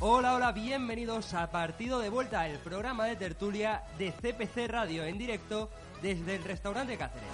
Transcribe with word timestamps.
Hola, 0.00 0.34
hola, 0.34 0.52
bienvenidos 0.52 1.34
a 1.34 1.50
Partido 1.50 1.98
de 1.98 2.10
Vuelta, 2.10 2.46
el 2.48 2.58
programa 2.58 3.06
de 3.06 3.16
tertulia 3.16 3.82
de 3.98 4.12
CPC 4.12 4.68
Radio 4.68 5.04
en 5.04 5.18
directo 5.18 5.70
desde 6.02 6.36
el 6.36 6.44
restaurante 6.44 6.96
Cáceres. 6.96 7.28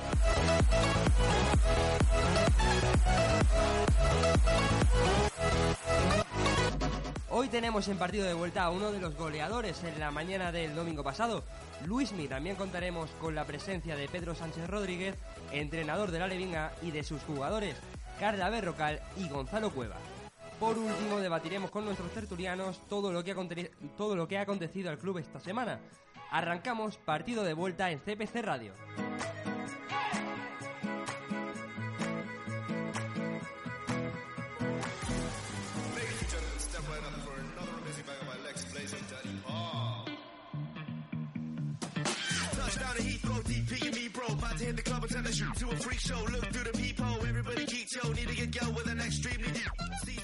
Hoy 7.28 7.48
tenemos 7.48 7.88
en 7.88 7.98
partido 7.98 8.26
de 8.26 8.34
vuelta 8.34 8.62
a 8.62 8.70
uno 8.70 8.92
de 8.92 9.00
los 9.00 9.16
goleadores 9.16 9.82
en 9.84 9.98
la 9.98 10.10
mañana 10.10 10.52
del 10.52 10.74
domingo 10.74 11.02
pasado, 11.02 11.44
Luismi. 11.86 12.28
También 12.28 12.56
contaremos 12.56 13.10
con 13.20 13.34
la 13.34 13.44
presencia 13.44 13.96
de 13.96 14.08
Pedro 14.08 14.34
Sánchez 14.34 14.68
Rodríguez, 14.68 15.16
entrenador 15.50 16.10
de 16.10 16.18
la 16.18 16.28
Levinga, 16.28 16.72
y 16.82 16.90
de 16.90 17.02
sus 17.02 17.22
jugadores, 17.22 17.76
Carla 18.22 18.50
Berrocal 18.50 19.00
y 19.16 19.28
Gonzalo 19.28 19.72
Cueva. 19.72 19.96
Por 20.60 20.78
último, 20.78 21.18
debatiremos 21.18 21.72
con 21.72 21.84
nuestros 21.84 22.08
tertulianos 22.12 22.80
todo 22.88 23.12
lo 23.12 23.24
que 23.24 23.32
ha, 23.32 23.36
todo 23.96 24.14
lo 24.14 24.28
que 24.28 24.38
ha 24.38 24.42
acontecido 24.42 24.90
al 24.90 24.98
club 24.98 25.18
esta 25.18 25.40
semana. 25.40 25.80
Arrancamos 26.30 26.98
partido 26.98 27.42
de 27.42 27.54
vuelta 27.54 27.90
en 27.90 27.98
CPC 27.98 28.42
Radio. 28.42 28.74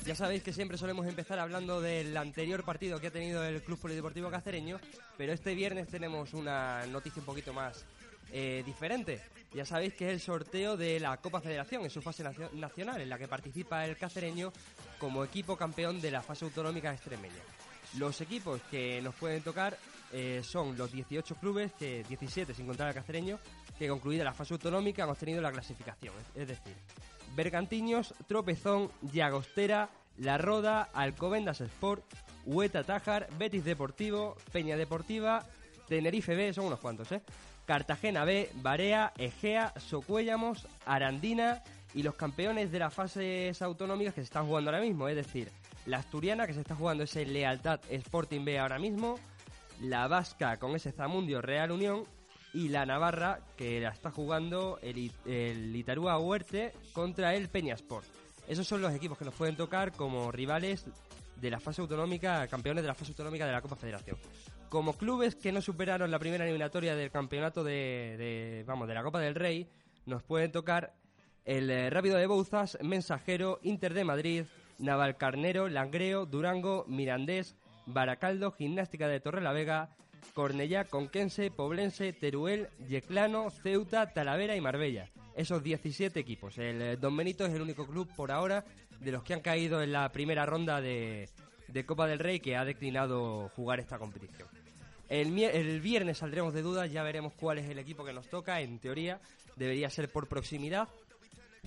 Ya 0.04 0.14
sabéis 0.14 0.42
que 0.42 0.52
siempre 0.52 0.76
solemos 0.78 1.06
empezar 1.06 1.38
hablando 1.38 1.80
del 1.80 2.16
anterior 2.16 2.64
partido 2.64 3.00
que 3.00 3.08
ha 3.08 3.10
tenido 3.10 3.44
el 3.44 3.62
Club 3.62 3.78
Polideportivo 3.78 4.30
Cacereño, 4.30 4.80
pero 5.16 5.32
este 5.32 5.54
viernes 5.54 5.88
tenemos 5.88 6.34
una 6.34 6.86
noticia 6.86 7.20
un 7.20 7.26
poquito 7.26 7.52
más 7.52 7.84
eh, 8.32 8.62
diferente. 8.64 9.22
Ya 9.54 9.64
sabéis 9.64 9.94
que 9.94 10.08
es 10.08 10.12
el 10.12 10.20
sorteo 10.20 10.76
de 10.76 11.00
la 11.00 11.16
Copa 11.16 11.40
Federación 11.40 11.82
en 11.84 11.90
su 11.90 12.02
fase 12.02 12.22
nacional, 12.52 13.00
en 13.00 13.08
la 13.08 13.18
que 13.18 13.28
participa 13.28 13.86
el 13.86 13.96
cacereño 13.96 14.52
como 14.98 15.24
equipo 15.24 15.56
campeón 15.56 16.00
de 16.00 16.10
la 16.10 16.22
fase 16.22 16.44
autonómica 16.44 16.92
extremeña. 16.92 17.42
Los 17.97 18.20
equipos 18.20 18.61
que 18.70 19.00
nos 19.03 19.14
pueden 19.14 19.42
tocar 19.42 19.78
eh, 20.12 20.42
son 20.44 20.77
los 20.77 20.92
18 20.92 21.34
clubes, 21.36 21.72
que 21.72 22.05
17 22.05 22.55
sin 22.55 22.67
contar 22.67 22.89
al 22.89 22.94
cacereño, 22.94 23.39
que 23.78 23.89
concluida 23.89 24.25
la 24.25 24.34
fase 24.34 24.55
autonómica 24.55 25.05
han 25.05 25.11
obtenido 25.11 25.41
la 25.41 25.53
clasificación. 25.53 26.14
Es 26.34 26.48
decir, 26.48 26.75
Bergantiños, 27.34 28.14
Tropezón, 28.27 28.91
Llagostera, 29.12 29.91
La 30.19 30.39
Roda, 30.39 30.89
Alcobendas 30.92 31.60
Sport, 31.60 32.04
Hueta 32.47 32.84
Tájar, 32.84 33.28
Betis 33.38 33.65
Deportivo, 33.65 34.37
Peña 34.53 34.77
Deportiva, 34.77 35.44
Tenerife 35.88 36.34
B, 36.34 36.53
son 36.53 36.66
unos 36.66 36.81
cuantos, 36.81 37.12
¿eh? 37.12 37.22
Cartagena 37.66 38.25
B, 38.25 38.50
Barea, 38.54 39.12
Egea, 39.19 39.75
Socuéllamos, 39.77 40.66
Arandina 40.87 41.62
y 41.94 42.03
los 42.03 42.15
campeones 42.15 42.72
de 42.72 42.78
las 42.78 42.94
fases 42.94 43.60
autonómicas 43.60 44.15
que 44.15 44.22
se 44.22 44.27
están 44.27 44.47
jugando 44.47 44.71
ahora 44.71 44.82
mismo, 44.82 45.06
es 45.09 45.16
decir, 45.16 45.50
la 45.87 45.99
asturiana 45.99 46.47
que 46.47 46.55
se 46.55 46.61
está 46.61 46.75
jugando 46.75 47.05
ese 47.05 47.25
Lealtad 47.25 47.81
Sporting 47.91 48.44
B 48.44 48.59
ahora 48.59 48.78
mismo, 48.78 49.19
la 49.81 50.09
vasca 50.09 50.59
con 50.59 50.75
ese 50.75 50.93
Zamundio 50.93 51.41
Real 51.41 51.71
Unión 51.71 52.05
y 52.53 52.69
la 52.69 52.87
Navarra 52.87 53.41
que 53.56 53.81
la 53.81 53.91
está 53.91 54.11
jugando 54.11 54.78
el, 54.83 55.77
Itarúa 55.77 56.19
Huerte 56.19 56.72
contra 56.93 57.34
el 57.34 57.49
Peñasport. 57.49 58.06
Esos 58.47 58.66
son 58.66 58.81
los 58.81 58.94
equipos 58.94 59.19
que 59.19 59.25
nos 59.25 59.34
pueden 59.34 59.56
tocar 59.56 59.93
como 59.93 60.33
rivales 60.33 60.87
de 61.37 61.50
la 61.50 61.61
fase 61.61 61.83
autonómica, 61.83 62.49
campeones 62.49 62.83
de 62.83 62.89
la 62.89 62.95
fase 62.95 63.12
autonómica 63.12 63.47
de 63.47 63.53
la 63.53 63.60
Copa 63.60 63.77
Federación. 63.77 64.16
Como 64.69 64.95
clubes 64.95 65.34
que 65.34 65.53
no 65.53 65.62
superaron 65.62 66.10
la 66.10 66.19
primera 66.19 66.45
eliminatoria 66.45 66.95
del 66.97 67.10
campeonato 67.10 67.62
de, 67.62 68.65
vamos, 68.66 68.89
de 68.89 68.95
la 68.95 69.03
Copa 69.03 69.21
del 69.21 69.34
Rey, 69.34 69.69
nos 70.06 70.22
pueden 70.22 70.50
tocar 70.50 70.95
el 71.45 71.71
eh, 71.71 71.91
Rápido 71.91 72.16
de 72.19 72.27
Bouzas, 72.27 72.78
Mensajero, 72.83 73.60
Inter 73.62 73.95
de 73.95 74.05
Madrid, 74.05 74.45
Navalcarnero, 74.78 75.69
Langreo, 75.69 76.27
Durango, 76.27 76.84
Mirandés, 76.89 77.56
Baracaldo, 77.87 78.53
Gimnástica 78.53 79.09
de 79.09 79.21
Torrelavega, 79.21 79.91
Cornellá, 80.34 80.84
Conquense, 80.84 81.50
Poblense, 81.50 82.12
Teruel, 82.12 82.69
Yeclano, 82.87 83.50
Ceuta, 83.50 84.12
Talavera 84.12 84.56
y 84.56 84.61
Marbella. 84.61 85.11
Esos 85.34 85.62
17 85.62 86.19
equipos. 86.19 86.59
El 86.59 86.83
eh, 86.83 86.97
Don 86.97 87.16
Benito 87.16 87.44
es 87.44 87.55
el 87.55 87.62
único 87.62 87.87
club 87.87 88.09
por 88.16 88.31
ahora 88.31 88.65
de 89.00 89.12
los 89.12 89.22
que 89.22 89.34
han 89.34 89.41
caído 89.41 89.83
en 89.83 89.93
la 89.93 90.11
primera 90.11 90.44
ronda 90.47 90.81
de, 90.81 91.28
Copa 91.87 92.06
del 92.06 92.19
Rey 92.19 92.41
que 92.41 92.56
ha 92.56 92.65
declinado 92.65 93.49
jugar 93.50 93.81
esta 93.81 93.99
competición. 93.99 94.49
El, 95.09 95.39
el, 95.39 95.81
viernes 95.81 96.19
saldremos 96.19 96.53
de 96.53 96.62
dudas, 96.62 96.91
ya 96.91 97.03
veremos 97.03 97.33
cuál 97.34 97.59
es 97.59 97.69
el 97.71 97.78
equipo 97.78 98.05
que 98.05 98.12
nos 98.12 98.28
toca. 98.28 98.60
En 98.60 98.78
teoría, 98.78 99.21
debería 99.56 99.89
ser 99.91 100.10
por 100.10 100.28
proximidad. 100.28 100.89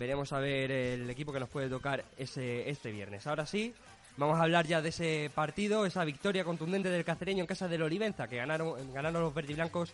Veremos 0.01 0.33
a 0.33 0.39
ver 0.39 0.71
el 0.71 1.07
equipo 1.11 1.31
que 1.31 1.39
nos 1.39 1.47
puede 1.47 1.69
tocar 1.69 2.03
ese, 2.17 2.67
este 2.67 2.91
viernes. 2.91 3.27
Ahora 3.27 3.45
sí, 3.45 3.71
Vamos 4.17 4.39
a 4.39 4.43
hablar 4.43 4.67
ya 4.67 4.81
de 4.81 4.89
ese 4.89 5.31
partido, 5.33 5.85
esa 5.85 6.03
victoria 6.03 6.43
contundente 6.43 6.89
del 6.89 7.05
cacereño 7.05 7.41
en 7.41 7.47
casa 7.47 7.69
del 7.69 7.83
Olivenza, 7.83 8.27
que 8.27 8.35
ganaron, 8.35 8.91
ganaron 8.91 9.21
los 9.21 9.33
verdiblancos 9.33 9.93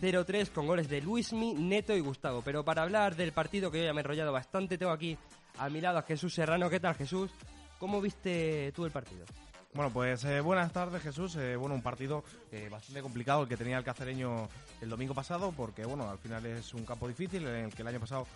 0-3 0.00 0.50
con 0.50 0.66
goles 0.66 0.88
de 0.88 1.02
Luismi, 1.02 1.52
Neto 1.54 1.94
y 1.94 2.00
Gustavo. 2.00 2.40
Pero 2.42 2.64
para 2.64 2.82
hablar 2.82 3.16
del 3.16 3.32
partido, 3.32 3.70
que 3.70 3.80
yo 3.80 3.84
ya 3.84 3.92
me 3.92 4.00
he 4.00 4.02
enrollado 4.02 4.32
bastante, 4.32 4.78
tengo 4.78 4.92
aquí 4.92 5.18
a 5.58 5.68
mi 5.68 5.80
lado 5.80 5.98
a 5.98 6.02
Jesús 6.02 6.32
Serrano. 6.32 6.70
¿Qué 6.70 6.80
tal, 6.80 6.94
Jesús? 6.94 7.30
¿Cómo 7.78 8.00
viste 8.00 8.72
tú 8.72 8.86
el 8.86 8.92
partido? 8.92 9.26
Bueno, 9.72 9.92
pues 9.92 10.24
eh, 10.24 10.40
buenas 10.40 10.72
tardes 10.72 11.00
Jesús. 11.00 11.36
Eh, 11.36 11.54
bueno, 11.54 11.76
un 11.76 11.82
partido 11.82 12.24
eh, 12.50 12.68
bastante 12.68 13.02
complicado 13.02 13.42
el 13.42 13.48
que 13.48 13.56
tenía 13.56 13.78
el 13.78 13.84
cacereño 13.84 14.48
el 14.80 14.88
domingo 14.88 15.14
pasado, 15.14 15.52
porque 15.52 15.84
bueno, 15.84 16.10
al 16.10 16.18
final 16.18 16.44
es 16.44 16.74
un 16.74 16.84
campo 16.84 17.06
difícil 17.06 17.46
en 17.46 17.66
el 17.66 17.72
que 17.72 17.82
el 17.82 17.88
año 17.88 18.00
pasado 18.00 18.26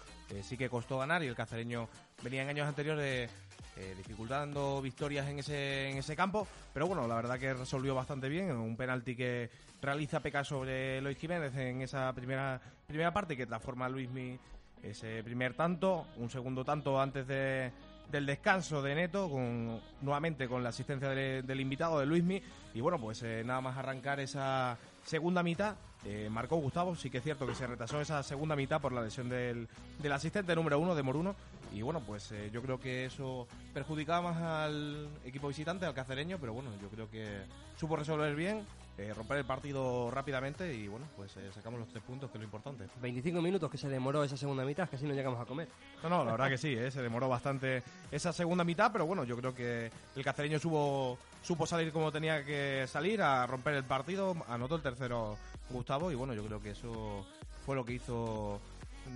sí 0.43 0.57
que 0.57 0.69
costó 0.69 0.99
ganar 0.99 1.25
y 1.25 1.27
el 1.27 1.35
cacereño 1.35 1.89
venía 2.23 2.43
en 2.43 2.51
años 2.51 2.69
anteriores 2.69 3.31
dificultando 3.97 4.81
victorias 4.81 5.27
en 5.27 5.41
ese, 5.41 5.91
en 5.91 5.99
ese 5.99 6.15
campo. 6.15 6.47
Pero 6.73 6.87
bueno, 6.87 7.09
la 7.09 7.17
verdad 7.17 7.39
que 7.39 7.53
resolvió 7.53 7.95
bastante 7.95 8.29
bien. 8.29 8.53
Un 8.53 8.77
penalti 8.77 9.17
que 9.17 9.51
realiza 9.83 10.21
Peca 10.21 10.45
sobre 10.45 11.01
Luis 11.01 11.19
Jiménez 11.19 11.55
en 11.57 11.83
esa 11.83 12.13
primera, 12.13 12.61
primera 12.87 13.13
parte 13.13 13.37
que 13.37 13.47
transforma 13.47 13.87
a 13.87 13.89
Luismi 13.89 14.39
ese 14.83 15.23
primer 15.25 15.55
tanto, 15.55 16.07
un 16.17 16.31
segundo 16.31 16.65
tanto 16.65 17.01
antes 17.01 17.27
de 17.27 17.73
del 18.11 18.27
descanso 18.27 18.83
de 18.83 18.95
Neto, 18.95 19.29
con, 19.31 19.81
nuevamente 20.01 20.49
con 20.49 20.63
la 20.63 20.71
asistencia 20.71 21.09
del 21.09 21.61
invitado 21.61 22.01
de 22.01 22.07
Luismi. 22.07 22.43
Y 22.75 22.81
bueno, 22.81 22.99
pues 22.99 23.23
eh, 23.23 23.43
nada 23.45 23.61
más 23.61 23.77
arrancar 23.77 24.21
esa 24.21 24.77
segunda 25.05 25.43
mitad, 25.43 25.77
eh, 26.05 26.29
marcó 26.31 26.57
Gustavo. 26.57 26.95
Sí 26.95 27.11
que 27.11 27.19
es 27.19 27.25
cierto 27.25 27.47
que 27.47 27.55
se 27.55 27.67
retrasó 27.67 28.01
esa 28.01 28.23
segunda 28.23 28.57
mitad 28.57 28.81
por 28.81 28.93
la 28.93 29.03
lesión 29.03 29.29
del, 29.29 29.69
del 29.99 30.13
asistente 30.13 30.55
número 30.55 30.79
uno 30.79 30.95
de 30.95 31.03
Moruno. 31.03 31.35
Y 31.73 31.83
bueno, 31.83 32.01
pues 32.01 32.31
eh, 32.33 32.51
yo 32.53 32.63
creo 32.63 32.79
que 32.79 33.07
eso 33.07 33.49
perjudicaba 33.73 34.33
más 34.33 34.43
al 34.43 35.09
equipo 35.25 35.49
visitante, 35.49 35.87
al 35.87 35.95
cacereño, 35.95 36.39
pero 36.39 36.53
bueno, 36.53 36.71
yo 36.81 36.89
creo 36.89 37.11
que 37.11 37.43
supo 37.77 37.97
resolver 37.97 38.35
bien 38.37 38.65
eh, 38.97 39.13
romper 39.13 39.39
el 39.39 39.45
partido 39.45 40.09
rápidamente 40.13 40.73
y 40.73 40.87
bueno, 40.87 41.07
pues 41.17 41.37
eh, 41.37 41.51
sacamos 41.53 41.81
los 41.81 41.89
tres 41.89 42.03
puntos, 42.05 42.31
que 42.31 42.39
es 42.39 42.41
lo 42.41 42.45
importante. 42.45 42.87
25 43.03 43.43
minutos 43.43 43.69
que 43.69 43.77
se 43.77 43.89
demoró 43.89 44.23
esa 44.23 44.37
segunda 44.37 44.65
mitad, 44.65 44.89
así 44.93 45.05
no 45.05 45.15
llegamos 45.15 45.41
a 45.41 45.45
comer. 45.45 45.67
No, 46.03 46.09
no, 46.09 46.25
la 46.25 46.31
verdad 46.33 46.49
que 46.49 46.59
sí, 46.59 46.75
eh, 46.75 46.93
se 46.93 47.03
demoró 47.03 47.29
bastante 47.29 47.83
esa 48.13 48.33
segunda 48.33 48.63
mitad, 48.63 48.93
pero 48.93 49.05
bueno, 49.05 49.25
yo 49.25 49.37
creo 49.37 49.53
que 49.53 49.91
el 50.15 50.23
cacereño 50.23 50.61
supo, 50.61 51.19
supo 51.43 51.67
salir 51.67 51.93
como 51.93 52.13
tenía 52.13 52.45
que 52.45 52.87
salir, 52.87 53.21
a 53.21 53.45
romper 53.49 53.75
el 53.75 53.85
partido, 53.85 54.37
anotó 54.49 54.77
el 54.77 54.83
tercero 54.83 55.37
Gustavo 55.71 56.13
y 56.13 56.15
bueno, 56.15 56.33
yo 56.33 56.45
creo 56.45 56.63
que 56.63 56.71
eso 56.71 57.27
fue 57.67 57.75
lo 57.75 57.85
que 57.85 57.95
hizo 57.95 58.61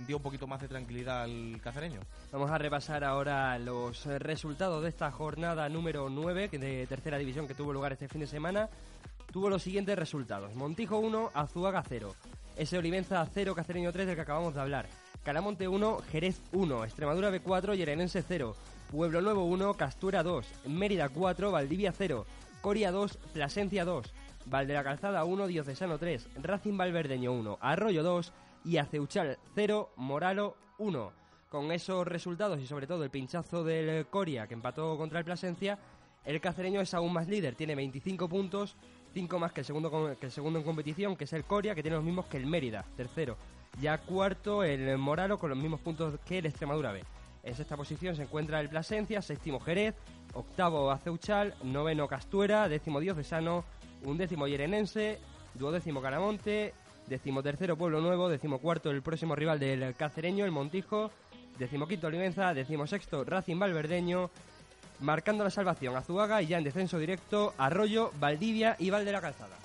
dio 0.05 0.17
un 0.17 0.23
poquito 0.23 0.45
más 0.45 0.61
de 0.61 0.67
tranquilidad 0.67 1.23
al 1.23 1.59
cacereño. 1.63 2.01
Vamos 2.31 2.51
a 2.51 2.57
repasar 2.57 3.03
ahora 3.03 3.57
los 3.57 4.05
resultados 4.05 4.83
de 4.83 4.89
esta 4.89 5.09
jornada 5.11 5.67
número 5.69 6.09
9 6.09 6.49
de 6.49 6.85
tercera 6.87 7.17
división 7.17 7.47
que 7.47 7.55
tuvo 7.55 7.73
lugar 7.73 7.93
este 7.93 8.07
fin 8.07 8.21
de 8.21 8.27
semana 8.27 8.69
tuvo 9.31 9.49
los 9.49 9.63
siguientes 9.63 9.97
resultados. 9.97 10.55
Montijo 10.55 10.97
1, 10.97 11.31
Azuaga 11.33 11.83
0. 11.87 12.13
Ese 12.57 12.77
Olivenza 12.77 13.25
0, 13.25 13.55
Cacereño 13.55 13.91
3 13.91 14.07
del 14.07 14.15
que 14.15 14.21
acabamos 14.21 14.53
de 14.53 14.61
hablar. 14.61 14.87
Caramonte 15.23 15.67
1, 15.67 15.99
Jerez 16.11 16.41
1. 16.51 16.85
Extremadura 16.85 17.31
B4, 17.31 17.75
Yerenense 17.75 18.23
0. 18.27 18.55
Pueblo 18.91 19.21
Nuevo 19.21 19.45
1, 19.45 19.73
Castura 19.75 20.23
2. 20.23 20.45
Mérida 20.67 21.09
4, 21.09 21.51
Valdivia 21.51 21.93
0. 21.95 22.25
Coria 22.61 22.91
2, 22.91 23.17
Plasencia 23.33 23.85
2. 23.85 24.13
Valdera 24.45 24.83
Calzada 24.83 25.23
1, 25.23 25.47
Diocesano 25.47 25.97
3. 25.97 26.27
Racing 26.41 26.77
Valverdeño 26.77 27.31
1, 27.33 27.59
Arroyo 27.61 28.03
2. 28.03 28.33
Y 28.65 28.77
Aceuchal 28.77 29.37
0, 29.55 29.91
Moralo 29.97 30.57
1. 30.79 31.11
Con 31.49 31.71
esos 31.71 32.07
resultados 32.07 32.59
y 32.59 32.67
sobre 32.67 32.87
todo 32.87 33.03
el 33.03 33.09
pinchazo 33.09 33.63
del 33.63 34.05
Coria 34.07 34.47
que 34.47 34.53
empató 34.53 34.97
contra 34.97 35.19
el 35.19 35.25
Plasencia, 35.25 35.79
el 36.25 36.41
cacereño 36.41 36.81
es 36.81 36.93
aún 36.93 37.13
más 37.13 37.27
líder, 37.27 37.55
tiene 37.55 37.75
25 37.75 38.29
puntos 38.29 38.75
5 39.13 39.39
más 39.39 39.51
que 39.51 39.61
el, 39.61 39.65
segundo, 39.65 40.15
que 40.19 40.25
el 40.25 40.31
segundo 40.31 40.59
en 40.59 40.65
competición, 40.65 41.15
que 41.15 41.23
es 41.23 41.33
el 41.33 41.43
Coria, 41.43 41.75
que 41.75 41.81
tiene 41.81 41.97
los 41.97 42.05
mismos 42.05 42.25
que 42.27 42.37
el 42.37 42.45
Mérida, 42.45 42.85
tercero. 42.95 43.37
Ya 43.81 43.97
cuarto 43.97 44.63
el 44.63 44.97
Moralo 44.97 45.37
con 45.37 45.49
los 45.49 45.57
mismos 45.57 45.79
puntos 45.79 46.19
que 46.25 46.39
el 46.39 46.45
Extremadura 46.45 46.91
B. 46.91 47.03
En 47.43 47.55
sexta 47.55 47.77
posición 47.77 48.15
se 48.15 48.23
encuentra 48.23 48.59
el 48.59 48.69
Plasencia, 48.69 49.21
séptimo 49.21 49.59
Jerez, 49.59 49.95
octavo 50.33 50.91
Aceuchal, 50.91 51.55
noveno 51.63 52.07
Castuera, 52.07 52.67
décimo 52.67 52.99
Diocesano, 52.99 53.63
undécimo 54.03 54.47
Yerenense, 54.47 55.19
duodécimo 55.53 56.01
Caramonte, 56.01 56.73
decimotercero 57.07 57.77
Pueblo 57.77 58.01
Nuevo, 58.01 58.29
decimocuarto 58.29 58.91
el 58.91 59.01
próximo 59.01 59.35
rival 59.35 59.59
del 59.59 59.95
Cacereño, 59.95 60.45
el 60.45 60.51
Montijo, 60.51 61.11
decimoquinto 61.57 62.07
Olivenza, 62.07 62.53
decimosexto 62.53 63.23
Racing 63.23 63.57
Valverdeño, 63.57 64.29
marcando 64.99 65.43
la 65.43 65.49
salvación 65.49 65.95
Azuaga 65.95 66.41
y 66.41 66.47
ya 66.47 66.57
en 66.57 66.63
descenso 66.63 66.99
directo 66.99 67.53
Arroyo, 67.57 68.11
Valdivia 68.19 68.75
y 68.79 68.89
Val 68.89 69.05
de 69.05 69.11
la 69.11 69.21
Calzada. 69.21 69.55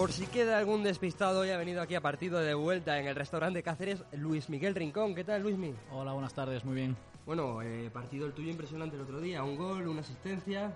Por 0.00 0.12
si 0.12 0.26
queda 0.26 0.56
algún 0.56 0.82
despistado, 0.82 1.40
hoy 1.40 1.50
ha 1.50 1.58
venido 1.58 1.82
aquí 1.82 1.94
a 1.94 2.00
partido 2.00 2.38
de 2.38 2.54
vuelta 2.54 2.98
en 2.98 3.06
el 3.06 3.14
restaurante 3.14 3.62
Cáceres 3.62 4.02
Luis 4.12 4.48
Miguel 4.48 4.74
Rincón. 4.74 5.14
¿Qué 5.14 5.24
tal, 5.24 5.42
Luismi? 5.42 5.74
Hola, 5.92 6.14
buenas 6.14 6.32
tardes, 6.32 6.64
muy 6.64 6.74
bien. 6.74 6.96
Bueno, 7.26 7.60
eh, 7.60 7.90
partido 7.92 8.26
el 8.26 8.32
tuyo 8.32 8.50
impresionante 8.50 8.96
el 8.96 9.02
otro 9.02 9.20
día. 9.20 9.44
Un 9.44 9.58
gol, 9.58 9.86
una 9.86 10.00
asistencia. 10.00 10.72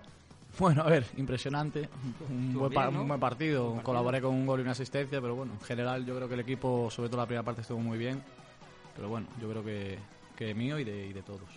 Bueno, 0.58 0.82
a 0.82 0.90
ver, 0.90 1.06
impresionante. 1.16 1.88
Un, 2.28 2.52
buen, 2.52 2.68
bien, 2.68 2.92
¿no? 2.92 3.00
un 3.00 3.08
buen 3.08 3.18
partido. 3.18 3.64
Partido. 3.64 3.82
Colaboré 3.82 4.20
con 4.20 4.34
un 4.34 4.44
gol 4.44 4.60
y 4.60 4.62
una 4.62 4.72
asistencia, 4.72 5.22
pero 5.22 5.34
bueno, 5.34 5.54
en 5.54 5.60
general 5.60 6.04
yo 6.04 6.14
creo 6.16 6.28
que 6.28 6.34
el 6.34 6.40
equipo, 6.40 6.90
sobre 6.90 7.08
todo 7.08 7.22
la 7.22 7.26
primera 7.26 7.42
parte, 7.42 7.62
estuvo 7.62 7.78
muy 7.78 7.96
bien. 7.96 8.22
Pero 8.94 9.08
bueno, 9.08 9.26
yo 9.40 9.48
creo 9.48 9.64
que, 9.64 9.98
que 10.36 10.52
mío 10.52 10.78
y 10.78 10.84
de, 10.84 11.06
y 11.06 11.14
de 11.14 11.22
todos. 11.22 11.48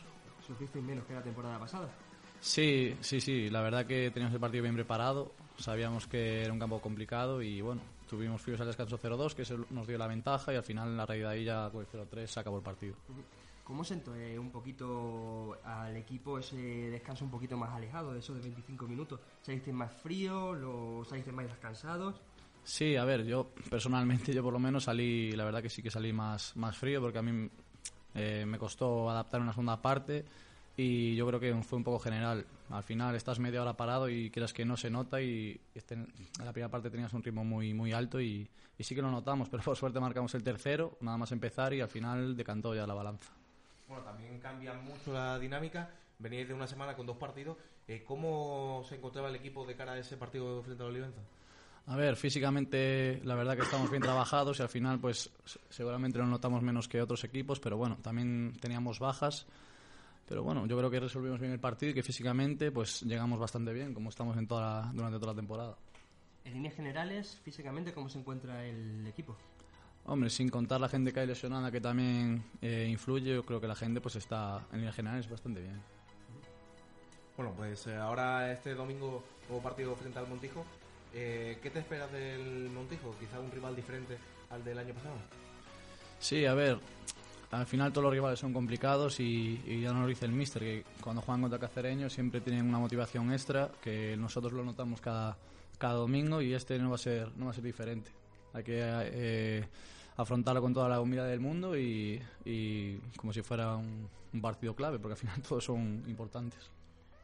Sufristeis 0.48 0.86
menos 0.86 1.04
que 1.04 1.16
la 1.16 1.22
temporada 1.22 1.60
pasada. 1.60 1.90
Sí, 2.39 2.95
sí, 3.01 3.19
sí, 3.19 3.50
la 3.50 3.62
verdad 3.62 3.86
que 3.86 4.12
teníamos 4.12 4.34
el 4.34 4.39
partido 4.39 4.63
bien 4.63 4.75
preparado. 4.75 5.31
Sabíamos 5.57 6.07
que 6.07 6.44
era 6.44 6.54
un 6.54 6.60
campo 6.60 6.80
complicado 6.80 7.42
y 7.42 7.62
bueno, 7.62 7.81
tuvimos 8.07 8.42
fríos 8.42 8.62
al 8.62 8.68
descanso 8.68 9.00
0-2, 9.00 9.34
que 9.34 9.42
eso 9.42 9.66
nos 9.72 9.88
dio 9.88 9.98
la 9.98 10.07
ventaja 10.07 10.54
y 10.54 10.56
al 10.56 10.63
final 10.63 10.89
en 10.89 10.98
la 10.98 11.06
de 11.06 11.25
ahí 11.25 11.44
ya 11.45 11.69
con 11.69 11.81
el 11.81 11.88
0-3 11.88 12.28
se 12.28 12.39
acabó 12.39 12.57
el 12.57 12.63
partido. 12.63 12.95
¿Cómo 13.63 13.84
sentó 13.84 14.16
eh, 14.16 14.39
un 14.39 14.50
poquito 14.50 15.57
al 15.66 15.98
equipo 15.98 16.39
ese 16.39 16.56
descanso 16.56 17.25
un 17.25 17.31
poquito 17.31 17.57
más 17.57 17.72
alejado 17.72 18.13
de 18.13 18.19
esos 18.19 18.38
de 18.38 18.44
25 18.44 18.88
minutos? 18.88 19.19
¿Salisteis 19.42 19.75
más 19.75 19.92
frío? 19.92 20.54
¿Lo 20.54 21.04
salisteis 21.04 21.36
más 21.36 21.48
descansados? 21.48 22.16
Sí, 22.63 22.95
a 22.95 23.04
ver, 23.04 23.25
yo 23.25 23.50
personalmente, 23.69 24.34
yo 24.34 24.42
por 24.42 24.54
lo 24.54 24.60
menos 24.60 24.86
salí, 24.86 25.31
la 25.34 25.44
verdad 25.44 25.62
que 25.62 25.69
sí 25.69 25.81
que 25.81 25.92
salí 25.92 26.13
más, 26.13 26.56
más 26.56 26.78
frío 26.78 27.01
porque 27.01 27.18
a 27.18 27.22
mí 27.22 27.50
eh, 28.16 28.45
me 28.48 28.57
costó 28.57 29.10
adaptar 29.10 29.42
una 29.42 29.51
segunda 29.51 29.81
parte 29.81 30.24
y 30.77 31.15
yo 31.15 31.25
creo 31.27 31.39
que 31.39 31.53
fue 31.63 31.77
un 31.77 31.83
poco 31.83 32.00
general. 32.00 32.45
Al 32.69 32.83
final 32.83 33.15
estás 33.15 33.39
media 33.39 33.62
hora 33.62 33.75
parado 33.75 34.07
y 34.09 34.29
quieras 34.29 34.53
que 34.53 34.63
no 34.63 34.77
se 34.77 34.89
nota 34.91 35.19
y 35.21 35.59
este- 35.74 35.95
en 35.95 36.07
la 36.45 36.53
primera 36.53 36.69
parte 36.69 36.89
tenías 36.91 37.12
un 37.13 37.24
ritmo 37.24 37.44
muy, 37.44 37.74
muy 37.74 37.91
alto 37.94 38.21
y, 38.21 38.47
y 38.77 38.83
sí 38.83 38.94
que 38.94 39.01
lo 39.01 39.09
notamos, 39.12 39.50
pero 39.51 39.63
por 39.63 39.75
suerte 39.75 40.00
marcamos 40.00 40.33
el 40.35 40.44
tercero, 40.44 40.97
nada 41.01 41.18
más 41.18 41.31
empezar 41.31 41.74
y 41.74 41.81
al 41.81 41.89
final 41.89 42.38
decantó 42.38 42.75
ya 42.75 42.85
la 42.85 42.94
balanza. 42.94 43.31
Bueno, 43.88 44.03
también 44.03 44.39
cambia 44.39 44.74
mucho 44.74 45.12
la 45.13 45.39
dinámica. 45.39 45.89
Veníais 46.19 46.47
de 46.47 46.53
una 46.53 46.68
semana 46.68 46.95
con 46.95 47.06
dos 47.06 47.18
partidos. 47.18 47.57
Eh, 47.88 48.03
¿Cómo 48.06 48.83
se 48.88 48.95
encontraba 48.95 49.29
el 49.29 49.35
equipo 49.35 49.65
de 49.65 49.75
cara 49.75 49.94
a 49.94 49.97
ese 50.00 50.18
partido 50.18 50.62
frente 50.62 50.83
a 50.83 50.85
la 50.85 50.91
Olivenza? 50.91 51.21
A 51.85 51.95
ver, 51.95 52.18
físicamente 52.18 53.21
la 53.24 53.35
verdad 53.35 53.56
que 53.56 53.62
estamos 53.62 53.89
bien 53.89 54.03
trabajados 54.03 54.59
y 54.59 54.62
al 54.62 54.68
final 54.68 55.00
pues 55.00 55.31
seguramente 55.69 56.18
lo 56.18 56.25
notamos 56.25 56.62
menos 56.62 56.89
que 56.89 57.01
otros 57.01 57.24
equipos, 57.24 57.62
pero 57.62 57.77
bueno, 57.77 57.97
también 58.01 58.53
teníamos 58.59 59.00
bajas. 59.00 59.45
Pero 60.27 60.44
bueno, 60.44 60.65
yo 60.65 60.77
creo 60.77 60.89
que 60.89 61.00
resolvimos 61.00 61.39
bien 61.39 61.53
el 61.53 61.59
partido 61.59 61.91
y 61.91 61.94
que 61.94 62.03
físicamente 62.03 62.71
pues 62.71 63.01
llegamos 63.03 63.39
bastante 63.39 63.71
bien, 63.74 63.94
como 63.94 64.09
estamos 64.09 64.35
en 64.38 64.47
toda 64.47 64.81
la- 64.81 64.91
durante 64.94 65.19
toda 65.19 65.33
la 65.33 65.38
temporada. 65.38 65.77
En 66.44 66.53
líneas 66.53 66.75
generales, 66.75 67.39
físicamente, 67.44 67.94
¿cómo 67.94 68.09
se 68.09 68.19
encuentra 68.19 68.65
el 68.65 69.06
equipo? 69.07 69.35
Hombre, 70.06 70.29
sin 70.29 70.50
contar 70.50 70.79
la 70.79 70.88
gente 70.89 71.12
que 71.12 71.19
hay 71.21 71.27
lesionada 71.27 71.71
que 71.71 71.81
también 71.81 72.44
eh, 72.62 72.88
influye, 72.89 73.33
yo 73.35 73.44
creo 73.45 73.59
que 73.59 73.68
la 73.68 73.75
gente 73.75 74.00
pues 74.01 74.15
está 74.15 74.65
en 74.71 74.77
líneas 74.79 74.95
generales 74.95 75.29
bastante 75.29 75.62
bien. 75.62 75.81
Bueno, 77.35 77.53
pues 77.56 77.85
eh, 77.88 77.95
ahora 77.95 78.51
este 78.51 78.74
domingo 78.74 79.24
hubo 79.50 79.62
partido 79.62 79.95
frente 79.95 80.18
al 80.19 80.27
Montijo. 80.27 80.65
Eh, 81.13 81.59
¿Qué 81.62 81.69
te 81.69 81.79
esperas 81.79 82.12
del 82.12 82.69
Montijo? 82.69 83.13
Quizá 83.19 83.39
un 83.39 83.51
rival 83.51 83.75
diferente 83.75 84.18
al 84.50 84.63
del 84.63 84.77
año 84.79 84.94
pasado. 84.94 85.15
Sí, 86.19 86.45
a 86.45 86.53
ver, 86.53 86.79
al 87.52 87.66
final 87.66 87.92
todos 87.92 88.04
los 88.04 88.14
rivales 88.14 88.40
son 88.40 88.54
complicados 88.54 89.20
y, 89.20 89.62
y 89.66 89.82
ya 89.82 89.94
nos 89.94 90.01
lo 90.01 90.08
dice 90.08 90.25
el 90.25 90.32
míster, 90.32 90.62
que 90.62 90.84
cuando 91.01 91.22
juegan 91.22 91.42
contra 91.42 91.60
Cacereño 91.60 92.10
siempre 92.10 92.42
tienen 92.42 92.68
una 92.68 92.80
motivación 92.80 93.32
extra, 93.32 93.70
que 93.82 94.18
nosotros 94.18 94.54
lo 94.54 94.63
notamos 94.63 95.00
cada, 95.00 95.38
cada 95.77 95.94
domingo 95.94 96.42
y 96.42 96.54
este 96.54 96.77
no 96.80 96.89
va 96.89 96.96
a 96.96 97.00
ser, 97.00 97.32
no 97.38 97.46
va 97.46 97.51
a 97.51 97.54
ser 97.54 97.63
diferente. 97.63 98.12
Hay 98.54 98.63
que 98.63 98.80
eh, 98.82 99.68
afrontarlo 100.18 100.62
con 100.62 100.74
toda 100.74 100.89
la 100.89 101.00
humildad 101.00 101.27
del 101.27 101.39
mundo 101.39 101.77
y, 101.77 102.22
como 103.16 103.32
si 103.32 103.42
fuera 103.42 103.75
un 103.75 104.42
partido 104.42 104.75
clave, 104.75 105.00
porque 105.00 105.13
al 105.13 105.20
final 105.20 105.42
todos 105.48 105.63
son 105.63 106.04
importantes. 106.08 106.70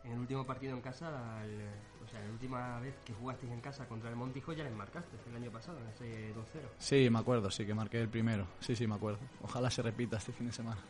En 0.05 0.11
el 0.11 0.19
último 0.19 0.45
partido 0.45 0.73
en 0.73 0.81
casa, 0.81 1.09
el- 1.45 1.61
o 2.05 2.07
sea, 2.09 2.19
la 2.19 2.29
última 2.31 2.79
vez 2.81 2.93
que 3.05 3.13
jugasteis 3.13 3.51
en 3.53 3.61
casa 3.61 3.87
contra 3.87 4.09
el 4.09 4.15
Montijo 4.15 4.51
ya 4.53 4.63
les 4.63 4.73
marcaste, 4.73 5.15
el 5.29 5.35
año 5.35 5.49
pasado, 5.51 5.79
en 5.79 5.87
ese 5.87 6.33
2-0. 6.33 6.67
Sí, 6.77 7.09
me 7.09 7.19
acuerdo, 7.19 7.49
sí, 7.49 7.65
que 7.65 7.73
marqué 7.73 8.01
el 8.01 8.09
primero. 8.09 8.45
Sí, 8.59 8.75
sí, 8.75 8.85
me 8.85 8.95
acuerdo. 8.95 9.19
Ojalá 9.41 9.69
se 9.71 9.81
repita 9.81 10.17
este 10.17 10.33
fin 10.33 10.47
de 10.47 10.51
semana. 10.53 10.81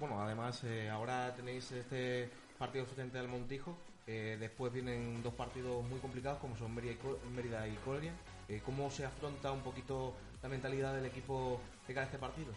Bueno, 0.00 0.20
además 0.20 0.62
eh, 0.64 0.90
ahora 0.90 1.32
tenéis 1.36 1.70
este 1.70 2.28
partido 2.58 2.84
frente 2.86 3.18
al 3.18 3.28
Montijo. 3.28 3.76
eh, 4.06 4.36
después 4.38 4.70
vienen 4.70 5.22
dos 5.22 5.32
partidos 5.32 5.82
muy 5.88 5.98
complicados 5.98 6.38
como 6.38 6.54
son 6.58 6.74
Mérida 6.74 7.66
y, 7.66 7.74
Coria. 7.86 8.12
Eh, 8.48 8.60
¿Cómo 8.62 8.90
se 8.90 9.06
afronta 9.06 9.50
un 9.50 9.62
poquito 9.62 10.14
la 10.42 10.48
mentalidad 10.50 10.92
del 10.94 11.06
equipo 11.06 11.58
de 11.88 11.94
cara 11.94 12.02
a 12.04 12.06
este 12.08 12.18
partido? 12.18 12.52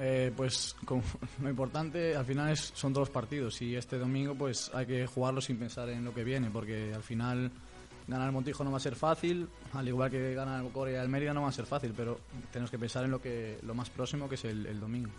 Eh, 0.00 0.32
pues 0.36 0.76
lo 1.42 1.50
importante 1.50 2.14
al 2.14 2.24
final 2.24 2.50
es, 2.50 2.72
son 2.74 2.92
todos 2.92 3.08
los 3.08 3.12
partidos 3.12 3.60
y 3.62 3.74
este 3.74 3.98
domingo 3.98 4.36
pues 4.36 4.70
hay 4.72 4.86
que 4.86 5.06
jugarlo 5.08 5.40
sin 5.40 5.58
pensar 5.58 5.88
en 5.88 6.04
lo 6.04 6.14
que 6.14 6.22
viene 6.22 6.50
porque 6.50 6.94
al 6.94 7.02
final 7.02 7.50
ganar 8.06 8.26
el 8.26 8.32
Montijo 8.32 8.62
no 8.62 8.70
va 8.70 8.76
a 8.76 8.80
ser 8.80 8.94
fácil, 8.94 9.48
al 9.72 9.88
igual 9.88 10.10
que 10.10 10.34
ganar 10.34 10.64
el 10.64 10.70
Corea 10.70 11.00
y 11.00 11.04
el 11.04 11.08
Mérida 11.08 11.34
no 11.34 11.42
va 11.42 11.48
a 11.48 11.52
ser 11.52 11.66
fácil, 11.66 11.92
pero 11.96 12.20
tenemos 12.52 12.70
que 12.70 12.78
pensar 12.78 13.04
en 13.04 13.10
lo 13.10 13.20
que 13.20 13.58
lo 13.62 13.74
más 13.74 13.90
próximo 13.90 14.28
que 14.28 14.36
es 14.36 14.44
el, 14.44 14.66
el 14.66 14.78
domingo. 14.78 15.10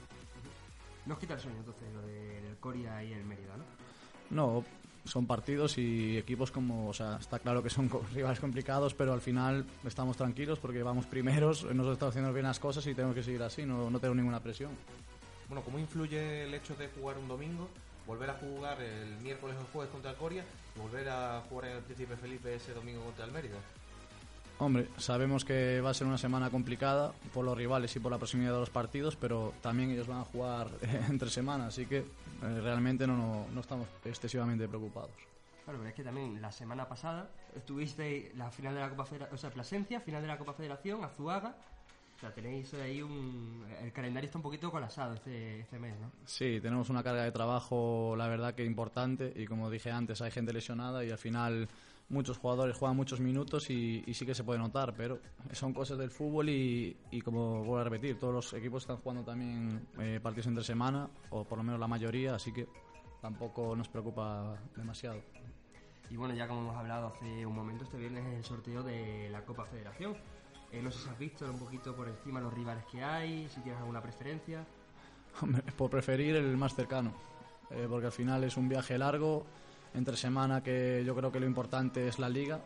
No 1.06 1.14
os 1.14 1.20
quita 1.20 1.34
el 1.34 1.40
sueño 1.40 1.58
entonces 1.60 1.94
lo 1.94 2.02
del 2.02 2.58
Coria 2.60 3.04
y 3.04 3.14
el 3.14 3.26
Mérida, 3.26 3.58
¿no? 3.58 3.64
No, 4.30 4.64
son 5.06 5.26
partidos 5.26 5.78
y 5.78 6.18
equipos 6.18 6.52
como, 6.52 6.90
o 6.90 6.94
sea, 6.94 7.18
está 7.20 7.40
claro 7.40 7.64
que 7.64 7.70
son 7.70 7.90
rivales 8.14 8.40
complicados, 8.40 8.94
pero 8.94 9.14
al 9.14 9.22
final 9.22 9.66
estamos 9.86 10.18
tranquilos 10.18 10.60
porque 10.60 10.84
vamos 10.84 11.06
primeros, 11.06 11.64
nos 11.64 11.92
estamos 11.94 12.14
haciendo 12.14 12.34
bien 12.34 12.46
las 12.46 12.60
cosas 12.60 12.86
y 12.88 12.94
tenemos 12.94 13.16
que 13.16 13.24
seguir 13.24 13.42
así, 13.44 13.66
no, 13.66 13.90
no 13.90 14.00
tengo 14.00 14.16
ninguna 14.16 14.40
presión. 14.40 14.72
Bueno, 15.48 15.64
¿cómo 15.64 15.80
influye 15.80 16.44
el 16.44 16.54
hecho 16.54 16.76
de 16.76 16.88
jugar 16.90 17.18
un 17.18 17.28
domingo, 17.28 17.68
volver 18.06 18.30
a 18.30 18.34
jugar 18.34 18.80
el 18.82 19.18
miércoles 19.18 19.56
o 19.58 19.62
el 19.62 19.68
jueves 19.68 19.92
contra 19.92 20.12
el 20.12 20.18
Coria 20.18 20.46
y 20.76 20.80
volver 20.80 21.10
a 21.10 21.42
jugar 21.50 21.70
en 21.70 21.78
el 21.78 21.84
Príncipe 21.84 22.16
Felipe 22.18 22.56
ese 22.56 22.74
domingo 22.74 23.04
contra 23.04 23.26
el 23.26 23.32
Mérida? 23.32 23.58
Hombre, 24.62 24.90
sabemos 24.98 25.46
que 25.46 25.80
va 25.80 25.92
a 25.92 25.94
ser 25.94 26.06
una 26.06 26.18
semana 26.18 26.50
complicada 26.50 27.14
por 27.34 27.46
los 27.46 27.58
rivales 27.58 27.96
y 27.96 28.00
por 28.02 28.12
la 28.12 28.18
proximidad 28.18 28.52
de 28.52 28.60
los 28.60 28.70
partidos, 28.70 29.16
pero 29.16 29.54
también 29.62 29.90
ellos 29.90 30.08
van 30.08 30.20
a 30.20 30.26
jugar 30.26 30.68
entre 31.10 31.30
semanas, 31.30 31.70
así 31.70 31.86
que 31.86 32.00
eh, 32.00 32.06
realmente 32.62 33.08
no, 33.08 33.16
no, 33.16 33.46
no 33.54 33.62
estamos 33.62 33.88
excesivamente 34.04 34.68
preocupados. 34.68 35.12
Claro, 35.64 35.80
pero 35.80 35.90
es 35.90 35.96
que 35.96 36.04
también 36.04 36.42
la 36.42 36.52
semana 36.52 36.90
pasada 36.90 37.30
estuviste 37.56 38.34
la 38.36 38.52
final 38.52 38.74
de 38.74 38.82
la 38.82 38.90
Copa 38.90 39.06
Federación, 39.06 39.36
o 39.36 39.38
sea, 39.38 39.50
Plasencia, 39.50 40.02
final 40.02 40.22
de 40.22 40.28
la 40.28 40.38
Copa 40.38 40.54
Federación, 40.54 41.06
Azuaga. 41.06 41.56
O 42.18 42.20
sea, 42.20 42.34
tenéis 42.34 42.74
ahí 42.74 43.02
un... 43.02 43.66
El 43.82 43.94
calendario 43.94 44.26
está 44.26 44.40
un 44.40 44.44
poquito 44.44 44.70
colapsado 44.72 45.14
este, 45.14 45.62
este 45.62 45.80
mes, 45.80 45.98
¿no? 46.02 46.12
Sí, 46.26 46.60
tenemos 46.62 46.90
una 46.90 47.02
carga 47.02 47.24
de 47.24 47.32
trabajo, 47.32 48.14
la 48.18 48.28
verdad 48.28 48.56
que 48.56 48.66
importante, 48.66 49.32
y 49.34 49.46
como 49.46 49.70
dije 49.70 49.90
antes, 49.90 50.22
hay 50.22 50.32
gente 50.32 50.52
lesionada 50.52 51.06
y 51.06 51.12
al 51.12 51.18
final 51.18 51.70
muchos 52.10 52.38
jugadores 52.38 52.76
juegan 52.76 52.98
muchos 52.98 53.20
minutos 53.20 53.70
y, 53.70 54.04
y 54.06 54.14
sí 54.14 54.26
que 54.26 54.36
se 54.36 54.44
puede 54.44 54.60
notar, 54.60 54.94
pero 54.96 55.20
son 55.52 55.74
cosas 55.74 55.98
del 55.98 56.10
fútbol 56.10 56.50
y, 56.50 56.98
y 57.12 57.22
como 57.22 57.60
vuelvo 57.60 57.78
a 57.78 57.84
repetir, 57.84 58.18
todos 58.20 58.34
los 58.34 58.54
equipos 58.54 58.84
están 58.84 58.98
jugando 58.98 59.24
también 59.24 59.88
eh, 60.00 60.20
partidos 60.22 60.48
entre 60.48 60.64
semana, 60.64 61.10
o 61.30 61.46
por 61.46 61.58
lo 61.58 61.64
menos 61.64 61.80
la 61.80 61.88
mayoría, 61.88 62.36
así 62.36 62.52
que 62.52 62.68
tampoco 63.22 63.76
nos 63.76 63.88
preocupa 63.88 64.58
demasiado. 64.76 65.22
Y 66.10 66.16
bueno, 66.16 66.34
ya 66.34 66.48
como 66.48 66.62
hemos 66.62 66.76
hablado 66.76 67.08
hace 67.08 67.46
un 67.46 67.56
momento, 67.56 67.84
este 67.84 67.98
viernes 67.98 68.26
es 68.26 68.34
el 68.34 68.44
sorteo 68.44 68.82
de 68.82 69.30
la 69.30 69.46
Copa 69.46 69.66
Federación. 69.66 70.16
Eh, 70.72 70.82
no 70.82 70.92
sé 70.92 71.00
si 71.00 71.10
has 71.10 71.20
visto 71.20 71.46
un 71.46 71.60
poquito 71.60 71.96
por 71.96 72.08
encima 72.08 72.40
los 72.42 72.54
rivales 72.54 72.84
que 72.86 73.04
hay, 73.04 73.48
si 73.50 73.62
tienes 73.62 73.80
alguna 73.80 74.02
preferencia. 74.02 74.66
Hombre, 75.42 75.62
Por 75.78 75.90
preferir 75.90 76.36
el 76.36 76.58
más 76.58 76.76
cercano, 76.76 77.14
eh, 77.70 77.86
porque 77.88 78.08
al 78.08 78.12
final 78.12 78.44
es 78.44 78.58
un 78.58 78.68
viaje 78.68 78.98
largo, 78.98 79.46
entre 79.94 80.16
semana 80.18 80.62
que 80.64 81.04
yo 81.06 81.16
creo 81.16 81.32
que 81.32 81.40
lo 81.40 81.46
importante 81.46 82.08
es 82.08 82.20
la 82.20 82.30
liga, 82.30 82.60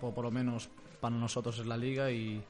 o 0.00 0.10
por 0.12 0.24
lo 0.24 0.30
menos 0.30 0.68
para 1.00 1.14
nosotros 1.16 1.58
es 1.58 1.66
la 1.66 1.76
liga 1.76 2.10
y, 2.10 2.42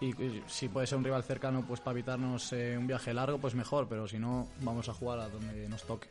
y- 0.00 0.06
y 0.22 0.42
si 0.46 0.68
puede 0.68 0.86
ser 0.86 0.98
un 0.98 1.04
rival 1.04 1.22
cercano 1.24 1.64
pues 1.66 1.80
para 1.80 1.92
evitarnos 1.92 2.52
eh, 2.52 2.76
un 2.78 2.86
viaje 2.86 3.14
largo 3.14 3.38
pues 3.38 3.54
mejor, 3.54 3.86
pero 3.88 4.06
si 4.06 4.18
no 4.18 4.48
vamos 4.60 4.88
a 4.88 4.94
jugar 4.94 5.20
a 5.20 5.28
donde 5.28 5.68
nos 5.68 5.82
toque. 5.84 6.08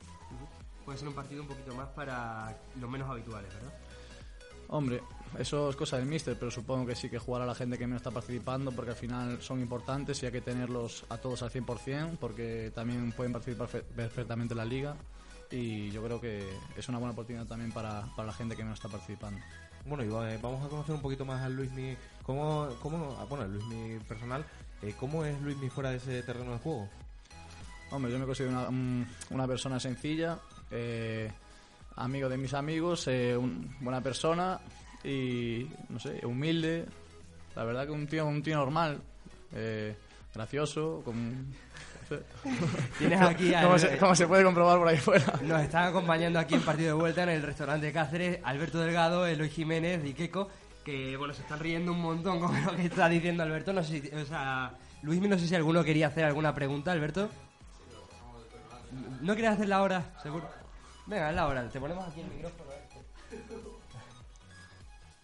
Puede 0.86 0.98
ser 0.98 1.08
un 1.08 1.14
partido 1.16 1.42
un 1.42 1.48
poquito 1.48 1.74
más 1.75 1.88
para 1.90 2.56
los 2.80 2.90
menos 2.90 3.10
habituales, 3.10 3.54
¿verdad? 3.54 3.74
Hombre, 4.68 5.02
eso 5.38 5.70
es 5.70 5.75
cosa 5.75 5.98
del 5.98 6.08
míster, 6.08 6.36
pero 6.40 6.50
supongo 6.50 6.88
que 6.88 6.96
sí 6.96 7.08
que 7.10 7.20
jugará 7.20 7.46
la 7.46 7.54
gente 7.54 7.78
que 7.78 7.86
menos 7.86 8.00
está 8.02 8.10
participando 8.12 8.72
porque 8.72 8.92
al 8.92 8.98
final 8.98 9.40
son 9.42 9.60
importantes 9.62 10.22
y 10.24 10.25
hay 10.25 10.32
que 10.32 10.42
tenerlos 10.42 11.06
a 11.10 11.18
todos 11.18 11.44
al 11.44 11.52
100% 11.52 12.18
porque 12.20 12.72
también 12.74 13.12
pueden 13.12 13.32
participar 13.34 13.68
fe- 13.68 13.84
perfectamente 13.84 14.54
en 14.56 14.58
la 14.58 14.66
liga 14.66 14.96
y 15.52 15.92
yo 15.92 16.04
creo 16.04 16.20
que 16.22 16.48
es 16.78 16.88
una 16.90 16.98
buena 16.98 17.14
oportunidad 17.14 17.46
también 17.46 17.72
para, 17.72 18.02
para 18.16 18.28
la 18.28 18.34
gente 18.34 18.56
que 18.56 18.64
menos 18.64 18.80
está 18.80 18.90
participando. 18.90 19.40
Bueno, 19.86 20.04
y 20.04 20.08
eh, 20.08 20.40
vamos 20.42 20.66
a 20.66 20.70
conocer 20.70 20.96
un 20.96 21.02
poquito 21.02 21.25
más 21.25 21.42
a 21.44 21.50
Luismi. 21.50 21.96
¿Cómo, 22.24 22.70
cómo, 22.82 23.16
ah, 23.20 23.25
bueno, 23.25 23.46
Luismi 23.48 24.00
personal, 24.08 24.44
eh, 24.82 24.94
¿cómo 25.00 25.24
es 25.24 25.40
Luismi 25.42 25.70
fuera 25.70 25.92
de 25.92 25.98
ese 25.98 26.24
terreno 26.24 26.54
de 26.54 26.58
juego? 26.60 26.90
Hombre, 27.92 28.12
yo 28.12 28.18
me 28.20 28.25
considero 28.25 28.52
una, 28.58 28.68
un- 28.70 29.08
una 29.30 29.48
persona 29.48 29.80
sencilla, 29.80 30.40
eh, 30.72 31.32
amigo 31.98 32.28
de 32.30 32.38
mis 32.38 32.54
amigos, 32.56 33.08
eh, 33.08 33.38
un- 33.38 33.75
buena 33.80 34.02
persona 34.02 34.60
y, 35.04 35.68
no 35.90 36.00
sé, 36.00 36.25
humilde. 36.25 36.86
La 37.56 37.64
verdad 37.64 37.86
que 37.86 37.92
un 37.92 38.08
tío, 38.08 38.25
un 38.25 38.42
tío 38.42 38.56
normal, 38.58 39.00
eh, 39.54 39.96
gracioso, 40.34 41.02
con... 41.06 41.46
Tienes 42.98 43.22
aquí 43.22 43.54
al- 43.54 43.66
como, 43.66 43.80
se, 43.80 43.98
como 43.98 44.16
se 44.16 44.28
puede 44.28 44.44
comprobar 44.44 44.78
por 44.80 44.88
ahí 44.88 44.98
fuera. 44.98 45.26
Nos 45.44 45.62
están 45.62 45.86
acompañando 45.86 46.40
aquí 46.40 46.56
en 46.56 46.62
partido 46.62 46.96
de 46.96 47.02
vuelta 47.02 47.24
en 47.24 47.30
el 47.30 47.42
restaurante 47.42 47.92
Cáceres 47.92 48.40
Alberto 48.44 48.80
Delgado, 48.80 49.26
Eloy 49.26 49.50
Jiménez 49.50 50.06
y 50.06 50.14
Keiko, 50.14 50.50
que 50.84 51.18
bueno, 51.18 51.34
se 51.34 51.42
están 51.42 51.60
riendo 51.60 51.92
un 51.92 52.02
montón 52.02 52.40
con 52.40 52.66
lo 52.66 52.76
que 52.76 52.86
está 52.86 53.10
diciendo 53.10 53.44
Alberto. 53.44 53.74
No 53.74 53.84
sé 53.84 54.02
si, 54.02 54.16
o 54.16 54.26
sea, 54.26 54.72
Luismi, 55.04 55.28
no 55.28 55.38
sé 55.38 55.48
si 55.48 55.56
alguno 55.56 55.84
quería 55.84 56.08
hacer 56.08 56.24
alguna 56.26 56.54
pregunta, 56.54 56.92
Alberto. 56.92 57.30
¿No 59.22 59.34
quieres 59.34 59.52
hacerla 59.54 59.78
ahora, 59.78 60.04
seguro? 60.22 60.50
Venga, 61.08 61.30
es 61.30 61.36
la 61.36 61.48
hora, 61.48 61.68
te 61.70 61.80
ponemos 61.80 62.08
aquí 62.08 62.22
el 62.22 62.28
micrófono. 62.28 62.72
eh. 62.72 63.36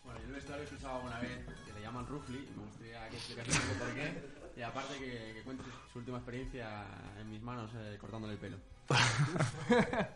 Bueno, 0.04 0.20
yo 0.20 0.28
el 0.28 0.34
vestuario 0.34 0.64
he 0.64 0.66
escuchado 0.68 1.00
una 1.02 1.20
vez 1.20 1.32
que 1.66 1.74
le 1.74 1.82
llaman 1.82 2.06
Rufli, 2.08 2.38
y 2.38 2.58
me 2.58 2.66
gustaría 2.66 3.10
que 3.10 3.16
explicases 3.18 3.56
un 3.56 3.62
poco 3.62 3.80
por 3.86 3.94
qué. 3.96 4.24
Y 4.58 4.62
aparte 4.62 4.94
que, 5.00 5.34
que 5.36 5.42
cuente 5.44 5.64
su 5.92 6.00
última 6.00 6.18
experiencia 6.18 6.86
en 7.20 7.30
mis 7.30 7.42
manos 7.42 7.72
eh, 7.76 7.98
cortándole 8.00 8.34
el 8.34 8.40
pelo. 8.40 8.58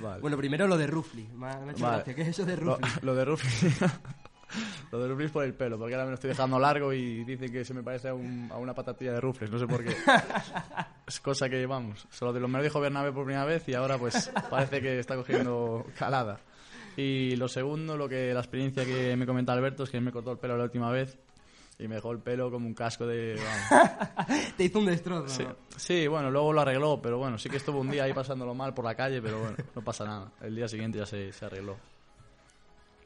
Vale. 0.00 0.20
Bueno, 0.20 0.36
primero 0.36 0.66
lo 0.66 0.76
de 0.76 0.86
Rufli. 0.86 1.28
Me 1.34 1.46
ha, 1.46 1.70
hecho 1.70 1.84
Vale. 1.84 1.96
gracia. 1.96 2.14
¿Qué 2.14 2.22
es 2.22 2.28
eso 2.28 2.44
de 2.44 2.56
Lo, 2.56 2.76
Rufli? 2.76 2.90
lo 3.02 3.14
de 3.14 3.24
Rufli. 3.24 3.70
lo 4.92 5.00
de 5.00 5.08
Rufli 5.08 5.24
es 5.26 5.30
por 5.32 5.44
el 5.44 5.54
pelo, 5.54 5.78
porque 5.78 5.94
ahora 5.94 6.04
me 6.04 6.10
lo 6.10 6.14
estoy 6.14 6.28
dejando 6.30 6.58
largo 6.58 6.92
y 6.92 7.24
dicen 7.24 7.50
que 7.52 7.64
se 7.64 7.74
me 7.74 7.82
parece 7.82 8.08
a, 8.08 8.14
un- 8.14 8.48
a 8.52 8.56
una 8.58 8.74
patatilla 8.74 9.12
de 9.12 9.20
Rufles, 9.20 9.50
no 9.50 9.58
sé 9.58 9.66
por 9.66 9.84
qué. 9.84 9.94
es 11.06 11.20
cosa 11.20 11.48
que 11.48 11.64
vamos. 11.66 12.06
Solo 12.10 12.32
de 12.32 12.40
lo 12.40 12.48
me 12.48 12.58
lo 12.58 12.64
dijo 12.64 12.80
Bernabé 12.80 13.12
por 13.12 13.24
primera 13.24 13.44
vez 13.44 13.68
y 13.68 13.74
ahora 13.74 13.98
pues 13.98 14.30
parece 14.50 14.80
que 14.80 14.98
está 14.98 15.16
cogiendo 15.16 15.86
calada. 15.98 16.40
Y 16.96 17.36
lo 17.36 17.48
segundo, 17.48 17.96
lo 17.96 18.08
que 18.08 18.34
la 18.34 18.40
experiencia 18.40 18.84
que 18.84 19.16
me 19.16 19.26
comenta 19.26 19.52
Alberto 19.52 19.84
es 19.84 19.90
que 19.90 20.00
me 20.00 20.12
cortó 20.12 20.32
el 20.32 20.38
pelo 20.38 20.56
la 20.58 20.64
última 20.64 20.90
vez 20.90 21.18
y 21.82 21.88
me 21.88 21.96
dejó 21.96 22.12
el 22.12 22.18
pelo 22.18 22.50
como 22.50 22.66
un 22.66 22.74
casco 22.74 23.06
de. 23.06 23.38
Te 24.56 24.64
hizo 24.64 24.78
un 24.78 24.86
destrozo. 24.86 25.28
Sí, 25.28 25.42
¿no? 25.44 25.56
sí, 25.76 26.06
bueno, 26.06 26.30
luego 26.30 26.52
lo 26.52 26.60
arregló, 26.60 27.02
pero 27.02 27.18
bueno, 27.18 27.38
sí 27.38 27.48
que 27.48 27.56
estuvo 27.56 27.80
un 27.80 27.90
día 27.90 28.04
ahí 28.04 28.12
pasándolo 28.12 28.54
mal 28.54 28.72
por 28.72 28.84
la 28.84 28.94
calle, 28.94 29.20
pero 29.20 29.40
bueno, 29.40 29.56
no 29.74 29.82
pasa 29.82 30.04
nada. 30.04 30.30
El 30.40 30.54
día 30.54 30.68
siguiente 30.68 30.98
ya 30.98 31.06
se, 31.06 31.32
se 31.32 31.44
arregló. 31.44 31.76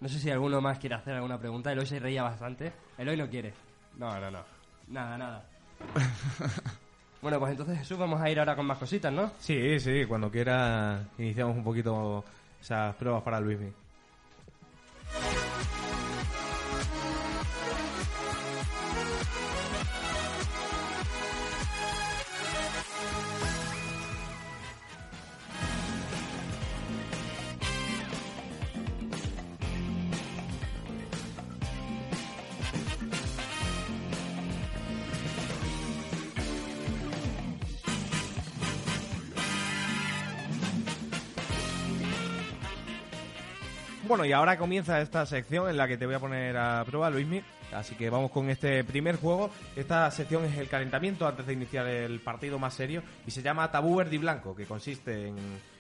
No 0.00 0.09
sé 0.09 0.18
si 0.18 0.30
alguno 0.30 0.61
más 0.61 0.78
quiere 0.78 0.95
hacer 0.95 1.14
alguna 1.14 1.38
pregunta. 1.38 1.73
Eloy 1.73 1.87
se 1.87 1.99
reía 1.99 2.23
bastante. 2.23 2.73
Eloy 2.99 3.16
no 3.16 3.28
quiere. 3.30 3.54
No, 3.97 4.21
no, 4.21 4.30
no. 4.30 4.45
Nada, 4.88 5.16
nada. 5.16 5.49
bueno, 7.23 7.38
pues 7.38 7.52
entonces 7.52 7.78
Jesús, 7.78 7.99
vamos 7.99 8.21
a 8.21 8.30
ir 8.30 8.38
ahora 8.38 8.54
con 8.54 8.66
más 8.66 8.78
cositas, 8.78 9.12
¿no? 9.12 9.33
Sí, 9.38 9.80
sí, 9.80 10.04
cuando 10.06 10.30
quiera 10.30 11.02
iniciamos 11.18 11.56
un 11.56 11.64
poquito 11.64 12.25
esas 12.61 12.95
pruebas 12.97 13.23
para 13.23 13.40
Luismi. 13.40 13.73
Bueno, 44.16 44.30
y 44.30 44.32
ahora 44.32 44.56
comienza 44.56 44.99
esta 45.02 45.26
sección 45.26 45.68
en 45.68 45.76
la 45.76 45.87
que 45.87 45.99
te 45.99 46.06
voy 46.06 46.14
a 46.14 46.18
poner 46.18 46.56
a 46.56 46.82
prueba, 46.87 47.11
Luismi. 47.11 47.42
Así 47.75 47.96
que 47.96 48.08
vamos 48.08 48.30
con 48.30 48.49
este 48.49 48.82
primer 48.82 49.16
juego. 49.16 49.50
Esta 49.76 50.11
sección 50.11 50.42
es 50.46 50.56
el 50.56 50.70
calentamiento 50.70 51.26
antes 51.26 51.44
de 51.44 51.52
iniciar 51.52 51.87
el 51.87 52.20
partido 52.20 52.58
más 52.58 52.73
serio 52.73 53.02
y 53.26 53.30
se 53.30 53.42
llama 53.42 53.70
Tabú 53.70 53.94
Verde 53.96 54.14
y 54.14 54.18
Blanco, 54.18 54.56
que 54.56 54.64
consiste 54.64 55.28
en 55.28 55.37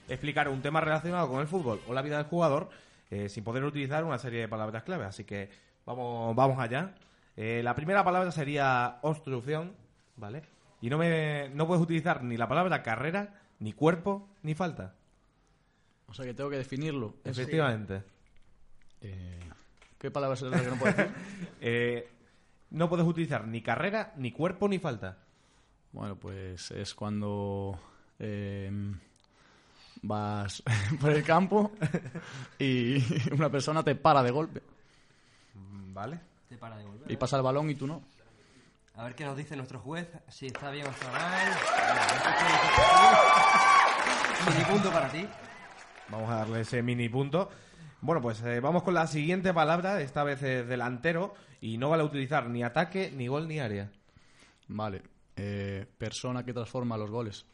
explicar 0.06 0.50
un 0.50 0.60
tema 0.60 0.82
relacionado 0.82 1.30
con 1.30 1.40
el 1.40 1.46
fútbol 1.46 1.80
o 1.88 1.94
la 1.94 2.02
vida 2.02 2.18
del 2.18 2.26
jugador 2.26 2.68
eh, 3.10 3.30
sin 3.30 3.42
poder 3.42 3.64
utilizar 3.64 4.04
una 4.04 4.18
serie 4.18 4.40
de 4.40 4.48
palabras 4.48 4.82
clave. 4.82 5.06
Así 5.06 5.24
que 5.24 5.48
vamos, 5.86 6.36
vamos 6.36 6.58
allá. 6.58 6.94
Eh, 7.38 7.62
la 7.64 7.74
primera 7.74 8.04
palabra 8.04 8.30
sería 8.32 8.98
obstrucción, 9.00 9.72
¿vale? 10.16 10.42
Y 10.82 10.90
no, 10.90 10.98
me, 10.98 11.48
no 11.54 11.66
puedes 11.66 11.82
utilizar 11.82 12.22
ni 12.22 12.36
la 12.36 12.46
palabra 12.46 12.82
carrera, 12.82 13.40
ni 13.60 13.72
cuerpo, 13.72 14.28
ni 14.42 14.54
falta. 14.54 14.92
O 16.06 16.12
sea 16.12 16.26
que 16.26 16.34
tengo 16.34 16.50
que 16.50 16.58
definirlo. 16.58 17.14
Efectivamente. 17.24 18.15
Eh, 19.12 19.40
¿Qué 19.98 20.10
palabras 20.10 20.42
es 20.42 20.50
la 20.50 20.60
que 20.60 20.66
no 20.68 20.76
puedo 20.76 20.92
decir? 20.94 21.12
Eh, 21.60 22.08
no 22.70 22.88
puedes 22.88 23.06
utilizar 23.06 23.46
ni 23.46 23.62
carrera, 23.62 24.12
ni 24.16 24.32
cuerpo, 24.32 24.68
ni 24.68 24.78
falta. 24.78 25.18
Bueno, 25.92 26.16
pues 26.16 26.70
es 26.72 26.94
cuando 26.94 27.78
eh, 28.18 28.70
vas 30.02 30.62
por 31.00 31.12
el 31.12 31.22
campo 31.24 31.72
y 32.58 32.96
una 33.32 33.48
persona 33.50 33.82
te 33.82 33.94
para 33.94 34.22
de 34.22 34.30
golpe 34.30 34.62
Mm, 35.54 35.94
¿Vale? 35.94 36.20
Te 36.48 36.56
para 36.58 36.76
de 36.76 36.84
volver. 36.84 37.10
y 37.10 37.16
pasa 37.16 37.36
el 37.38 37.42
balón 37.42 37.70
y 37.70 37.74
tú 37.74 37.86
no. 37.86 38.02
A 38.94 39.04
ver 39.04 39.14
qué 39.14 39.24
nos 39.24 39.36
dice 39.36 39.56
nuestro 39.56 39.78
juez, 39.78 40.06
si 40.28 40.46
está 40.46 40.70
bien 40.70 40.86
o 40.86 40.90
está 40.90 41.10
mal. 41.10 41.52
Mini 44.48 44.64
punto 44.64 44.90
para 44.90 45.08
ti. 45.10 45.26
Vamos 46.08 46.30
a 46.30 46.34
darle 46.36 46.60
ese 46.60 46.82
mini 46.82 47.08
punto. 47.08 47.50
Bueno, 48.06 48.22
pues 48.22 48.40
eh, 48.44 48.60
vamos 48.60 48.84
con 48.84 48.94
la 48.94 49.08
siguiente 49.08 49.52
palabra, 49.52 50.00
esta 50.00 50.22
vez 50.22 50.40
es 50.40 50.68
delantero, 50.68 51.34
y 51.60 51.76
no 51.76 51.90
vale 51.90 52.04
utilizar 52.04 52.48
ni 52.48 52.62
ataque, 52.62 53.10
ni 53.12 53.26
gol, 53.26 53.48
ni 53.48 53.58
área. 53.58 53.90
Vale. 54.68 55.02
Eh, 55.34 55.84
persona 55.98 56.44
que 56.44 56.52
transforma 56.52 56.96
los 56.96 57.10
goles. 57.10 57.44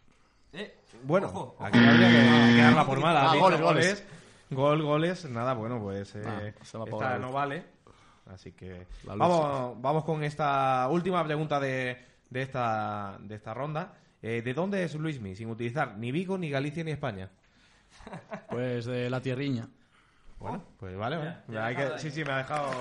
Eh, 0.53 0.77
Bueno, 1.05 1.29
ojo, 1.29 1.57
aquí 1.59 1.79
habría 1.79 2.07
que, 2.11 2.55
que 2.55 2.61
darla 2.61 2.85
por 2.85 3.01
mala. 3.01 3.31
Ah, 3.33 3.37
goles, 3.37 3.61
goles. 3.63 4.07
Gol, 4.51 4.83
goles, 4.83 5.25
nada, 5.31 5.55
bueno, 5.55 5.81
pues 5.81 6.15
eh, 6.17 6.23
Ah, 6.27 6.43
esta 6.45 7.19
no 7.19 7.33
vale. 7.33 7.65
Así 8.27 8.53
que 8.53 8.87
vamos, 9.05 9.81
vamos 9.81 10.05
con 10.05 10.23
esta 10.23 10.87
última 10.91 11.25
pregunta 11.25 11.59
de, 11.61 11.97
de, 12.29 12.43
esta, 12.43 13.17
de 13.23 13.37
esta 13.37 13.55
ronda. 13.55 13.95
Eh, 14.21 14.43
¿De 14.43 14.53
dónde 14.53 14.85
es 14.85 14.95
Luismi? 14.97 15.35
Sin 15.35 15.49
utilizar 15.49 15.97
ni 15.97 16.13
Vigo, 16.13 16.37
ni 16.37 16.51
Galicia, 16.51 16.85
ni 16.85 16.91
España. 16.91 17.31
Pues 18.51 18.85
de 18.85 19.09
la 19.09 19.23
tierriña. 19.23 19.67
Bueno, 20.43 20.63
pues 20.79 20.97
vale, 20.97 21.17
vale. 21.17 21.37
Ya, 21.49 21.55
ya 21.55 21.67
Hay 21.67 21.75
ha 21.75 21.77
que- 21.77 21.83
dejado 21.85 21.99
sí, 22.01 22.11
sí, 22.11 22.25
me 22.25 22.33
ha 22.33 22.37
dejado. 22.39 22.69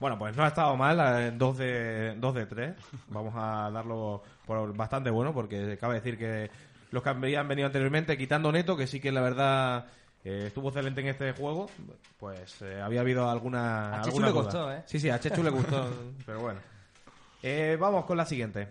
bueno, 0.00 0.18
pues 0.18 0.36
no 0.36 0.44
ha 0.44 0.48
estado 0.48 0.76
mal, 0.76 1.00
eh, 1.00 1.32
dos 1.34 1.56
de, 1.58 2.14
dos 2.18 2.34
de 2.34 2.46
tres. 2.46 2.74
Vamos 3.08 3.32
a 3.36 3.70
darlo 3.70 4.22
por 4.46 4.76
bastante 4.76 5.10
bueno, 5.10 5.32
porque 5.32 5.76
cabe 5.80 5.94
decir 5.94 6.18
que 6.18 6.50
los 6.90 7.02
que 7.02 7.08
habían 7.08 7.48
venido 7.48 7.66
anteriormente, 7.66 8.16
quitando 8.16 8.52
Neto, 8.52 8.76
que 8.76 8.86
sí 8.86 9.00
que 9.00 9.10
la 9.12 9.20
verdad 9.22 9.86
eh, 10.24 10.44
estuvo 10.48 10.68
excelente 10.68 11.00
en 11.00 11.08
este 11.08 11.32
juego, 11.32 11.68
pues 12.18 12.60
eh, 12.62 12.80
había 12.80 13.00
habido 13.00 13.28
alguna. 13.28 13.96
A 13.96 14.02
Chechu 14.02 14.20
le 14.20 14.32
costó, 14.32 14.70
¿eh? 14.72 14.82
Sí, 14.86 15.00
sí, 15.00 15.10
a 15.10 15.18
Chechu 15.18 15.42
le 15.42 15.50
gustó, 15.50 15.88
pero 16.26 16.40
bueno. 16.40 16.60
Eh, 17.42 17.76
vamos 17.80 18.04
con 18.04 18.16
la 18.16 18.26
siguiente. 18.26 18.68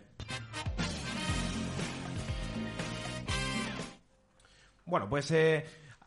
Bueno, 4.87 5.09
pues 5.09 5.29
eh, 5.31 5.65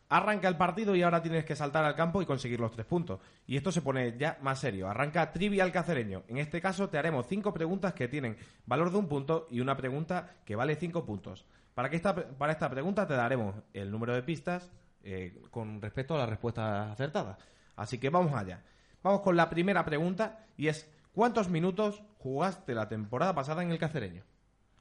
arranca 0.08 0.48
el 0.48 0.56
partido 0.56 0.96
y 0.96 1.02
ahora 1.02 1.22
tienes 1.22 1.44
que 1.44 1.54
saltar 1.54 1.84
al 1.84 1.94
campo 1.94 2.22
y 2.22 2.26
conseguir 2.26 2.58
los 2.58 2.72
tres 2.72 2.86
puntos. 2.86 3.20
Y 3.46 3.56
esto 3.56 3.70
se 3.70 3.82
pone 3.82 4.16
ya 4.18 4.38
más 4.40 4.58
serio. 4.58 4.88
Arranca 4.88 5.30
Trivial 5.32 5.70
Cacereño. 5.70 6.24
En 6.28 6.38
este 6.38 6.60
caso 6.60 6.88
te 6.88 6.98
haremos 6.98 7.26
cinco 7.28 7.52
preguntas 7.52 7.92
que 7.92 8.08
tienen 8.08 8.36
valor 8.66 8.90
de 8.90 8.98
un 8.98 9.06
punto 9.06 9.46
y 9.50 9.60
una 9.60 9.76
pregunta 9.76 10.34
que 10.44 10.56
vale 10.56 10.76
cinco 10.76 11.04
puntos. 11.04 11.44
Para, 11.74 11.90
que 11.90 11.96
esta, 11.96 12.14
para 12.14 12.52
esta 12.52 12.70
pregunta 12.70 13.06
te 13.06 13.14
daremos 13.14 13.54
el 13.72 13.90
número 13.90 14.14
de 14.14 14.22
pistas 14.22 14.70
eh, 15.04 15.40
con 15.50 15.80
respecto 15.80 16.14
a 16.14 16.18
las 16.18 16.28
respuestas 16.28 16.90
acertadas. 16.90 17.38
Así 17.76 17.98
que 17.98 18.08
vamos 18.08 18.34
allá. 18.34 18.62
Vamos 19.02 19.20
con 19.20 19.36
la 19.36 19.50
primera 19.50 19.84
pregunta 19.84 20.46
y 20.56 20.68
es 20.68 20.90
¿cuántos 21.12 21.50
minutos 21.50 22.02
jugaste 22.18 22.74
la 22.74 22.88
temporada 22.88 23.34
pasada 23.34 23.62
en 23.62 23.70
el 23.70 23.78
Cacereño? 23.78 24.24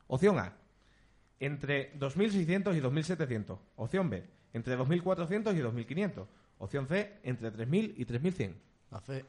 Opción 0.07 0.39
A, 0.39 0.53
entre 1.39 1.93
2.600 1.99 2.75
y 2.77 2.81
2.700. 2.81 3.57
Opción 3.77 4.09
B, 4.09 4.23
entre 4.53 4.77
2.400 4.77 5.55
y 5.55 5.59
2.500. 5.61 6.25
Opción 6.59 6.87
C, 6.87 7.13
entre 7.23 7.51
3.000 7.53 7.93
y 7.97 8.05
3.100. 8.05 8.53
La 8.91 8.99
C. 9.01 9.25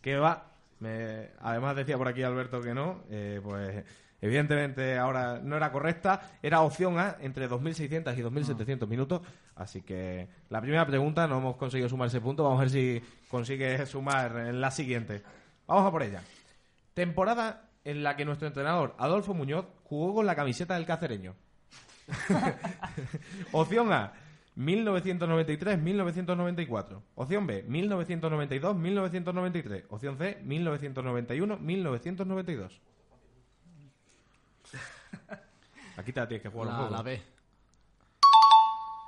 ¿Qué 0.00 0.16
va? 0.16 0.50
Me- 0.80 1.30
además 1.40 1.76
decía 1.76 1.96
por 1.96 2.08
aquí 2.08 2.22
Alberto 2.22 2.60
que 2.60 2.74
no, 2.74 3.02
eh, 3.10 3.40
pues 3.42 3.84
evidentemente 4.20 4.98
ahora 4.98 5.40
no 5.42 5.56
era 5.56 5.70
correcta, 5.72 6.30
era 6.42 6.60
opción 6.60 6.98
A 6.98 7.16
entre 7.20 7.48
2.600 7.48 8.16
y 8.18 8.22
2.700 8.22 8.86
minutos, 8.86 9.22
así 9.56 9.80
que 9.82 10.28
la 10.50 10.60
primera 10.60 10.86
pregunta 10.86 11.26
no 11.26 11.38
hemos 11.38 11.56
conseguido 11.56 11.88
sumar 11.88 12.08
ese 12.08 12.20
punto, 12.20 12.42
vamos 12.42 12.58
a 12.58 12.62
ver 12.62 12.70
si 12.70 13.02
consigue 13.30 13.86
sumar 13.86 14.36
en 14.48 14.60
la 14.60 14.70
siguiente. 14.70 15.22
Vamos 15.66 15.86
a 15.86 15.90
por 15.90 16.02
ella. 16.02 16.22
Temporada 16.94 17.68
en 17.84 18.02
la 18.02 18.16
que 18.16 18.24
nuestro 18.24 18.48
entrenador 18.48 18.94
Adolfo 18.98 19.34
Muñoz 19.34 19.66
jugó 19.84 20.14
con 20.14 20.26
la 20.26 20.34
camiseta 20.34 20.74
del 20.74 20.86
cacereño. 20.86 21.34
Opción 23.52 23.92
A, 23.92 24.12
1993-1994. 24.56 27.00
Opción 27.16 27.46
B, 27.46 27.66
1992-1993. 27.68 29.84
Opción 29.88 30.16
C, 30.18 30.42
1991-1992. 30.44 32.80
Aquí 35.96 36.12
te 36.12 36.20
la 36.20 36.28
tienes 36.28 36.42
que 36.42 36.48
jugar 36.48 36.68
un 36.68 36.74
La, 36.74 36.80
poco. 36.80 36.90
la 36.96 37.02
B. 37.02 37.22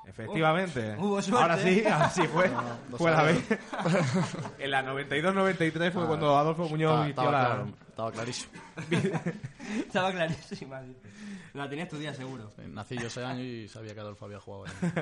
Efectivamente. 0.07 0.95
hubo 0.99 1.21
suerte. 1.21 1.43
Ahora 1.43 1.59
sí, 1.59 1.85
ahora 1.91 2.11
sí 2.11 2.23
fue. 2.29 2.51
dos 2.89 2.99
fue 2.99 3.11
la 3.11 3.21
años. 3.21 3.43
en 4.59 4.71
la 4.71 4.85
92-93 4.85 5.93
fue 5.93 6.03
Ah, 6.03 6.07
cuando 6.07 6.37
Adolfo 6.39 6.69
Muñoz 6.69 6.93
Estaba, 6.93 7.05
vistió 7.07 7.23
estaba 7.25 7.31
la... 7.33 7.55
claro, 7.55 7.73
estaba 7.89 8.13
clarísimo. 8.13 8.53
Estaba 9.87 10.13
clarísima. 10.13 10.83
La 11.55 11.69
tenías 11.69 11.89
tu 11.89 11.99
día 11.99 12.15
seguro. 12.15 12.53
Nací 12.69 12.97
yo 12.97 13.09
ese 13.09 13.25
año 13.25 13.43
y 13.43 13.67
sabía 13.69 13.95
que 13.95 14.01
Adolfo 14.01 14.27
había 14.27 14.39
jugado 14.39 14.65
ahí. 14.67 14.93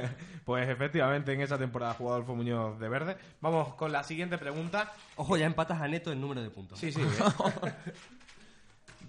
Pues 0.44 0.68
efectivamente 0.68 1.32
en 1.32 1.40
esa 1.42 1.58
temporada 1.58 1.94
jugó 1.94 2.12
Adolfo 2.12 2.34
Muñoz 2.34 2.78
de 2.78 2.88
verde. 2.88 3.16
Vamos 3.40 3.74
con 3.74 3.92
la 3.92 4.04
siguiente 4.04 4.38
pregunta. 4.38 4.92
Ojo, 5.16 5.36
ya 5.36 5.46
empatas 5.46 5.82
a 5.82 5.88
neto 5.88 6.12
el 6.12 6.20
número 6.20 6.42
de 6.42 6.50
puntos. 6.50 6.78
Sí, 6.78 6.92
sí. 6.92 7.02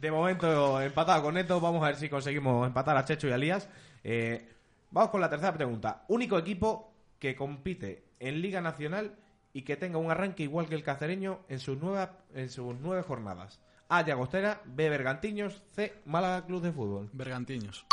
De 0.01 0.11
momento 0.11 0.81
empatado 0.81 1.23
con 1.23 1.33
Neto. 1.35 1.59
Vamos 1.61 1.81
a 1.83 1.87
ver 1.87 1.95
si 1.95 2.09
conseguimos 2.09 2.67
empatar 2.67 2.97
a 2.97 3.05
Checho 3.05 3.27
y 3.27 3.31
a 3.31 3.37
Lías. 3.37 3.69
Eh, 4.03 4.54
vamos 4.95 5.09
con 5.11 5.19
la 5.19 5.29
tercera 5.29 5.53
pregunta. 5.53 6.05
Único 6.07 6.37
equipo 6.37 6.93
que 7.19 7.35
compite 7.35 8.05
en 8.19 8.41
Liga 8.41 8.61
Nacional 8.61 9.13
y 9.51 9.63
que 9.63 9.75
tenga 9.75 9.97
un 9.97 10.09
arranque 10.09 10.43
igual 10.43 10.67
que 10.69 10.75
el 10.75 10.83
cacereño 10.83 11.41
en 11.49 11.59
sus, 11.59 11.77
nuevas, 11.77 12.11
en 12.33 12.49
sus 12.49 12.73
nueve 12.79 13.03
jornadas. 13.03 13.59
A. 13.89 14.03
Llagostera. 14.03 14.61
B. 14.65 14.89
Bergantiños. 14.89 15.61
C. 15.73 15.93
Málaga 16.05 16.45
Club 16.45 16.61
de 16.61 16.71
Fútbol. 16.71 17.09
Bergantiños. 17.11 17.85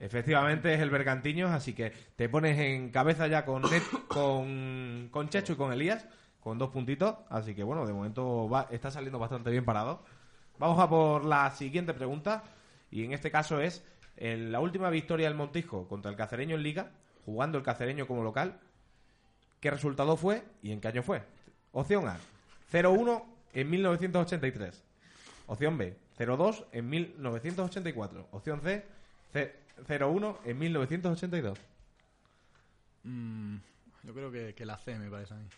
Efectivamente 0.00 0.72
es 0.72 0.80
el 0.80 0.90
Bergantiños, 0.90 1.50
así 1.50 1.74
que 1.74 1.90
te 2.16 2.28
pones 2.28 2.58
en 2.58 2.90
cabeza 2.90 3.26
ya 3.26 3.44
con, 3.44 3.62
Net- 3.64 4.06
con, 4.08 5.08
con 5.10 5.28
Checho 5.28 5.52
y 5.52 5.56
con 5.56 5.72
Elías, 5.72 6.06
con 6.40 6.56
dos 6.56 6.70
puntitos. 6.70 7.16
Así 7.28 7.54
que 7.54 7.64
bueno, 7.64 7.84
de 7.86 7.92
momento 7.92 8.48
va, 8.48 8.66
está 8.70 8.90
saliendo 8.90 9.18
bastante 9.18 9.50
bien 9.50 9.64
parado. 9.66 10.02
Vamos 10.58 10.80
a 10.80 10.88
por 10.88 11.24
la 11.26 11.50
siguiente 11.50 11.92
pregunta, 11.94 12.42
y 12.90 13.04
en 13.04 13.12
este 13.12 13.30
caso 13.30 13.60
es 13.60 13.84
en 14.18 14.52
la 14.52 14.60
última 14.60 14.90
victoria 14.90 15.28
del 15.28 15.36
Montijo 15.36 15.88
contra 15.88 16.10
el 16.10 16.16
Cacereño 16.16 16.56
en 16.56 16.62
Liga, 16.62 16.90
jugando 17.24 17.56
el 17.58 17.64
Cacereño 17.64 18.06
como 18.06 18.22
local. 18.22 18.58
¿Qué 19.60 19.70
resultado 19.70 20.16
fue 20.16 20.42
y 20.62 20.72
en 20.72 20.80
qué 20.80 20.88
año 20.88 21.02
fue? 21.02 21.22
Opción 21.72 22.06
A, 22.08 22.16
0-1 22.72 23.24
en 23.54 23.70
1983. 23.70 24.84
Opción 25.46 25.78
B, 25.78 25.96
0-2 26.18 26.64
en 26.72 26.88
1984. 26.90 28.28
Opción 28.32 28.60
C, 28.60 28.84
C- 29.32 29.54
0-1 29.86 30.36
en 30.44 30.58
1982. 30.58 31.58
Mm, 33.04 33.56
yo 34.04 34.14
creo 34.14 34.30
que, 34.30 34.54
que 34.54 34.66
la 34.66 34.76
C 34.78 34.98
me 34.98 35.10
parece 35.10 35.34
a 35.34 35.36
mí. 35.38 35.48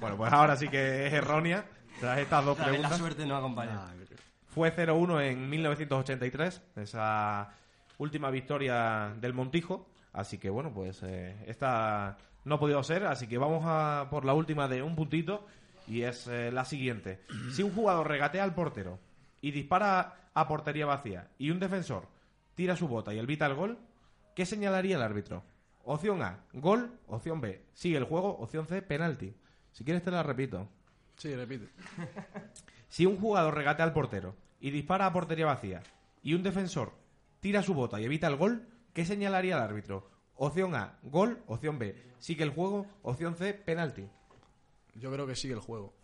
Bueno, 0.00 0.16
pues 0.16 0.32
ahora 0.32 0.56
sí 0.56 0.68
que 0.68 1.06
es 1.06 1.12
errónea. 1.12 1.64
Tras 2.00 2.18
estas 2.18 2.44
dos 2.44 2.56
vez 2.56 2.66
la 2.66 2.72
preguntas. 2.72 2.98
suerte 2.98 3.26
no 3.26 3.36
acompaña. 3.36 3.72
Ah, 3.86 3.92
creo- 4.06 4.18
Fue 4.58 4.74
0-1 4.74 5.22
en 5.22 5.48
1983, 5.48 6.62
esa 6.74 7.54
última 7.96 8.28
victoria 8.28 9.14
del 9.20 9.32
Montijo. 9.32 9.86
Así 10.12 10.36
que 10.36 10.50
bueno, 10.50 10.74
pues 10.74 11.00
eh, 11.04 11.36
esta 11.46 12.18
no 12.44 12.56
ha 12.56 12.58
podido 12.58 12.82
ser. 12.82 13.04
Así 13.04 13.28
que 13.28 13.38
vamos 13.38 13.62
a 13.64 14.08
por 14.10 14.24
la 14.24 14.34
última 14.34 14.66
de 14.66 14.82
un 14.82 14.96
puntito. 14.96 15.46
Y 15.86 16.02
es 16.02 16.26
eh, 16.26 16.50
la 16.50 16.64
siguiente. 16.64 17.20
Si 17.54 17.62
un 17.62 17.72
jugador 17.72 18.08
regatea 18.08 18.42
al 18.42 18.56
portero 18.56 18.98
y 19.40 19.52
dispara 19.52 20.28
a 20.34 20.48
portería 20.48 20.86
vacía 20.86 21.28
y 21.38 21.52
un 21.52 21.60
defensor 21.60 22.08
tira 22.56 22.74
su 22.74 22.88
bota 22.88 23.14
y 23.14 23.20
evita 23.20 23.46
el 23.46 23.54
gol, 23.54 23.78
¿qué 24.34 24.44
señalaría 24.44 24.96
el 24.96 25.02
árbitro? 25.02 25.44
Opción 25.84 26.20
A, 26.20 26.40
gol. 26.52 26.98
Opción 27.06 27.40
B, 27.40 27.62
sigue 27.74 27.96
el 27.96 28.06
juego. 28.06 28.36
Opción 28.38 28.66
C, 28.66 28.82
penalti. 28.82 29.32
Si 29.70 29.84
quieres 29.84 30.02
te 30.02 30.10
la 30.10 30.24
repito. 30.24 30.68
Sí, 31.16 31.32
repite. 31.36 31.68
Si 32.90 33.04
un 33.04 33.20
jugador 33.20 33.54
regatea 33.54 33.84
al 33.84 33.92
portero 33.92 34.34
y 34.60 34.70
dispara 34.70 35.06
a 35.06 35.12
portería 35.12 35.46
vacía 35.46 35.82
y 36.22 36.34
un 36.34 36.42
defensor 36.42 36.92
tira 37.40 37.62
su 37.62 37.74
bota 37.74 38.00
y 38.00 38.04
evita 38.04 38.26
el 38.26 38.36
gol, 38.36 38.66
¿qué 38.92 39.04
señalaría 39.04 39.56
el 39.56 39.62
árbitro? 39.62 40.10
Opción 40.36 40.74
A, 40.74 40.98
gol. 41.02 41.42
Opción 41.46 41.78
B, 41.78 41.96
sigue 42.18 42.44
el 42.44 42.50
juego. 42.50 42.86
Opción 43.02 43.34
C, 43.36 43.54
penalti. 43.54 44.06
Yo 44.94 45.10
creo 45.12 45.26
que 45.26 45.34
sigue 45.36 45.54
el 45.54 45.60
juego. 45.60 45.94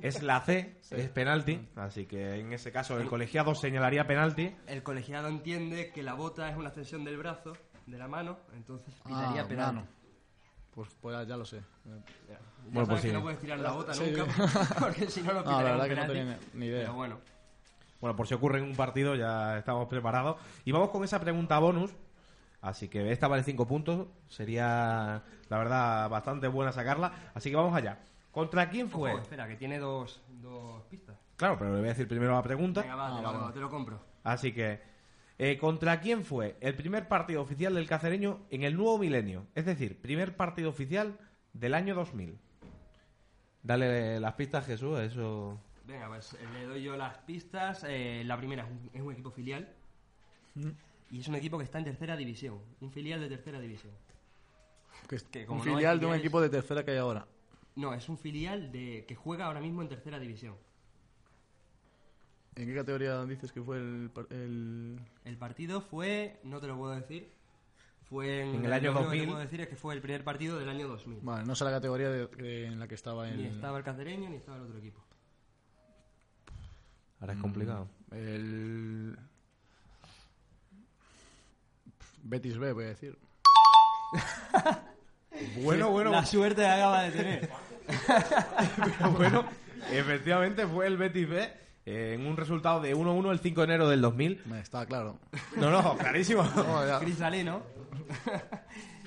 Es 0.00 0.22
la 0.22 0.40
C, 0.42 0.76
es 0.90 1.08
penalti. 1.10 1.68
Así 1.74 2.06
que 2.06 2.38
en 2.38 2.52
ese 2.52 2.70
caso 2.70 2.98
el 3.00 3.08
colegiado 3.08 3.54
señalaría 3.54 4.06
penalti. 4.06 4.54
El 4.66 4.82
colegiado 4.82 5.28
entiende 5.28 5.90
que 5.92 6.02
la 6.02 6.14
bota 6.14 6.48
es 6.48 6.56
una 6.56 6.68
extensión 6.68 7.04
del 7.04 7.16
brazo, 7.18 7.54
de 7.86 7.98
la 7.98 8.06
mano, 8.08 8.38
entonces 8.54 8.94
pitaría 9.04 9.42
Ah, 9.42 9.48
penalti. 9.48 9.76
mano. 9.76 9.88
Pues, 10.78 10.94
pues 11.00 11.26
ya, 11.26 11.36
lo 11.36 11.44
sé. 11.44 11.56
Ya 11.58 12.38
Bueno, 12.70 12.86
sabes 12.86 12.88
pues 12.88 13.00
que 13.02 13.08
sí. 13.08 13.12
no 13.14 13.20
puedes 13.22 13.40
tirar 13.40 13.58
la 13.58 13.72
bota 13.72 13.94
Sí, 13.94 14.14
nunca, 14.16 14.32
porque 14.78 15.10
si 15.10 15.22
no 15.22 15.32
lo 15.32 15.42
No, 15.42 15.50
la 15.60 15.72
verdad 15.72 15.88
que 15.88 15.94
no 15.96 16.06
tenía 16.06 16.38
ni 16.54 16.66
idea. 16.66 16.80
Pero 16.82 16.94
bueno, 16.94 17.18
Bueno, 18.00 18.14
por 18.14 18.28
si 18.28 18.34
ocurre 18.34 18.58
en 18.60 18.64
un 18.64 18.76
partido 18.76 19.16
ya 19.16 19.58
estamos 19.58 19.88
preparados. 19.88 20.36
Y 20.64 20.70
vamos 20.70 20.90
con 20.90 21.02
esa 21.02 21.18
pregunta 21.18 21.58
bonus. 21.58 21.90
Así 22.60 22.86
que 22.86 23.10
esta 23.10 23.26
vale 23.26 23.42
5 23.42 23.66
puntos. 23.66 24.06
Sería, 24.28 25.24
la 25.48 25.58
verdad, 25.58 26.08
bastante 26.08 26.46
buena 26.46 26.70
sacarla. 26.70 27.12
Así 27.34 27.50
que 27.50 27.56
vamos 27.56 27.74
allá. 27.74 27.98
¿Contra 28.30 28.70
quién 28.70 28.88
fue? 28.88 29.10
Ojo, 29.14 29.22
espera, 29.22 29.48
que 29.48 29.56
tiene 29.56 29.80
dos, 29.80 30.22
dos 30.28 30.80
pistas. 30.84 31.16
Claro, 31.34 31.58
pero 31.58 31.70
le 31.72 31.78
voy 31.80 31.86
a 31.86 31.90
decir 31.90 32.06
primero 32.06 32.34
la 32.34 32.42
pregunta. 32.44 32.82
Venga, 32.82 32.94
va, 32.94 33.06
Ah, 33.06 33.16
te, 33.18 33.22
vale, 33.24 33.36
lo, 33.36 33.40
vale. 33.42 33.54
te 33.54 33.60
lo 33.60 33.68
compro. 33.68 34.00
Así 34.22 34.52
que, 34.52 34.80
eh, 35.38 35.56
¿contra 35.58 36.00
quién 36.00 36.24
fue 36.24 36.56
el 36.60 36.74
primer 36.74 37.06
partido 37.06 37.40
oficial 37.40 37.74
del 37.74 37.86
cacereño 37.86 38.46
en 38.50 38.64
el 38.64 38.76
nuevo 38.76 38.98
milenio? 38.98 39.46
Es 39.54 39.66
decir, 39.66 40.00
primer 40.00 40.36
partido 40.36 40.68
oficial 40.68 41.18
del 41.52 41.74
año 41.74 41.94
2000. 41.94 42.36
Dale 43.62 44.18
las 44.18 44.34
pistas, 44.34 44.66
Jesús, 44.66 44.98
a 44.98 45.04
eso. 45.04 45.60
Venga, 45.84 46.08
pues 46.08 46.34
eh, 46.34 46.38
le 46.54 46.64
doy 46.64 46.82
yo 46.82 46.96
las 46.96 47.18
pistas. 47.18 47.84
Eh, 47.88 48.22
la 48.24 48.36
primera 48.36 48.64
es 48.64 48.70
un, 48.70 48.90
es 48.92 49.00
un 49.00 49.12
equipo 49.12 49.30
filial. 49.30 49.72
Mm. 50.54 50.70
Y 51.10 51.20
es 51.20 51.28
un 51.28 51.36
equipo 51.36 51.56
que 51.56 51.64
está 51.64 51.78
en 51.78 51.84
tercera 51.84 52.16
división. 52.16 52.60
Un 52.80 52.90
filial 52.90 53.20
de 53.20 53.28
tercera 53.28 53.60
división. 53.60 53.92
Que 55.08 55.16
es 55.16 55.22
Que 55.22 55.46
como 55.46 55.62
un 55.62 55.68
no 55.68 55.74
filial 55.74 56.00
de 56.00 56.06
un 56.06 56.14
equipo 56.14 56.40
de 56.40 56.50
tercera 56.50 56.84
que 56.84 56.90
hay 56.90 56.98
ahora. 56.98 57.26
No, 57.76 57.94
es 57.94 58.08
un 58.08 58.18
filial 58.18 58.72
de 58.72 59.04
que 59.06 59.14
juega 59.14 59.46
ahora 59.46 59.60
mismo 59.60 59.82
en 59.82 59.88
tercera 59.88 60.18
división. 60.18 60.56
¿En 62.58 62.66
qué 62.66 62.74
categoría 62.74 63.24
dices 63.24 63.52
que 63.52 63.62
fue 63.62 63.76
el, 63.78 64.10
par- 64.12 64.26
el... 64.30 64.98
El 65.24 65.36
partido 65.36 65.80
fue, 65.80 66.40
no 66.42 66.58
te 66.60 66.66
lo 66.66 66.76
puedo 66.76 66.92
decir, 66.92 67.30
fue 68.08 68.40
en, 68.42 68.56
En 68.56 68.64
el 68.64 68.72
año 68.72 68.92
lo 68.92 68.98
único 68.98 69.10
que 69.12 69.16
2000. 69.18 69.20
te 69.20 69.26
puedo 69.28 69.38
decir 69.44 69.60
es 69.60 69.68
que 69.68 69.76
fue 69.76 69.94
el 69.94 70.00
primer 70.00 70.24
partido 70.24 70.58
del 70.58 70.68
año 70.68 70.88
2000. 70.88 71.20
Vale, 71.22 71.44
no 71.46 71.54
sé 71.54 71.64
la 71.64 71.70
categoría 71.70 72.10
de- 72.10 72.26
de- 72.26 72.66
en 72.66 72.80
la 72.80 72.88
que 72.88 72.96
estaba 72.96 73.28
el... 73.28 73.36
Ni 73.36 73.44
estaba 73.46 73.78
el 73.78 73.84
cacereño 73.84 74.28
ni 74.28 74.36
estaba 74.36 74.56
el 74.56 74.64
otro 74.64 74.78
equipo. 74.78 75.00
Ahora 77.20 77.34
es 77.34 77.38
complicado. 77.40 77.88
El... 78.10 79.16
Betis 82.24 82.58
B, 82.58 82.72
voy 82.72 82.84
a 82.84 82.88
decir. 82.88 83.16
Bueno, 85.62 85.90
bueno, 85.90 86.10
La 86.10 86.26
suerte 86.26 86.62
que 86.62 86.66
acaba 86.66 87.02
de 87.04 87.10
tener. 87.12 87.50
pero 88.98 89.10
bueno. 89.12 89.44
Efectivamente 89.92 90.66
fue 90.66 90.88
el 90.88 90.96
Betis 90.96 91.28
B. 91.28 91.52
eh, 91.90 92.14
en 92.14 92.26
un 92.26 92.36
resultado 92.36 92.80
de 92.80 92.94
1-1 92.94 93.30
el 93.32 93.38
5 93.38 93.60
de 93.60 93.64
enero 93.64 93.88
del 93.88 94.00
2000. 94.00 94.42
Me 94.46 94.60
está 94.60 94.84
claro. 94.86 95.18
No, 95.56 95.70
no, 95.70 95.96
clarísimo. 95.96 96.42
No. 96.56 96.98
Cristalino. 97.00 97.62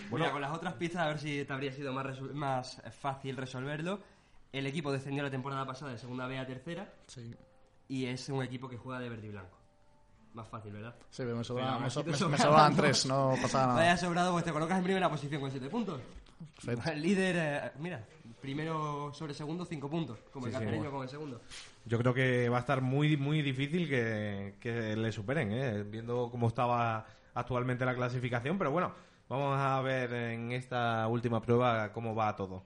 Bueno, 0.09 0.29
con 0.31 0.41
las 0.41 0.51
otras 0.51 0.73
pistas, 0.73 1.03
a 1.03 1.07
ver 1.07 1.19
si 1.19 1.45
te 1.45 1.53
habría 1.53 1.71
sido 1.71 1.93
más, 1.93 2.05
resu- 2.05 2.33
más 2.33 2.81
fácil 2.99 3.37
resolverlo. 3.37 4.01
El 4.51 4.67
equipo 4.67 4.91
descendió 4.91 5.23
la 5.23 5.31
temporada 5.31 5.65
pasada 5.65 5.93
de 5.93 5.97
segunda 5.97 6.27
B 6.27 6.37
a 6.37 6.45
tercera 6.45 6.93
Sí. 7.07 7.33
y 7.87 8.05
es 8.07 8.27
un 8.27 8.43
equipo 8.43 8.67
que 8.67 8.75
juega 8.75 8.99
de 8.99 9.07
verde 9.07 9.27
y 9.27 9.29
blanco. 9.29 9.57
Más 10.33 10.49
fácil, 10.49 10.73
¿verdad? 10.73 10.95
Sí, 11.09 11.23
pero 11.23 11.37
me, 11.37 11.43
sobra- 11.45 11.67
Pero 11.77 11.79
me, 11.79 11.89
so- 12.17 12.27
me- 12.29 12.37
sobraban 12.37 12.75
tres, 12.77 13.05
no 13.05 13.35
pasaba 13.41 13.67
nada. 13.67 13.79
Vaya 13.79 13.95
sobrado, 13.97 14.33
pues 14.33 14.43
te 14.43 14.51
colocas 14.51 14.77
en 14.79 14.83
primera 14.83 15.09
posición 15.09 15.39
con 15.39 15.49
7 15.49 15.69
puntos. 15.69 16.01
El 16.91 17.01
líder, 17.01 17.35
eh, 17.37 17.71
mira, 17.79 18.03
primero 18.41 19.13
sobre 19.13 19.33
segundo, 19.33 19.65
5 19.65 19.89
puntos, 19.89 20.19
como 20.31 20.47
el 20.47 20.51
Sí, 20.51 20.57
sí, 20.57 20.63
cacereño 20.63 20.83
bueno. 20.83 20.97
con 20.97 21.03
el 21.03 21.09
segundo. 21.09 21.41
Yo 21.85 21.97
creo 21.97 22.13
que 22.13 22.49
va 22.49 22.57
a 22.57 22.61
estar 22.61 22.81
muy, 22.81 23.17
muy 23.17 23.41
difícil 23.41 23.87
que, 23.89 24.55
que 24.59 24.95
le 24.95 25.11
superen, 25.11 25.51
¿eh? 25.51 25.83
viendo 25.83 26.29
cómo 26.31 26.47
estaba 26.47 27.05
actualmente 27.33 27.85
la 27.85 27.95
clasificación. 27.95 28.57
Pero 28.57 28.71
bueno, 28.71 28.91
vamos 29.29 29.57
a 29.59 29.81
ver 29.81 30.13
en 30.13 30.51
esta 30.51 31.07
última 31.07 31.41
prueba 31.41 31.91
cómo 31.93 32.13
va 32.15 32.35
todo. 32.35 32.63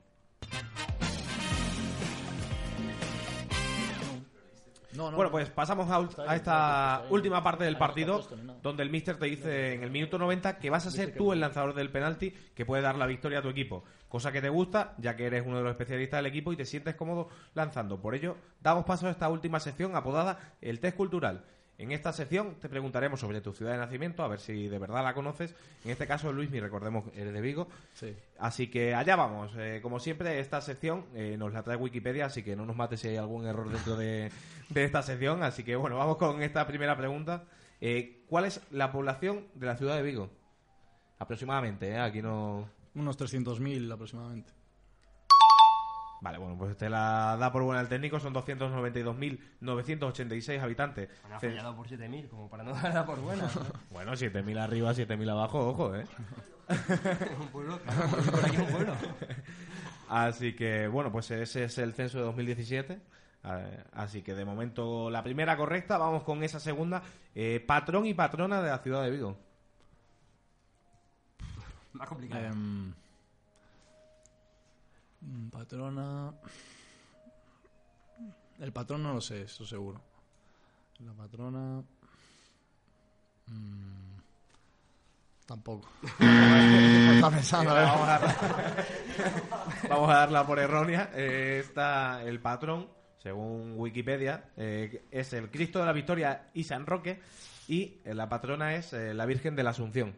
No, 4.96 5.12
no. 5.12 5.18
Bueno, 5.18 5.32
pues 5.32 5.50
pasamos 5.50 5.90
a, 5.90 6.36
esta 6.36 7.04
última 7.10 7.44
parte 7.44 7.64
del 7.64 7.78
partido, 7.78 8.28
donde 8.62 8.84
el 8.84 8.90
míster 8.90 9.18
te 9.18 9.26
dice 9.26 9.74
en 9.74 9.84
el 9.84 9.92
minuto 9.92 10.18
90 10.18 10.60
que 10.60 10.70
vas 10.70 10.86
a 10.86 10.92
ser 10.92 11.16
tú 11.16 11.34
el 11.34 11.40
lanzador 11.40 11.74
del 11.74 11.92
penalti 11.92 12.32
que 12.32 12.66
puede 12.66 12.82
dar 12.82 12.96
la 12.96 13.06
victoria 13.06 13.40
a 13.40 13.42
tu 13.42 13.50
equipo. 13.50 13.84
Cosa 14.08 14.32
que 14.32 14.42
te 14.42 14.50
gusta, 14.50 14.94
ya 14.98 15.16
que 15.16 15.26
eres 15.26 15.44
uno 15.46 15.58
de 15.58 15.64
los 15.64 15.72
especialistas 15.72 16.20
del 16.20 16.28
equipo 16.28 16.54
y 16.54 16.56
te 16.56 16.66
sientes 16.66 16.96
cómodo 16.96 17.30
lanzando. 17.54 18.00
Por 18.00 18.16
ello, 18.16 18.38
damos 18.62 18.86
paso 18.86 19.08
a 19.08 19.12
esta 19.12 19.30
última 19.30 19.60
sección 19.60 19.96
apodada 19.96 20.54
el 20.62 20.80
test 20.80 20.96
cultural. 20.96 21.44
En 21.78 21.92
esta 21.92 22.14
sección 22.14 22.56
te 22.62 22.70
preguntaremos 22.70 23.20
sobre 23.20 23.42
tu 23.42 23.52
ciudad 23.52 23.74
de 23.74 23.80
nacimiento, 23.80 24.24
a 24.24 24.30
ver 24.30 24.40
si 24.40 24.70
de 24.70 24.80
verdad 24.80 25.04
la 25.04 25.14
conoces. 25.14 25.54
En 25.84 25.92
este 25.92 26.08
caso, 26.08 26.32
Luismi, 26.32 26.62
recordemos, 26.62 27.04
eres 27.16 27.34
de 27.34 27.42
Vigo. 27.42 27.68
Sí. 27.94 28.16
Así 28.40 28.68
que 28.68 28.96
allá 28.96 29.18
vamos. 29.18 29.52
Eh, 29.58 29.80
como 29.82 30.00
siempre, 30.00 30.40
esta 30.40 30.62
sección 30.62 31.06
eh, 31.14 31.36
nos 31.38 31.52
la 31.52 31.64
trae 31.64 31.76
Wikipedia, 31.76 32.28
así 32.28 32.44
que 32.44 32.56
no 32.56 32.66
nos 32.66 32.78
mate 32.78 32.96
si 32.96 33.10
hay 33.10 33.18
algún 33.18 33.46
error 33.46 33.70
dentro 33.70 33.98
de, 33.98 34.32
de 34.70 34.84
esta 34.86 35.04
sección. 35.04 35.44
Así 35.44 35.64
que 35.64 35.76
bueno, 35.76 35.98
vamos 35.98 36.16
con 36.16 36.42
esta 36.42 36.66
primera 36.66 36.96
pregunta. 36.96 37.44
Eh, 37.82 38.24
¿Cuál 38.30 38.46
es 38.46 38.62
la 38.72 38.92
población 38.94 39.46
de 39.54 39.66
la 39.66 39.76
ciudad 39.76 39.98
de 39.98 40.04
Vigo? 40.04 40.30
Aproximadamente, 41.20 41.90
¿eh? 41.90 42.00
Aquí 42.00 42.22
no... 42.22 42.70
Unos 42.94 43.18
300.000 43.20 43.92
aproximadamente. 43.92 44.54
Vale, 46.22 46.38
bueno, 46.38 46.58
pues 46.58 46.78
te 46.78 46.90
la 46.90 47.36
da 47.38 47.52
por 47.52 47.64
buena 47.64 47.82
el 47.82 47.88
técnico. 47.88 48.20
Son 48.20 48.34
292.986 48.34 50.62
habitantes. 50.62 51.10
Bueno, 51.22 51.36
ha 51.36 51.40
fallado 51.40 51.76
por 51.76 51.88
7.000, 51.88 52.30
como 52.30 52.50
para 52.50 52.64
no 52.64 52.74
darla 52.82 53.06
por 53.06 53.20
buena. 53.22 53.48
Bueno, 53.92 54.14
7.000 54.14 54.60
arriba, 54.60 54.92
7.000 54.94 55.32
abajo, 55.32 55.70
ojo, 55.70 55.96
¿eh? 55.96 56.06
un 57.40 57.48
pueblo, 57.50 57.80
por 58.32 58.46
aquí 58.46 58.58
un 58.58 58.66
pueblo. 58.68 58.94
Así 60.10 60.56
que, 60.56 60.88
bueno, 60.88 61.12
pues 61.12 61.30
ese 61.32 61.66
es 61.66 61.78
el 61.78 61.94
censo 61.94 62.18
de 62.18 62.24
2017. 62.26 63.00
Eh, 63.44 63.84
Así 63.94 64.22
que 64.24 64.34
de 64.34 64.44
momento 64.46 65.10
la 65.10 65.24
primera 65.24 65.56
correcta, 65.56 65.98
vamos 65.98 66.24
con 66.24 66.44
esa 66.44 66.60
segunda. 66.60 67.02
Eh, 67.34 67.64
patrón 67.66 68.06
y 68.06 68.14
patrona 68.14 68.62
de 68.62 68.70
la 68.70 68.80
ciudad 68.80 69.04
de 69.04 69.12
Vigo. 69.12 69.38
Más 71.94 72.10
complicado. 72.10 72.44
Em, 72.46 72.94
patrona. 75.52 76.34
El 78.60 78.72
patrón 78.72 79.04
no 79.04 79.14
lo 79.14 79.22
sé, 79.22 79.44
eso 79.44 79.66
seguro. 79.66 80.02
La 81.00 81.14
patrona. 81.14 81.84
mm, 83.48 84.18
tampoco. 85.46 85.90
Está 86.20 87.30
pensando, 87.30 87.74
ver. 87.74 87.86
Vamos 87.86 88.08
a 88.08 88.20
darla, 88.20 88.86
vamos 89.90 90.10
a 90.10 90.14
darla 90.14 90.48
por 90.48 90.60
errónea. 90.60 91.12
Eh, 91.14 91.62
está 91.64 92.24
el 92.24 92.40
patrón, 92.40 92.88
según 93.18 93.74
Wikipedia, 93.76 94.52
eh, 94.56 95.06
es 95.12 95.34
el 95.34 95.50
Cristo 95.50 95.80
de 95.80 95.86
la 95.86 95.94
Victoria 95.94 96.50
y 96.54 96.64
San 96.64 96.86
Roque. 96.86 97.20
Y 97.68 98.02
eh, 98.06 98.14
la 98.14 98.30
patrona 98.30 98.76
es 98.76 98.94
eh, 98.94 99.14
la 99.14 99.26
Virgen 99.26 99.56
de 99.56 99.64
la 99.64 99.72
Asunción. 99.72 100.16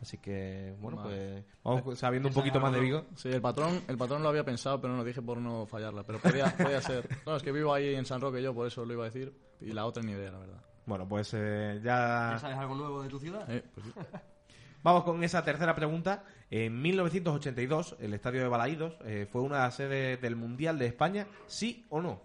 Así 0.00 0.18
que, 0.18 0.76
bueno, 0.80 0.98
Vale. 0.98 1.44
pues 1.62 1.84
vamos 1.84 1.98
sabiendo 1.98 2.28
un 2.28 2.34
poquito 2.34 2.60
más 2.60 2.72
de 2.72 2.80
Vigo. 2.80 3.06
Sí, 3.16 3.28
el 3.30 3.40
patrón, 3.40 3.82
el 3.88 3.98
patrón 3.98 4.22
lo 4.22 4.28
había 4.28 4.44
pensado, 4.44 4.80
pero 4.80 4.92
no 4.92 4.98
lo 5.00 5.04
dije 5.04 5.20
por 5.20 5.38
no 5.38 5.66
fallarla. 5.66 6.04
Pero 6.04 6.20
podía, 6.20 6.46
podía 6.56 6.80
ser. 6.80 7.08
No, 7.26 7.36
es 7.36 7.42
que 7.42 7.50
vivo 7.50 7.74
ahí 7.74 7.94
en 7.94 8.04
San 8.04 8.20
Roque 8.20 8.40
yo, 8.40 8.54
por 8.54 8.66
eso 8.66 8.84
lo 8.84 8.92
iba 8.92 9.04
a 9.04 9.10
decir. 9.10 9.32
Y 9.60 9.72
la 9.72 9.86
otra 9.86 10.02
ni 10.02 10.12
idea, 10.12 10.30
la 10.30 10.38
verdad. 10.38 10.62
Bueno, 10.86 11.06
pues 11.08 11.34
eh, 11.34 11.80
¿Ya 11.82 12.30
ya 12.32 12.38
sabes 12.38 12.56
algo 12.56 12.74
nuevo 12.76 13.02
de 13.02 13.08
tu 13.08 13.18
ciudad? 13.18 13.50
Eh, 13.50 13.62
pues 13.74 13.86
sí. 13.86 13.92
Vamos 14.82 15.02
con 15.04 15.22
esa 15.24 15.44
tercera 15.44 15.74
pregunta. 15.74 16.24
En 16.50 16.80
1982, 16.80 17.96
el 18.00 18.14
estadio 18.14 18.40
de 18.40 18.48
Balaídos 18.48 18.96
eh, 19.04 19.26
fue 19.30 19.42
una 19.42 19.56
de 19.56 19.62
las 19.62 19.74
sedes 19.74 20.20
del 20.20 20.36
Mundial 20.36 20.78
de 20.78 20.86
España, 20.86 21.26
¿sí 21.46 21.84
o 21.90 22.00
no? 22.00 22.22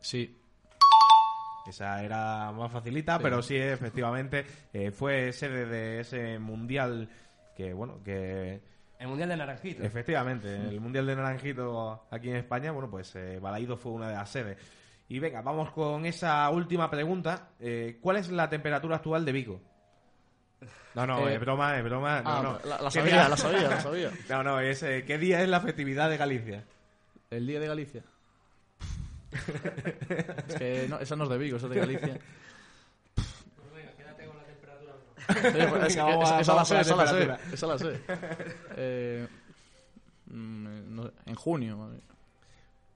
Sí, 0.00 0.41
Esa 1.66 2.02
era 2.02 2.50
más 2.52 2.70
facilita, 2.72 3.16
Sí. 3.16 3.22
pero 3.22 3.42
sí, 3.42 3.56
efectivamente, 3.56 4.44
eh, 4.72 4.90
fue 4.90 5.32
sede 5.32 5.64
de 5.66 6.00
ese 6.00 6.38
Mundial 6.38 7.08
que, 7.56 7.72
bueno, 7.72 8.02
que 8.04 8.60
El 8.98 9.08
Mundial 9.08 9.28
de 9.28 9.36
Naranjito. 9.36 9.82
efectivamente, 9.84 10.54
el 10.54 10.80
Mundial 10.80 11.06
de 11.06 11.16
Naranjito 11.16 12.06
aquí 12.10 12.30
en 12.30 12.36
España, 12.36 12.72
bueno, 12.72 12.90
pues 12.90 13.14
eh, 13.16 13.38
Balaídos 13.40 13.78
fue 13.78 13.92
una 13.92 14.08
de 14.08 14.14
las 14.14 14.28
sedes. 14.28 14.58
Y 15.08 15.18
venga, 15.18 15.42
vamos 15.42 15.70
con 15.72 16.06
esa 16.06 16.48
última 16.50 16.90
pregunta. 16.90 17.50
Eh, 17.60 17.98
¿Cuál 18.00 18.16
es 18.16 18.30
la 18.30 18.48
temperatura 18.48 18.96
actual 18.96 19.24
de 19.24 19.32
Vigo? 19.32 19.60
No, 20.94 21.06
no, 21.06 21.28
Eh, 21.28 21.34
es 21.34 21.40
broma, 21.40 21.76
es 21.78 21.84
broma. 21.84 22.22
No, 22.22 22.30
Ah, 22.30 22.40
no. 22.42 22.68
la, 22.68 22.76
la 22.82 22.84
¿Qué 22.88 22.90
sabía, 23.00 23.12
día- 23.14 23.28
la 23.28 23.36
sabía, 23.36 23.68
la 23.68 23.80
sabía. 23.80 24.10
No, 24.30 24.42
no, 24.42 24.60
es 24.60 24.82
eh, 24.82 25.04
¿qué 25.06 25.18
día 25.18 25.42
es 25.42 25.48
la 25.48 25.60
festividad 25.60 26.08
de 26.10 26.16
Galicia? 26.16 26.64
El 27.30 27.46
día 27.46 27.60
de 27.60 27.66
Galicia. 27.66 28.02
es 30.48 30.54
que 30.56 30.86
no, 30.88 30.98
esa 30.98 31.16
no 31.16 31.24
es 31.24 31.30
de 31.30 31.38
Vigo, 31.38 31.56
esa 31.56 31.66
es 31.66 31.72
de 31.72 31.78
Galicia. 31.80 32.18
Pues, 33.14 33.86
es 33.86 33.96
que- 33.96 35.52
Venga, 35.52 35.86
esa 35.86 36.04
la 36.04 36.16
vamos 36.16 36.28
sé, 36.28 36.74
con 36.74 36.76
la 36.76 36.80
esa 36.82 36.96
la 36.96 37.06
sé, 37.06 37.14
temperatura. 37.14 37.38
esa 37.52 37.66
la 37.66 37.78
sé. 37.78 38.00
Eh, 38.76 39.26
mm, 40.26 40.94
no 40.94 41.02
sé, 41.04 41.10
en 41.26 41.34
junio. 41.34 41.90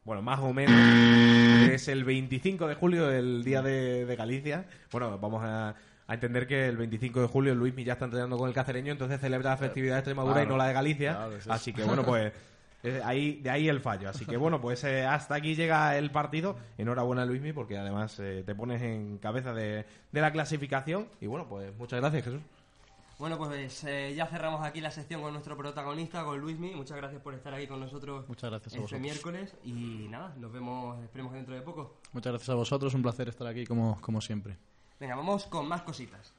Bueno, 0.04 0.22
más 0.22 0.38
o 0.40 0.52
menos 0.52 1.70
es 1.70 1.88
el 1.88 2.04
25 2.04 2.66
de 2.68 2.74
julio, 2.74 3.10
el 3.10 3.42
día 3.44 3.62
de, 3.62 4.04
de 4.06 4.16
Galicia. 4.16 4.66
Bueno, 4.92 5.18
vamos 5.18 5.42
a, 5.44 5.74
a 6.06 6.14
entender 6.14 6.46
que 6.46 6.66
el 6.68 6.76
25 6.76 7.22
de 7.22 7.26
julio 7.28 7.54
Luis 7.54 7.74
ya 7.76 7.94
está 7.94 8.04
entrenando 8.04 8.36
con 8.36 8.48
el 8.48 8.54
cacereño, 8.54 8.92
entonces 8.92 9.20
celebra 9.20 9.50
la 9.50 9.56
festividad 9.56 9.94
de 9.94 10.00
Extremadura 10.00 10.42
y 10.42 10.46
no 10.46 10.56
la 10.56 10.66
de 10.68 10.72
Galicia. 10.74 11.12
Claro, 11.14 11.36
es 11.36 11.48
así 11.48 11.72
que 11.72 11.82
bueno, 11.84 12.04
pues 12.04 12.32
eh, 12.86 13.00
ahí, 13.04 13.40
de 13.40 13.50
ahí 13.50 13.68
el 13.68 13.80
fallo. 13.80 14.08
Así 14.08 14.24
que 14.24 14.36
bueno, 14.36 14.60
pues 14.60 14.84
eh, 14.84 15.04
hasta 15.04 15.34
aquí 15.34 15.54
llega 15.54 15.96
el 15.98 16.10
partido. 16.10 16.56
Enhorabuena 16.78 17.24
Luismi, 17.24 17.52
porque 17.52 17.76
además 17.78 18.18
eh, 18.20 18.42
te 18.46 18.54
pones 18.54 18.80
en 18.82 19.18
cabeza 19.18 19.52
de, 19.52 19.84
de 20.12 20.20
la 20.20 20.32
clasificación. 20.32 21.08
Y 21.20 21.26
bueno, 21.26 21.46
pues 21.48 21.74
muchas 21.76 22.00
gracias 22.00 22.24
Jesús. 22.24 22.40
Bueno, 23.18 23.38
pues 23.38 23.82
eh, 23.84 24.12
ya 24.14 24.26
cerramos 24.26 24.62
aquí 24.62 24.82
la 24.82 24.90
sección 24.90 25.22
con 25.22 25.32
nuestro 25.32 25.56
protagonista, 25.56 26.22
con 26.22 26.38
Luismi. 26.38 26.74
Muchas 26.74 26.98
gracias 26.98 27.22
por 27.22 27.32
estar 27.32 27.54
aquí 27.54 27.66
con 27.66 27.80
nosotros 27.80 28.28
Muchas 28.28 28.50
gracias 28.50 28.74
a 28.74 28.76
este 28.76 28.80
vosotros. 28.82 29.00
miércoles. 29.00 29.54
Y 29.64 30.06
nada, 30.10 30.34
nos 30.36 30.52
vemos, 30.52 31.02
esperemos 31.02 31.32
que 31.32 31.36
dentro 31.38 31.54
de 31.54 31.62
poco. 31.62 31.96
Muchas 32.12 32.32
gracias 32.32 32.50
a 32.50 32.54
vosotros, 32.54 32.92
un 32.92 33.00
placer 33.02 33.30
estar 33.30 33.46
aquí 33.46 33.64
como, 33.64 33.98
como 34.02 34.20
siempre. 34.20 34.58
Venga, 35.00 35.16
vamos 35.16 35.46
con 35.46 35.66
más 35.66 35.80
cositas. 35.80 36.34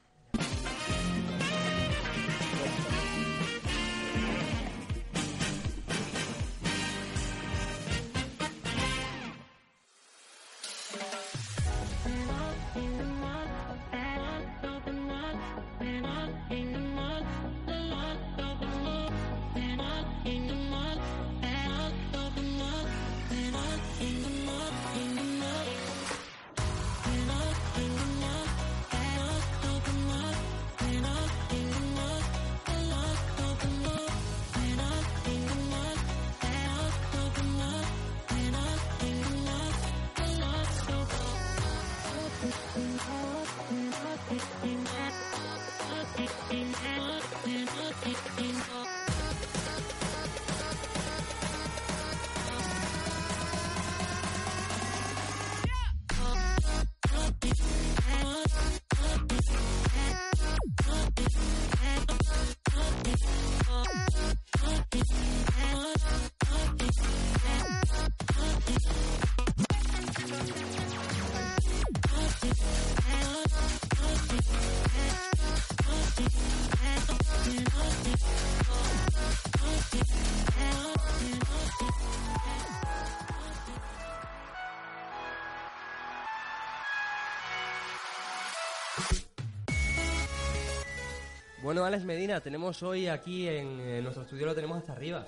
Bueno, 91.78 91.94
Alex 91.94 92.04
Medina, 92.04 92.40
tenemos 92.40 92.82
hoy 92.82 93.06
aquí 93.06 93.46
en, 93.46 93.78
en 93.78 94.02
nuestro 94.02 94.24
estudio, 94.24 94.46
lo 94.46 94.54
tenemos 94.56 94.78
hasta 94.78 94.94
arriba. 94.94 95.24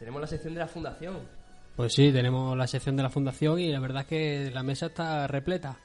Tenemos 0.00 0.20
la 0.20 0.26
sección 0.26 0.52
de 0.52 0.58
la 0.58 0.66
fundación. 0.66 1.16
Pues 1.76 1.94
sí, 1.94 2.10
tenemos 2.10 2.56
la 2.58 2.66
sección 2.66 2.96
de 2.96 3.04
la 3.04 3.08
fundación 3.08 3.60
y 3.60 3.70
la 3.70 3.78
verdad 3.78 4.02
es 4.02 4.08
que 4.08 4.50
la 4.52 4.64
mesa 4.64 4.86
está 4.86 5.28
repleta. 5.28 5.76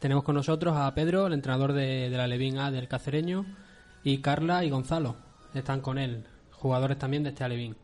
Tenemos 0.00 0.24
con 0.24 0.34
nosotros 0.34 0.76
a 0.76 0.92
Pedro, 0.92 1.28
el 1.28 1.34
entrenador 1.34 1.72
de, 1.72 2.10
de 2.10 2.16
la 2.16 2.26
Levín 2.26 2.58
A 2.58 2.72
del 2.72 2.88
Cacereño, 2.88 3.46
y 4.02 4.18
Carla 4.18 4.64
y 4.64 4.70
Gonzalo. 4.70 5.14
Están 5.54 5.82
con 5.82 5.98
él, 5.98 6.24
jugadores 6.50 6.98
también 6.98 7.22
de 7.22 7.28
este 7.28 7.44
Alevín. 7.44 7.76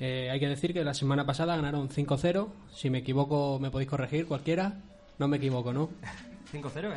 Eh, 0.00 0.30
hay 0.32 0.40
que 0.40 0.48
decir 0.48 0.72
que 0.74 0.82
la 0.82 0.94
semana 0.94 1.24
pasada 1.24 1.54
ganaron 1.54 1.90
5-0. 1.90 2.48
Si 2.72 2.90
me 2.90 2.98
equivoco, 2.98 3.60
me 3.60 3.70
podéis 3.70 3.88
corregir 3.88 4.26
cualquiera. 4.26 4.80
No 5.20 5.28
me 5.28 5.36
equivoco, 5.36 5.72
¿no? 5.72 5.90
5-0, 6.52 6.90
¿eh? 6.90 6.96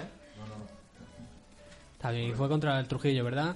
Está 1.94 2.10
bien, 2.10 2.32
y 2.32 2.34
fue 2.34 2.50
contra 2.50 2.80
el 2.80 2.88
Trujillo, 2.88 3.24
¿verdad? 3.24 3.56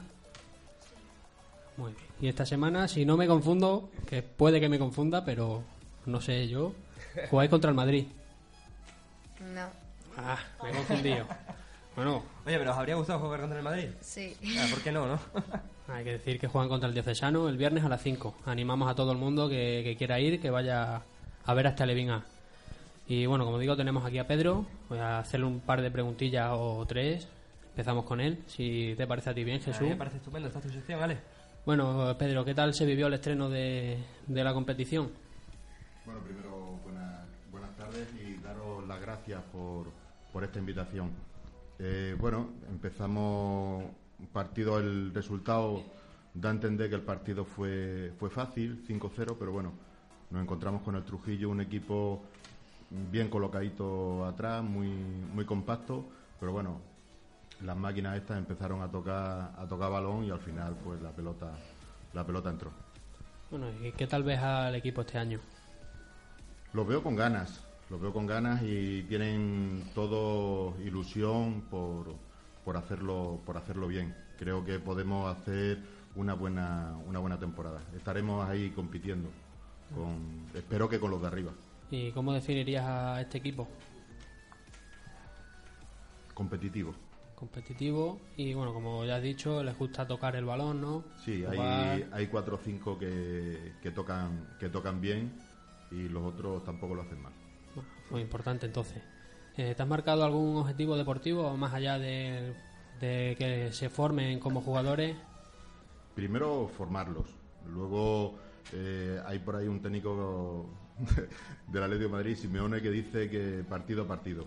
Muy 1.77 1.93
bien. 1.93 2.05
Y 2.21 2.27
esta 2.27 2.45
semana, 2.45 2.87
si 2.87 3.05
no 3.05 3.15
me 3.17 3.27
confundo, 3.27 3.89
que 4.07 4.21
puede 4.23 4.59
que 4.59 4.67
me 4.69 4.79
confunda, 4.79 5.23
pero 5.23 5.63
no 6.05 6.19
sé 6.21 6.47
yo, 6.47 6.73
jugáis 7.29 7.49
contra 7.49 7.69
el 7.69 7.75
Madrid. 7.75 8.05
No, 9.53 9.67
Ah, 10.17 10.39
me 10.63 10.69
he 10.71 10.73
confundido. 10.73 11.25
Bueno, 11.95 12.21
Oye, 12.45 12.59
pero 12.59 12.69
¿os 12.73 12.77
habría 12.77 12.93
gustado 12.93 13.17
jugar 13.17 13.39
contra 13.39 13.57
el 13.57 13.63
Madrid? 13.63 13.87
sí. 14.01 14.35
Ah, 14.59 14.67
¿Por 14.69 14.81
qué 14.83 14.91
no, 14.91 15.07
no? 15.07 15.19
hay 15.91 16.03
que 16.03 16.11
decir 16.11 16.39
que 16.39 16.45
juegan 16.47 16.69
contra 16.69 16.87
el 16.87 16.93
Diocesano 16.93 17.49
el 17.49 17.57
viernes 17.57 17.83
a 17.83 17.89
las 17.89 18.03
5. 18.03 18.35
Animamos 18.45 18.87
a 18.87 18.93
todo 18.93 19.11
el 19.11 19.17
mundo 19.17 19.49
que, 19.49 19.81
que 19.83 19.95
quiera 19.97 20.19
ir, 20.19 20.39
que 20.39 20.51
vaya 20.51 21.01
a 21.43 21.53
ver 21.55 21.65
hasta 21.65 21.87
Levin 21.87 22.11
A. 22.11 22.23
Y 23.07 23.25
bueno, 23.25 23.45
como 23.45 23.57
digo, 23.57 23.75
tenemos 23.75 24.05
aquí 24.05 24.19
a 24.19 24.27
Pedro. 24.27 24.67
Voy 24.89 24.99
a 24.99 25.17
hacerle 25.17 25.47
un 25.47 25.59
par 25.59 25.81
de 25.81 25.89
preguntillas 25.89 26.49
o 26.53 26.85
tres. 26.87 27.27
Empezamos 27.69 28.05
con 28.05 28.21
él, 28.21 28.43
si 28.45 28.93
te 28.95 29.07
parece 29.07 29.31
a 29.31 29.33
ti 29.33 29.43
bien, 29.43 29.59
Jesús. 29.59 29.81
me 29.87 29.95
parece 29.95 30.17
estupendo, 30.17 30.47
esta 30.49 30.59
es 30.59 30.65
tu 30.67 30.71
sección, 30.71 30.99
¿vale? 30.99 31.17
Bueno, 31.67 32.15
Pedro, 32.17 32.45
¿qué 32.45 32.53
tal 32.53 32.73
se 32.73 32.85
vivió 32.85 33.07
el 33.07 33.15
estreno 33.15 33.49
de, 33.49 33.97
de 34.25 34.41
la 34.41 34.53
competición? 34.53 35.11
Bueno, 36.05 36.21
primero 36.21 36.79
buenas, 36.81 37.27
buenas 37.51 37.75
tardes 37.75 38.07
y 38.15 38.41
daros 38.41 38.87
las 38.87 39.01
gracias 39.01 39.43
por, 39.51 39.87
por 40.31 40.45
esta 40.45 40.59
invitación. 40.59 41.11
Eh, 41.77 42.15
bueno, 42.17 42.51
empezamos 42.69 43.83
partido, 44.31 44.79
el 44.79 45.13
resultado 45.13 45.83
da 46.33 46.47
a 46.47 46.53
entender 46.53 46.87
que 46.87 46.95
el 46.95 47.01
partido 47.01 47.43
fue, 47.43 48.13
fue 48.17 48.29
fácil, 48.29 48.85
5-0, 48.87 49.35
pero 49.37 49.51
bueno, 49.51 49.73
nos 50.31 50.41
encontramos 50.41 50.83
con 50.83 50.95
el 50.95 51.03
Trujillo, 51.03 51.49
un 51.49 51.59
equipo 51.59 52.21
bien 53.11 53.29
colocadito 53.29 54.23
atrás, 54.23 54.63
muy, 54.63 54.87
muy 54.87 55.43
compacto, 55.43 56.05
pero 56.39 56.53
bueno, 56.53 56.79
las 57.61 57.75
máquinas 57.75 58.17
estas 58.17 58.37
empezaron 58.37 58.81
a 58.81 58.89
tocar, 58.89 59.53
a 59.57 59.65
tocar 59.67 59.91
balón 59.91 60.23
y 60.23 60.31
al 60.31 60.39
final 60.39 60.75
pues 60.83 61.01
la 61.01 61.11
pelota, 61.11 61.51
la 62.13 62.25
pelota 62.25 62.49
entró. 62.49 62.71
Bueno, 63.49 63.67
¿y 63.81 63.91
qué 63.93 64.07
tal 64.07 64.23
ves 64.23 64.39
al 64.39 64.75
equipo 64.75 65.01
este 65.01 65.17
año? 65.17 65.39
Los 66.73 66.85
veo 66.85 67.01
con 67.01 67.15
ganas, 67.15 67.63
los 67.89 67.99
veo 67.99 68.13
con 68.13 68.27
ganas 68.27 68.61
y 68.63 69.03
tienen 69.03 69.89
todo 69.95 70.75
ilusión 70.83 71.61
por, 71.69 72.13
por 72.65 72.77
hacerlo 72.77 73.39
por 73.45 73.57
hacerlo 73.57 73.87
bien. 73.87 74.15
Creo 74.37 74.63
que 74.63 74.79
podemos 74.79 75.35
hacer 75.35 75.79
una 76.15 76.33
buena 76.33 76.95
una 77.07 77.19
buena 77.19 77.39
temporada. 77.39 77.81
Estaremos 77.95 78.47
ahí 78.47 78.69
compitiendo 78.71 79.29
con 79.95 80.45
espero 80.53 80.89
que 80.89 80.99
con 80.99 81.11
los 81.11 81.21
de 81.21 81.27
arriba. 81.27 81.51
¿Y 81.89 82.11
cómo 82.11 82.33
definirías 82.33 82.85
a 82.85 83.21
este 83.21 83.37
equipo? 83.37 83.67
Competitivo. 86.33 87.06
Competitivo 87.37 88.19
y 88.35 88.55
bueno, 88.55 88.73
como 88.73 89.05
ya 89.05 89.17
has 89.17 89.21
dicho, 89.21 89.61
les 89.63 89.77
gusta 89.77 90.07
tocar 90.07 90.35
el 90.35 90.45
balón, 90.45 90.81
¿no? 90.81 91.03
Sí, 91.23 91.45
hay, 91.47 92.03
hay 92.11 92.27
cuatro 92.27 92.55
o 92.55 92.57
cinco 92.57 92.97
que, 92.97 93.73
que 93.79 93.91
tocan 93.91 94.55
que 94.59 94.69
tocan 94.69 94.99
bien 94.99 95.33
y 95.91 96.09
los 96.09 96.23
otros 96.33 96.63
tampoco 96.63 96.95
lo 96.95 97.03
hacen 97.03 97.21
mal. 97.21 97.33
Bueno, 97.75 97.89
muy 98.09 98.21
importante 98.21 98.65
entonces. 98.65 99.03
Eh, 99.55 99.75
¿Te 99.75 99.83
has 99.83 99.87
marcado 99.87 100.25
algún 100.25 100.57
objetivo 100.57 100.97
deportivo 100.97 101.55
más 101.57 101.75
allá 101.75 101.99
de, 101.99 102.55
de 102.99 103.35
que 103.37 103.71
se 103.71 103.89
formen 103.89 104.39
como 104.39 104.61
jugadores? 104.61 105.15
Primero 106.15 106.67
formarlos, 106.75 107.27
luego 107.67 108.33
eh, 108.73 109.21
hay 109.25 109.39
por 109.39 109.55
ahí 109.55 109.67
un 109.67 109.81
técnico 109.81 110.69
del 111.67 111.83
Atlético 111.83 112.09
de 112.09 112.13
Madrid, 112.13 112.35
Simeone, 112.35 112.81
que 112.81 112.91
dice 112.91 113.29
que 113.29 113.63
partido 113.67 114.03
a 114.03 114.07
partido. 114.07 114.45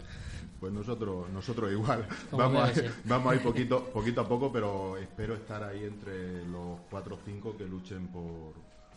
Pues 0.58 0.72
nosotros 0.72 1.30
nosotros 1.30 1.72
igual, 1.72 2.06
vamos 2.32 2.68
a, 2.68 2.82
vamos 3.04 3.32
a 3.32 3.36
ir 3.36 3.42
poquito, 3.42 3.84
poquito 3.84 4.20
a 4.20 4.28
poco, 4.28 4.52
pero 4.52 4.96
espero 4.98 5.34
estar 5.34 5.62
ahí 5.64 5.84
entre 5.84 6.44
los 6.46 6.80
cuatro 6.90 7.16
o 7.16 7.18
cinco 7.24 7.56
que 7.56 7.64
luchen 7.64 8.08
por, 8.08 8.54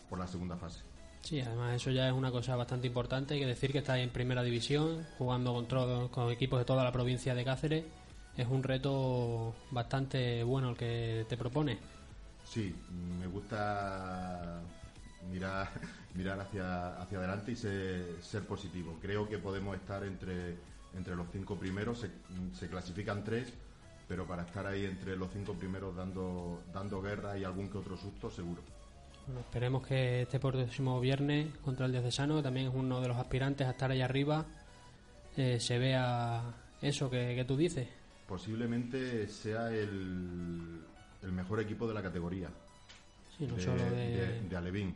por 0.08 0.18
la 0.18 0.26
segunda 0.26 0.56
fase. 0.56 0.80
Sí, 1.22 1.40
además 1.40 1.76
eso 1.76 1.90
ya 1.90 2.06
es 2.06 2.12
una 2.12 2.30
cosa 2.30 2.54
bastante 2.54 2.86
importante. 2.86 3.32
Hay 3.32 3.40
que 3.40 3.46
decir 3.46 3.72
que 3.72 3.78
estáis 3.78 4.04
en 4.04 4.10
primera 4.10 4.42
división, 4.42 5.06
jugando 5.16 5.54
con, 5.54 6.08
con 6.08 6.30
equipos 6.30 6.58
de 6.58 6.66
toda 6.66 6.84
la 6.84 6.92
provincia 6.92 7.34
de 7.34 7.44
Cáceres. 7.44 7.84
Es 8.36 8.46
un 8.46 8.62
reto 8.62 9.54
bastante 9.70 10.42
bueno 10.42 10.70
el 10.70 10.76
que 10.76 11.24
te 11.26 11.38
propone. 11.38 11.78
Sí, 12.44 12.74
me 13.18 13.26
gusta 13.26 14.60
mirar, 15.30 15.68
mirar 16.14 16.40
hacia, 16.40 17.00
hacia 17.00 17.18
adelante 17.18 17.52
y 17.52 17.56
ser, 17.56 18.16
ser 18.22 18.42
positivo. 18.46 18.98
Creo 19.00 19.28
que 19.28 19.38
podemos 19.38 19.76
estar 19.76 20.04
entre, 20.04 20.56
entre 20.96 21.16
los 21.16 21.26
cinco 21.32 21.56
primeros, 21.56 22.00
se, 22.00 22.10
se 22.58 22.68
clasifican 22.68 23.24
tres, 23.24 23.52
pero 24.08 24.26
para 24.26 24.42
estar 24.42 24.66
ahí 24.66 24.84
entre 24.84 25.16
los 25.16 25.30
cinco 25.32 25.54
primeros 25.54 25.96
dando, 25.96 26.62
dando 26.72 27.00
guerra 27.00 27.38
y 27.38 27.44
algún 27.44 27.68
que 27.70 27.78
otro 27.78 27.96
susto, 27.96 28.30
seguro. 28.30 28.62
Bueno, 29.26 29.40
esperemos 29.40 29.86
que 29.86 30.22
este 30.22 30.38
próximo 30.38 31.00
viernes 31.00 31.48
contra 31.64 31.86
el 31.86 31.92
Diocesano, 31.92 32.36
que 32.36 32.42
también 32.42 32.66
es 32.68 32.74
uno 32.74 33.00
de 33.00 33.08
los 33.08 33.16
aspirantes 33.16 33.66
a 33.66 33.70
estar 33.70 33.90
ahí 33.90 34.02
arriba, 34.02 34.44
eh, 35.36 35.58
se 35.58 35.78
vea 35.78 36.42
eso 36.82 37.08
que, 37.10 37.34
que 37.34 37.44
tú 37.46 37.56
dices. 37.56 37.88
Posiblemente 38.28 39.26
sea 39.28 39.70
el, 39.70 40.80
el 41.22 41.32
mejor 41.32 41.60
equipo 41.60 41.88
de 41.88 41.94
la 41.94 42.02
categoría. 42.02 42.48
Sí, 43.38 43.46
no 43.46 43.54
de, 43.56 43.62
solo 43.62 43.82
de... 43.84 43.90
de- 43.90 44.40
de 44.42 44.56
Alevín. 44.56 44.94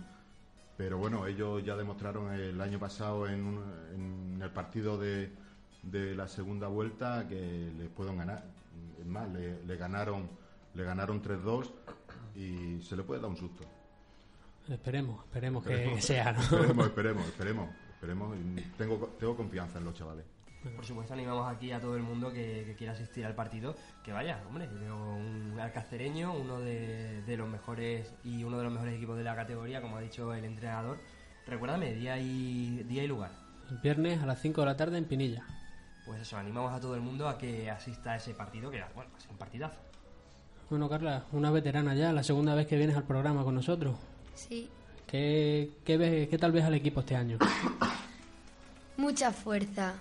Pero 0.79 0.97
bueno, 0.97 1.27
ellos 1.27 1.62
ya 1.64 1.77
demostraron 1.77 2.33
el 2.33 2.59
año 2.61 2.79
pasado 2.79 3.27
en, 3.29 3.45
un- 3.45 3.64
en 4.37 4.41
el 4.43 4.51
partido 4.51 4.97
de, 4.97 5.31
de 5.83 6.14
la 6.14 6.27
segunda 6.29 6.69
vuelta 6.69 7.27
que 7.29 7.71
les 7.77 7.88
pueden 7.91 8.17
ganar. 8.17 8.45
Es 8.99 9.05
más, 9.07 9.29
le, 9.31 9.62
le 9.64 9.77
ganaron 9.77 10.29
le 10.75 10.85
ganaron 10.85 11.21
3-2 11.21 11.69
y 12.37 12.81
se 12.83 12.95
le 12.97 13.03
puede 13.03 13.21
dar 13.21 13.29
un 13.31 13.37
susto. 13.37 13.64
Esperemos, 14.69 15.25
esperemos 15.25 15.64
que 15.97 16.01
sea, 16.01 16.33
¿no? 16.33 16.41
Esperemos, 16.43 16.87
esperemos, 16.87 17.27
esperemos, 17.27 17.69
esperemos. 17.95 18.37
Tengo, 18.77 19.17
tengo 19.19 19.37
confianza 19.37 19.79
en 19.79 19.85
los 19.87 19.95
chavales. 19.95 20.25
Por 20.76 20.85
supuesto, 20.87 21.14
animamos 21.14 21.50
aquí 21.50 21.72
a 21.72 21.81
todo 21.81 21.96
el 21.96 22.02
mundo 22.02 22.33
que, 22.33 22.64
que 22.66 22.74
quiera 22.76 22.92
asistir 22.92 23.24
al 23.26 23.35
partido. 23.35 23.74
Que 24.04 24.12
vaya, 24.12 24.40
hombre, 24.48 24.66
veo 24.68 24.96
un 24.96 25.59
alcacereño, 25.61 26.33
uno 26.35 26.61
de, 26.61 27.22
de 27.22 27.37
los 27.37 27.48
mejores 27.48 28.12
y 28.24 28.44
uno 28.44 28.59
de 28.59 28.64
los 28.64 28.72
mejores 28.72 28.94
equipos 28.96 29.16
de 29.16 29.24
la 29.24 29.35
categoría, 29.37 29.81
como 29.81 29.96
ha 29.96 30.00
dicho 30.00 30.33
el 30.35 30.44
entrenador. 30.44 30.98
Recuérdame, 31.46 31.94
día 31.94 32.18
y, 32.18 32.83
día 32.85 33.04
y 33.04 33.09
lugar. 33.09 33.31
El 33.70 33.78
viernes 33.78 34.22
a 34.22 34.26
las 34.26 34.40
5 34.40 34.61
de 34.61 34.66
la 34.66 34.76
tarde 34.76 34.98
en 34.98 35.04
Pinilla. 35.04 35.44
Pues 36.07 36.20
eso, 36.22 36.37
animamos 36.38 36.72
a 36.72 36.81
todo 36.81 36.94
el 36.94 37.00
mundo 37.02 37.28
a 37.28 37.37
que 37.37 37.70
asista 37.70 38.12
a 38.12 38.16
ese 38.16 38.33
partido, 38.35 38.70
que 38.70 38.83
bueno, 38.94 39.11
va 39.12 39.16
a 39.18 39.20
ser 39.20 39.31
un 39.31 39.37
partidazo. 39.37 39.78
Bueno, 40.70 40.88
Carla, 40.88 41.24
una 41.33 41.50
veterana 41.50 41.94
ya, 41.94 42.12
la 42.12 42.22
segunda 42.22 42.54
vez 42.54 42.66
que 42.66 42.76
vienes 42.76 42.96
al 42.96 43.04
programa 43.04 43.44
con 43.44 43.54
nosotros. 43.54 43.96
Sí. 44.35 44.70
¿Qué, 45.07 45.70
qué, 45.85 45.96
ves- 45.96 46.28
qué 46.28 46.37
tal 46.38 46.52
ves 46.52 46.64
al 46.64 46.74
equipo 46.74 47.00
este 47.00 47.16
año? 47.16 47.38
Mucha 48.96 49.33
fuerza. 49.33 49.94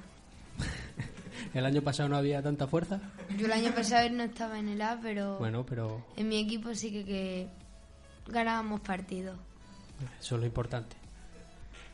¿El 1.57 1.65
año 1.65 1.81
pasado 1.81 2.07
no 2.07 2.17
había 2.17 2.39
tanta 2.43 2.67
fuerza? 2.67 3.01
Yo 3.35 3.47
el 3.47 3.51
año 3.51 3.71
pasado 3.73 4.07
no 4.11 4.23
estaba 4.23 4.59
en 4.59 4.69
el 4.69 4.79
A, 4.79 4.99
pero 5.01 5.39
Bueno, 5.39 5.65
pero 5.65 6.05
en 6.15 6.29
mi 6.29 6.39
equipo 6.39 6.75
sí 6.75 6.91
que, 6.91 7.03
que 7.03 7.47
ganábamos 8.27 8.81
partidos. 8.81 9.39
eso 10.21 10.35
es 10.35 10.41
lo 10.41 10.45
importante. 10.45 10.95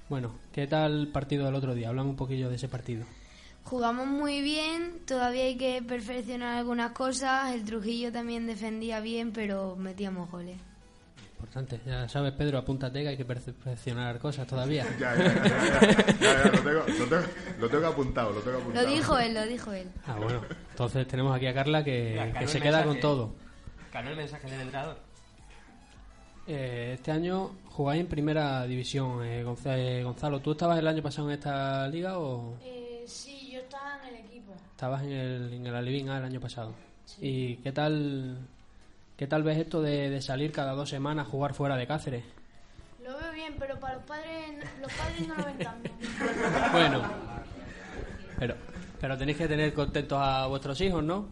Bueno, 0.10 0.36
¿qué 0.52 0.68
tal 0.68 1.00
el 1.00 1.08
partido 1.08 1.46
del 1.46 1.56
otro 1.56 1.74
día? 1.76 1.88
Hablamos 1.88 2.10
un 2.12 2.18
poquillo 2.18 2.50
de 2.50 2.58
ese 2.58 2.68
partido. 2.68 3.06
Jugamos 3.64 4.06
muy 4.06 4.42
bien, 4.42 5.00
todavía 5.08 5.44
hay 5.44 5.56
que 5.56 5.82
perfeccionar 5.82 6.58
algunas 6.58 6.92
cosas. 6.92 7.54
El 7.56 7.64
Trujillo 7.64 8.12
también 8.12 8.46
defendía 8.46 9.00
bien, 9.00 9.32
pero 9.32 9.78
metíamos 9.78 10.30
goles. 10.30 10.58
Importante. 11.44 11.82
Ya 11.86 12.08
sabes, 12.08 12.32
Pedro, 12.32 12.58
apúntate 12.58 13.02
que 13.04 13.10
hay 13.10 13.18
que 13.18 13.26
perfeccionar 13.26 14.18
cosas 14.18 14.48
todavía. 14.48 14.86
Ya, 15.00 15.14
ya, 15.16 15.24
ya, 15.24 15.44
ya, 15.44 15.82
ya, 15.82 16.44
ya, 16.44 16.52
lo, 16.52 16.60
tengo, 16.62 16.86
lo, 16.88 17.06
tengo, 17.06 17.24
lo 17.60 17.70
tengo 17.70 17.88
apuntado, 17.88 18.32
lo 18.32 18.40
tengo 18.40 18.52
Lo 18.58 18.62
apuntado. 18.62 18.88
dijo 18.88 19.18
él, 19.20 19.34
lo 19.34 19.46
dijo 19.46 19.74
él. 19.74 19.90
Ah, 20.08 20.16
bueno. 20.16 20.42
Entonces 20.72 21.06
tenemos 21.08 21.36
aquí 21.36 21.48
a 21.48 21.54
Carla 21.54 21.84
que, 21.84 22.12
Mira, 22.14 22.26
que 22.28 22.32
Carlos, 22.34 22.52
se 22.52 22.62
queda 22.62 22.84
con 22.86 23.00
todo. 23.02 23.36
Ganó 23.92 24.10
el 24.12 24.16
mensaje 24.16 24.50
del 24.50 24.62
entrenador. 24.62 24.98
Eh, 26.48 26.92
este 26.96 27.12
año 27.12 27.52
jugáis 27.72 28.02
en 28.02 28.08
primera 28.08 28.66
división. 28.66 29.24
Eh, 29.26 29.42
eh, 29.66 30.02
Gonzalo, 30.04 30.40
¿tú 30.40 30.54
estabas 30.54 30.80
el 30.80 30.88
año 30.88 31.04
pasado 31.04 31.28
en 31.30 31.34
esta 31.36 31.88
liga 31.90 32.18
o 32.20 32.56
Eh, 32.64 33.04
sí, 33.06 33.50
yo 33.52 33.60
estaba 33.60 34.00
en 34.08 34.16
el 34.16 34.22
equipo. 34.26 34.54
estabas 34.72 35.04
en 35.04 35.12
el, 35.12 35.54
en 35.54 35.68
el 35.68 35.76
Alevín 35.76 36.10
A 36.10 36.18
el 36.20 36.24
año 36.24 36.40
pasado? 36.40 36.74
¿Y 37.22 37.58
qué 37.58 37.72
tal 37.74 38.38
¿Qué 39.18 39.28
tal 39.28 39.44
ves 39.44 39.58
esto 39.58 39.82
de, 39.82 40.10
de 40.10 40.22
salir 40.22 40.52
cada 40.52 40.74
dos 40.74 40.90
semanas 40.90 41.28
a 41.28 41.30
jugar 41.30 41.54
fuera 41.54 41.76
de 41.78 41.86
Cáceres? 41.86 42.24
Lo 43.04 43.18
veo 43.18 43.32
bien, 43.32 43.56
pero 43.60 43.80
para 43.80 43.96
los 43.96 44.04
padres, 44.04 44.32
los 44.82 44.92
padres 44.94 45.28
no 45.28 45.36
lo 45.36 45.46
ven 45.46 45.58
tan 45.58 45.84
bien. 45.84 45.96
Bueno, 46.72 47.02
pero, 48.40 48.56
pero 49.00 49.18
tenéis 49.18 49.38
que 49.38 49.48
tener 49.48 49.74
contentos 49.74 50.18
a 50.22 50.48
vuestros 50.48 50.80
hijos, 50.82 51.04
¿no? 51.04 51.28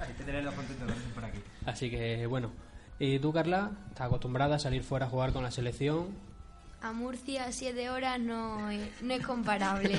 Hay 0.00 0.14
que 0.14 0.24
tenerlos 0.24 0.54
contentos 0.54 0.88
también 0.88 1.10
por 1.12 1.24
aquí. 1.24 1.38
Así 1.66 1.90
que 1.90 2.26
bueno. 2.26 2.50
¿Y 2.98 3.18
tú, 3.18 3.32
Carla? 3.32 3.72
¿Estás 3.88 4.06
acostumbrada 4.06 4.56
a 4.56 4.58
salir 4.58 4.82
fuera 4.82 5.06
a 5.06 5.08
jugar 5.08 5.32
con 5.32 5.42
la 5.42 5.50
selección? 5.50 6.08
A 6.80 6.92
Murcia 6.92 7.50
siete 7.50 7.90
horas 7.90 8.20
no 8.20 8.70
es, 8.70 9.02
no 9.02 9.14
es 9.14 9.26
comparable. 9.26 9.98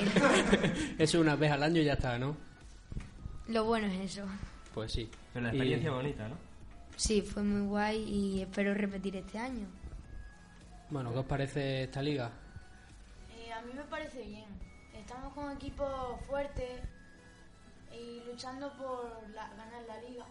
Eso 0.98 1.20
una 1.20 1.36
vez 1.36 1.52
al 1.52 1.62
año 1.62 1.80
y 1.80 1.84
ya 1.84 1.94
está, 1.94 2.18
¿no? 2.18 2.36
Lo 3.48 3.64
bueno 3.64 3.86
es 3.86 4.16
eso. 4.16 4.24
Pues 4.76 4.92
sí. 4.92 5.08
Pero 5.32 5.46
la 5.46 5.54
Y- 5.54 5.56
experiencia 5.56 5.90
bonita, 5.90 6.28
¿no? 6.28 6.34
Sí, 6.96 7.22
fue 7.22 7.42
muy 7.42 7.66
guay 7.66 7.96
y 8.02 8.42
espero 8.42 8.74
repetir 8.74 9.16
este 9.16 9.38
año. 9.38 9.66
Bueno, 10.90 11.12
¿qué 11.14 11.18
os 11.20 11.24
parece 11.24 11.84
esta 11.84 12.02
liga? 12.02 12.30
Eh, 13.38 13.50
a 13.54 13.62
mí 13.62 13.72
me 13.74 13.84
parece 13.84 14.20
bien. 14.22 14.44
Estamos 14.94 15.32
con 15.32 15.50
equipos 15.50 16.20
fuertes 16.28 16.82
y 17.90 18.20
luchando 18.30 18.70
por 18.74 19.10
la- 19.34 19.48
ganar 19.48 19.82
la 19.88 20.02
liga. 20.10 20.26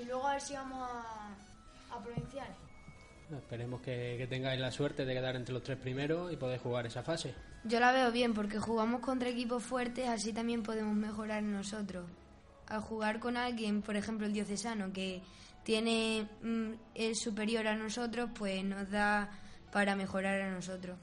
Y 0.00 0.06
luego 0.06 0.26
a 0.26 0.32
ver 0.32 0.40
si 0.40 0.54
vamos 0.54 0.88
a, 0.90 1.28
a 1.94 2.02
provinciales. 2.02 2.56
Esperemos 3.30 3.82
que, 3.82 4.14
que 4.16 4.26
tengáis 4.26 4.58
la 4.58 4.70
suerte 4.70 5.04
de 5.04 5.12
quedar 5.12 5.36
entre 5.36 5.52
los 5.52 5.62
tres 5.62 5.76
primeros 5.76 6.32
y 6.32 6.36
poder 6.38 6.58
jugar 6.58 6.86
esa 6.86 7.02
fase. 7.02 7.34
Yo 7.64 7.80
la 7.80 7.92
veo 7.92 8.10
bien 8.12 8.32
porque 8.32 8.58
jugamos 8.58 9.02
contra 9.02 9.28
equipos 9.28 9.62
fuertes, 9.62 10.08
así 10.08 10.32
también 10.32 10.62
podemos 10.62 10.94
mejorar 10.96 11.42
nosotros. 11.42 12.06
Al 12.68 12.80
jugar 12.80 13.18
con 13.18 13.36
alguien, 13.36 13.82
por 13.82 13.96
ejemplo 13.96 14.26
el 14.26 14.32
diocesano, 14.32 14.92
que 14.92 15.22
tiene 15.64 16.28
mm, 16.42 16.72
es 16.94 17.20
superior 17.20 17.66
a 17.66 17.76
nosotros, 17.76 18.30
pues 18.34 18.64
nos 18.64 18.90
da 18.90 19.30
para 19.72 19.96
mejorar 19.96 20.40
a 20.40 20.50
nosotros. 20.50 20.98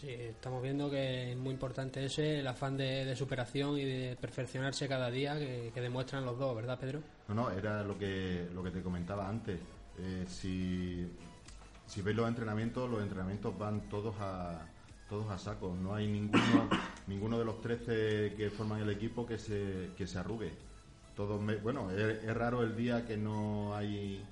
Sí, 0.00 0.10
estamos 0.10 0.62
viendo 0.62 0.88
que 0.88 1.32
es 1.32 1.36
muy 1.36 1.52
importante 1.52 2.04
ese, 2.04 2.38
el 2.38 2.46
afán 2.46 2.76
de, 2.76 3.04
de 3.04 3.16
superación 3.16 3.76
y 3.78 3.84
de 3.84 4.16
perfeccionarse 4.20 4.86
cada 4.86 5.10
día 5.10 5.36
que, 5.36 5.72
que 5.74 5.80
demuestran 5.80 6.24
los 6.24 6.38
dos, 6.38 6.54
¿verdad, 6.54 6.78
Pedro? 6.78 7.02
No, 7.26 7.34
no, 7.34 7.50
era 7.50 7.82
lo 7.82 7.98
que, 7.98 8.48
lo 8.54 8.62
que 8.62 8.70
te 8.70 8.80
comentaba 8.80 9.28
antes. 9.28 9.58
Eh, 9.98 10.24
si, 10.28 11.04
si 11.86 12.02
veis 12.02 12.16
los 12.16 12.28
entrenamientos, 12.28 12.88
los 12.88 13.02
entrenamientos 13.02 13.58
van 13.58 13.88
todos 13.88 14.14
a, 14.20 14.68
todos 15.08 15.28
a 15.30 15.38
saco. 15.38 15.74
No 15.74 15.94
hay 15.94 16.06
ninguno, 16.06 16.68
ninguno 17.08 17.38
de 17.38 17.44
los 17.44 17.60
13 17.60 18.34
que 18.36 18.50
forman 18.50 18.80
el 18.80 18.90
equipo 18.90 19.26
que 19.26 19.38
se, 19.38 19.90
que 19.96 20.06
se 20.06 20.18
arrugue. 20.18 20.52
Todos 21.18 21.40
me- 21.42 21.56
bueno, 21.56 21.90
es, 21.90 22.22
es 22.24 22.34
raro 22.34 22.62
el 22.62 22.76
día 22.76 23.04
que 23.04 23.16
no 23.16 23.74
hay 23.74 24.24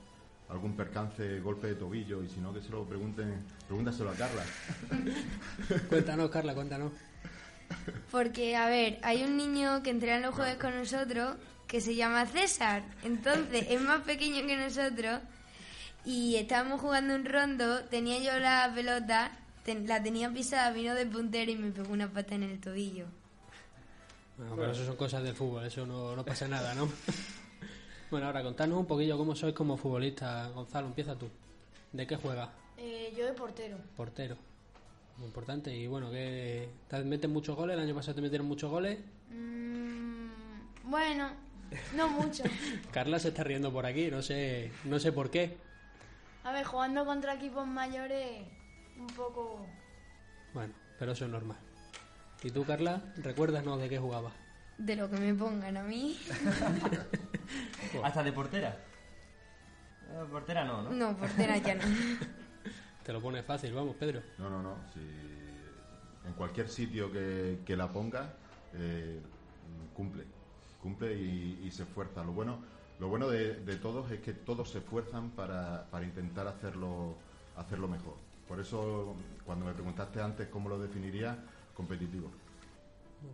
algún 0.48 0.76
percance, 0.76 1.40
golpe 1.40 1.66
de 1.66 1.74
tobillo, 1.74 2.22
y 2.22 2.28
si 2.28 2.38
no, 2.38 2.54
que 2.54 2.62
se 2.62 2.70
lo 2.70 2.84
pregunten, 2.84 3.44
pregúntaselo 3.66 4.10
a 4.10 4.14
Carla. 4.14 4.44
Cuéntanos, 5.88 6.30
Carla, 6.30 6.54
cuéntanos. 6.54 6.92
Porque, 8.12 8.54
a 8.54 8.68
ver, 8.68 9.00
hay 9.02 9.24
un 9.24 9.36
niño 9.36 9.82
que 9.82 9.90
entrena 9.90 10.24
los 10.24 10.36
jueves 10.36 10.58
con 10.58 10.76
nosotros 10.76 11.34
que 11.66 11.80
se 11.80 11.96
llama 11.96 12.24
César. 12.26 12.84
Entonces, 13.02 13.66
es 13.68 13.80
más 13.80 14.02
pequeño 14.02 14.46
que 14.46 14.56
nosotros. 14.56 15.18
Y 16.04 16.36
estábamos 16.36 16.80
jugando 16.80 17.16
un 17.16 17.24
rondo, 17.24 17.80
tenía 17.86 18.20
yo 18.20 18.38
la 18.38 18.70
pelota, 18.72 19.32
ten- 19.64 19.88
la 19.88 20.00
tenía 20.00 20.30
pisada, 20.32 20.70
vino 20.70 20.94
de 20.94 21.04
puntero 21.06 21.50
y 21.50 21.56
me 21.56 21.72
pegó 21.72 21.92
una 21.92 22.08
pata 22.08 22.36
en 22.36 22.44
el 22.44 22.60
tobillo. 22.60 23.06
Bueno, 24.36 24.54
pero 24.56 24.72
eso 24.72 24.84
son 24.84 24.96
cosas 24.96 25.22
del 25.22 25.34
fútbol, 25.34 25.64
eso 25.64 25.86
no, 25.86 26.14
no 26.14 26.24
pasa 26.24 26.46
nada, 26.46 26.74
¿no? 26.74 26.88
bueno, 28.10 28.26
ahora 28.26 28.42
contanos 28.42 28.78
un 28.78 28.86
poquillo 28.86 29.16
cómo 29.16 29.34
sois 29.34 29.54
como 29.54 29.76
futbolista. 29.76 30.48
Gonzalo, 30.48 30.88
empieza 30.88 31.16
tú. 31.16 31.28
¿De 31.92 32.06
qué 32.06 32.16
juegas? 32.16 32.50
Eh, 32.76 33.14
yo 33.16 33.24
de 33.24 33.32
portero. 33.32 33.78
Portero. 33.96 34.36
Muy 35.16 35.28
importante. 35.28 35.74
Y 35.74 35.86
bueno, 35.86 36.10
que 36.10 36.68
¿te 36.88 37.02
meten 37.04 37.32
muchos 37.32 37.56
goles? 37.56 37.74
El 37.74 37.82
año 37.82 37.94
pasado 37.94 38.16
te 38.16 38.20
metieron 38.20 38.46
muchos 38.46 38.70
goles. 38.70 38.98
Mm, 39.30 40.28
bueno, 40.84 41.30
no 41.94 42.08
mucho. 42.08 42.44
Carla 42.92 43.18
se 43.18 43.28
está 43.28 43.42
riendo 43.42 43.72
por 43.72 43.86
aquí, 43.86 44.10
no 44.10 44.20
sé, 44.22 44.70
no 44.84 44.98
sé 44.98 45.12
por 45.12 45.30
qué. 45.30 45.56
A 46.44 46.52
ver, 46.52 46.64
jugando 46.64 47.04
contra 47.04 47.34
equipos 47.34 47.66
mayores, 47.66 48.42
un 48.98 49.06
poco... 49.08 49.66
Bueno, 50.52 50.74
pero 50.98 51.12
eso 51.12 51.24
es 51.24 51.30
normal. 51.30 51.58
¿Y 52.42 52.50
tú, 52.50 52.64
Carla, 52.64 53.02
recuérdanos 53.16 53.80
de 53.80 53.88
qué 53.88 53.98
jugabas? 53.98 54.32
De 54.78 54.94
lo 54.94 55.08
que 55.10 55.16
me 55.16 55.34
pongan 55.34 55.76
a 55.76 55.82
mí. 55.82 56.18
Hasta 58.04 58.22
de 58.22 58.32
portera. 58.32 58.76
Eh, 60.10 60.24
portera 60.30 60.64
no, 60.64 60.82
¿no? 60.82 60.90
No, 60.90 61.16
portera 61.16 61.56
ya 61.58 61.74
no. 61.74 61.82
Te 63.02 63.12
lo 63.12 63.20
pones 63.20 63.44
fácil, 63.44 63.72
vamos, 63.72 63.96
Pedro. 63.96 64.20
No, 64.38 64.50
no, 64.50 64.62
no. 64.62 64.76
Si 64.92 65.00
en 65.00 66.32
cualquier 66.34 66.68
sitio 66.68 67.10
que, 67.10 67.60
que 67.64 67.76
la 67.76 67.90
ponga, 67.90 68.34
eh, 68.74 69.20
cumple. 69.94 70.24
Cumple 70.82 71.14
y, 71.14 71.62
y 71.64 71.70
se 71.70 71.84
esfuerza. 71.84 72.22
Lo 72.22 72.32
bueno, 72.32 72.58
lo 73.00 73.08
bueno 73.08 73.28
de, 73.28 73.54
de 73.54 73.76
todos 73.76 74.10
es 74.10 74.20
que 74.20 74.32
todos 74.32 74.70
se 74.70 74.78
esfuerzan 74.78 75.30
para, 75.30 75.86
para 75.90 76.04
intentar 76.04 76.46
hacerlo, 76.48 77.16
hacerlo 77.56 77.88
mejor. 77.88 78.14
Por 78.46 78.60
eso, 78.60 79.16
cuando 79.44 79.64
me 79.64 79.72
preguntaste 79.72 80.20
antes 80.20 80.48
cómo 80.48 80.68
lo 80.68 80.78
definiría, 80.78 81.38
competitivo. 81.76 82.30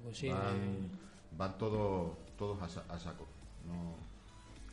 Pues 0.02 0.16
sí, 0.18 0.28
van 0.28 0.56
eh, 0.56 0.88
van 1.36 1.58
todos, 1.58 2.12
todos 2.36 2.60
a, 2.62 2.68
sa- 2.68 2.84
a 2.88 2.98
saco. 2.98 3.26
No, 3.66 3.94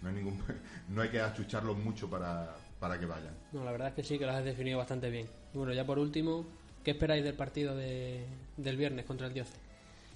no, 0.01 0.09
hay 0.09 0.15
ningún, 0.15 0.41
no 0.89 1.01
hay 1.01 1.09
que 1.09 1.21
achucharlos 1.21 1.77
mucho 1.77 2.09
para, 2.09 2.55
para 2.79 2.99
que 2.99 3.05
vayan. 3.05 3.33
no, 3.51 3.63
la 3.63 3.71
verdad 3.71 3.89
es 3.89 3.93
que 3.95 4.03
sí, 4.03 4.17
que 4.17 4.25
lo 4.25 4.31
has 4.31 4.43
definido 4.43 4.77
bastante 4.77 5.09
bien. 5.09 5.27
Y 5.53 5.57
bueno, 5.57 5.73
ya 5.73 5.85
por 5.85 5.99
último, 5.99 6.45
¿qué 6.83 6.91
esperáis 6.91 7.23
del 7.23 7.35
partido 7.35 7.75
de- 7.75 8.25
del 8.57 8.77
viernes 8.77 9.05
contra 9.05 9.27
el 9.27 9.33
Diose? 9.33 9.53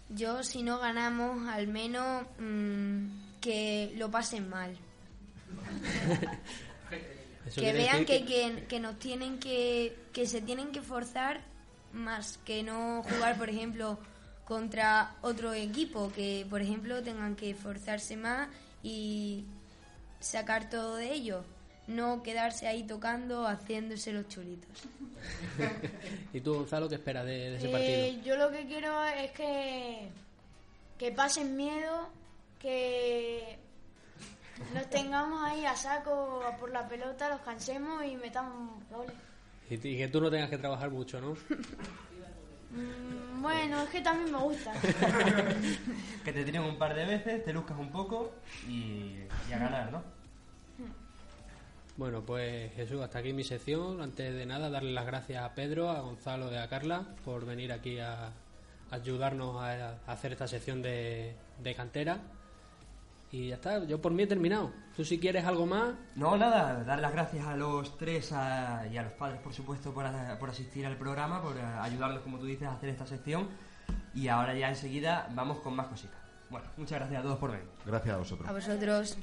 Yo, 0.09 0.43
si 0.43 0.63
no 0.63 0.79
ganamos, 0.79 1.47
al 1.47 1.67
menos 1.67 2.25
mm, 2.39 3.39
que 3.41 3.93
lo 3.97 4.09
pasen 4.11 4.49
mal. 4.49 4.75
Que 7.55 7.73
vean 7.73 8.05
que, 8.05 8.25
que, 8.25 8.65
que 8.69 8.79
nos 8.79 8.97
tienen 8.99 9.37
que 9.39 9.95
que 10.13 10.25
se 10.27 10.41
tienen 10.41 10.71
que 10.71 10.81
forzar 10.81 11.41
más 11.93 12.37
que 12.45 12.63
no 12.63 13.03
jugar 13.03 13.37
por 13.37 13.49
ejemplo 13.49 13.97
contra 14.45 15.15
otro 15.21 15.53
equipo 15.53 16.11
que 16.13 16.45
por 16.49 16.61
ejemplo 16.61 17.01
tengan 17.01 17.35
que 17.35 17.51
esforzarse 17.51 18.17
más 18.17 18.49
y 18.81 19.45
sacar 20.19 20.69
todo 20.69 20.95
de 20.97 21.13
ellos 21.13 21.45
no 21.87 22.23
quedarse 22.23 22.67
ahí 22.67 22.83
tocando 22.83 23.45
haciéndose 23.47 24.11
los 24.13 24.27
chulitos 24.27 24.83
¿Y 26.33 26.41
tú, 26.41 26.55
Gonzalo, 26.55 26.89
qué 26.89 26.95
esperas 26.95 27.25
de, 27.25 27.51
de 27.51 27.55
ese 27.57 27.67
Eh, 27.69 27.71
partido? 27.71 28.23
yo 28.25 28.35
lo 28.37 28.51
que 28.51 28.65
quiero 28.65 29.03
es 29.05 29.31
que, 29.31 30.09
que 30.97 31.11
pasen 31.11 31.55
miedo, 31.55 32.09
que 32.59 33.57
nos 34.73 34.89
tengamos 34.89 35.41
ahí 35.43 35.65
a 35.65 35.75
saco 35.75 36.41
a 36.45 36.57
por 36.57 36.71
la 36.71 36.87
pelota, 36.87 37.29
los 37.29 37.41
cansemos 37.41 38.03
y 38.05 38.15
metamos 38.17 38.81
goles. 38.89 39.13
Y, 39.69 39.75
y 39.75 39.97
que 39.97 40.07
tú 40.07 40.21
no 40.21 40.29
tengas 40.29 40.49
que 40.49 40.57
trabajar 40.57 40.89
mucho, 40.91 41.19
¿no? 41.21 41.31
Mm, 42.71 43.41
bueno, 43.41 43.83
es 43.83 43.89
que 43.89 44.01
también 44.01 44.31
me 44.31 44.39
gusta. 44.39 44.73
Que 46.23 46.31
te 46.31 46.45
tiren 46.45 46.63
un 46.63 46.77
par 46.77 46.95
de 46.95 47.05
veces, 47.05 47.43
te 47.43 47.51
luzcas 47.51 47.77
un 47.77 47.91
poco 47.91 48.33
y, 48.67 49.17
y 49.49 49.53
a 49.53 49.57
ganar, 49.57 49.91
¿no? 49.91 50.01
Bueno, 51.95 52.21
pues 52.21 52.73
Jesús, 52.73 53.01
hasta 53.01 53.19
aquí 53.19 53.33
mi 53.33 53.43
sección. 53.43 54.01
Antes 54.01 54.33
de 54.33 54.45
nada, 54.45 54.69
darle 54.69 54.93
las 54.93 55.05
gracias 55.05 55.43
a 55.43 55.53
Pedro, 55.53 55.89
a 55.89 55.99
Gonzalo 55.99 56.51
y 56.51 56.55
a 56.55 56.67
Carla 56.67 57.05
por 57.23 57.45
venir 57.45 57.71
aquí 57.71 57.99
a, 57.99 58.31
ayudarnos 58.89 59.61
a, 59.61 59.97
a 60.07 60.11
hacer 60.11 60.31
esta 60.31 60.47
sección 60.47 60.81
de, 60.81 61.35
de 61.61 61.75
cantera. 61.75 62.19
Y 63.33 63.47
ya 63.49 63.55
está, 63.55 63.83
yo 63.85 63.99
por 63.99 64.11
mí 64.11 64.21
he 64.21 64.27
terminado. 64.27 64.71
Tú 64.95 65.03
si 65.03 65.19
quieres 65.19 65.43
algo 65.43 65.65
más, 65.65 65.95
No, 66.15 66.37
nada, 66.37 66.83
dar 66.83 66.99
las 66.99 67.11
gracias 67.11 67.47
a 67.47 67.57
los 67.57 67.97
tres 67.97 68.31
a- 68.31 68.85
y 68.85 68.95
a 68.95 69.01
los 69.01 69.13
padres, 69.13 69.41
por 69.41 69.51
supuesto, 69.51 69.91
por, 69.91 70.05
a- 70.05 70.37
por 70.37 70.51
asistir 70.51 70.85
al 70.85 70.97
programa, 70.97 71.41
por 71.41 71.57
eh, 71.57 71.61
ayudarnos, 71.81 72.19
como 72.21 72.37
tú 72.37 72.45
dices, 72.45 72.67
a 72.67 72.73
hacer 72.73 72.89
esta 72.89 73.07
sección. 73.07 73.47
Y 74.13 74.27
ahora 74.27 74.53
ya 74.53 74.69
enseguida 74.69 75.27
vamos 75.33 75.57
con 75.61 75.75
más 75.75 75.87
cositas. 75.87 76.15
Bueno, 76.51 76.67
muchas 76.77 76.99
gracias 76.99 77.19
a 77.21 77.23
todos 77.23 77.39
por 77.39 77.49
venir. 77.51 77.65
Gracias 77.87 78.13
a 78.13 78.17
vosotros. 78.19 78.47
a 78.47 78.53
vosotros 78.53 79.17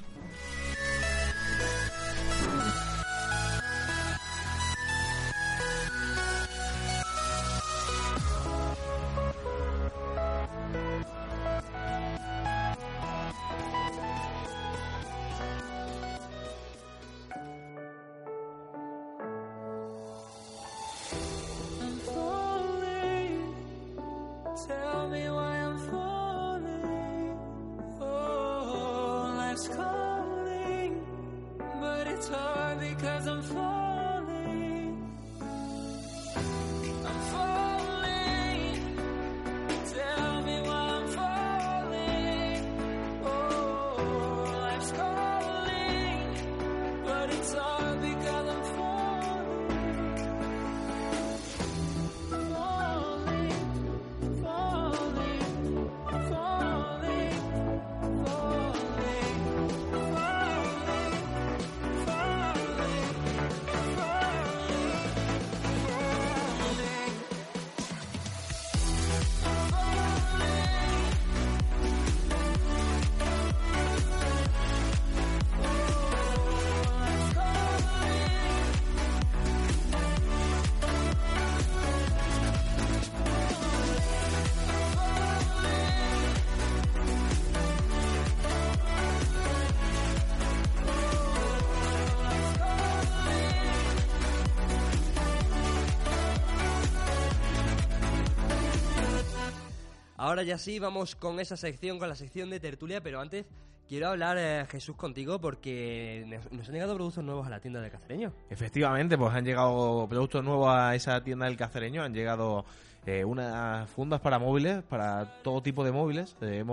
Ahora 100.31 100.43
ya 100.43 100.57
sí, 100.57 100.79
vamos 100.79 101.17
con 101.17 101.41
esa 101.41 101.57
sección, 101.57 101.99
con 101.99 102.07
la 102.07 102.15
sección 102.15 102.49
de 102.49 102.61
tertulia, 102.61 103.01
pero 103.03 103.19
antes 103.19 103.45
quiero 103.89 104.07
hablar, 104.07 104.37
eh, 104.39 104.65
Jesús, 104.71 104.95
contigo 104.95 105.41
porque 105.41 106.23
nos, 106.49 106.69
han 106.69 106.73
llegado 106.73 106.95
productos 106.95 107.21
nuevos 107.21 107.45
a 107.45 107.49
la 107.49 107.59
tienda 107.59 107.81
de 107.81 107.91
Cacereño. 107.91 108.31
Efectivamente, 108.49 109.17
pues 109.17 109.33
han 109.33 109.43
llegado 109.43 110.07
productos 110.07 110.41
nuevos 110.41 110.69
a 110.73 110.95
esa 110.95 111.21
tienda 111.21 111.47
del 111.47 111.57
cacereño, 111.57 112.01
han 112.01 112.13
llegado 112.13 112.63
eh, 113.05 113.25
unas 113.25 113.89
fundas 113.89 114.21
para 114.21 114.39
móviles, 114.39 114.83
para 114.83 115.41
todo 115.43 115.61
tipo 115.61 115.83
de 115.83 115.91
móviles, 115.91 116.37
eh, 116.39 116.63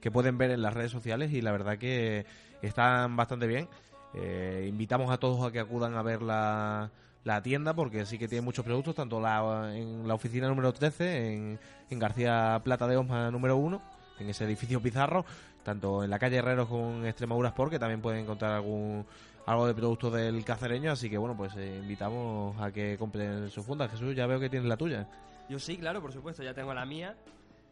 que 0.00 0.10
pueden 0.10 0.38
ver 0.38 0.50
en 0.50 0.62
las 0.62 0.72
redes 0.72 0.90
sociales 0.90 1.34
y 1.34 1.42
la 1.42 1.52
verdad 1.52 1.76
que 1.76 2.24
están 2.62 3.14
bastante 3.14 3.46
bien. 3.46 3.68
Invitamos 4.66 5.10
a 5.10 5.18
todos 5.18 5.46
a 5.46 5.52
que 5.52 5.60
acudan 5.60 5.96
a 5.96 6.02
ver 6.02 6.22
la, 6.22 6.90
la 7.24 7.42
tienda 7.42 7.74
porque 7.74 8.04
sí 8.06 8.18
que 8.18 8.28
tiene 8.28 8.42
muchos 8.42 8.64
productos, 8.64 8.94
tanto 8.94 9.20
la, 9.20 9.72
en 9.74 10.06
la 10.06 10.14
oficina 10.14 10.48
número 10.48 10.72
13, 10.72 11.32
en, 11.32 11.58
en 11.90 11.98
García 11.98 12.60
Plata 12.64 12.86
de 12.86 12.96
Osma 12.96 13.30
número 13.30 13.56
1, 13.56 13.80
en 14.18 14.28
ese 14.28 14.44
edificio 14.44 14.80
Pizarro, 14.80 15.24
tanto 15.62 16.02
en 16.02 16.10
la 16.10 16.18
calle 16.18 16.36
Herreros 16.36 16.68
como 16.68 16.98
en 16.98 17.06
Extremadura 17.06 17.50
Sport, 17.50 17.72
que 17.72 17.78
también 17.78 18.00
pueden 18.00 18.20
encontrar 18.20 18.52
algún 18.52 19.06
algo 19.46 19.66
de 19.66 19.74
productos 19.74 20.12
del 20.12 20.44
cacereño, 20.44 20.92
así 20.92 21.10
que 21.10 21.18
bueno, 21.18 21.36
pues 21.36 21.54
eh, 21.56 21.78
invitamos 21.82 22.60
a 22.60 22.70
que 22.70 22.96
compren 22.96 23.50
sus 23.50 23.64
fundas. 23.64 23.90
Jesús, 23.90 24.14
ya 24.14 24.26
veo 24.26 24.38
que 24.38 24.48
tienes 24.48 24.68
la 24.68 24.76
tuya. 24.76 25.08
Yo 25.48 25.58
sí, 25.58 25.76
claro, 25.76 26.00
por 26.00 26.12
supuesto, 26.12 26.42
ya 26.42 26.54
tengo 26.54 26.72
la 26.72 26.86
mía, 26.86 27.16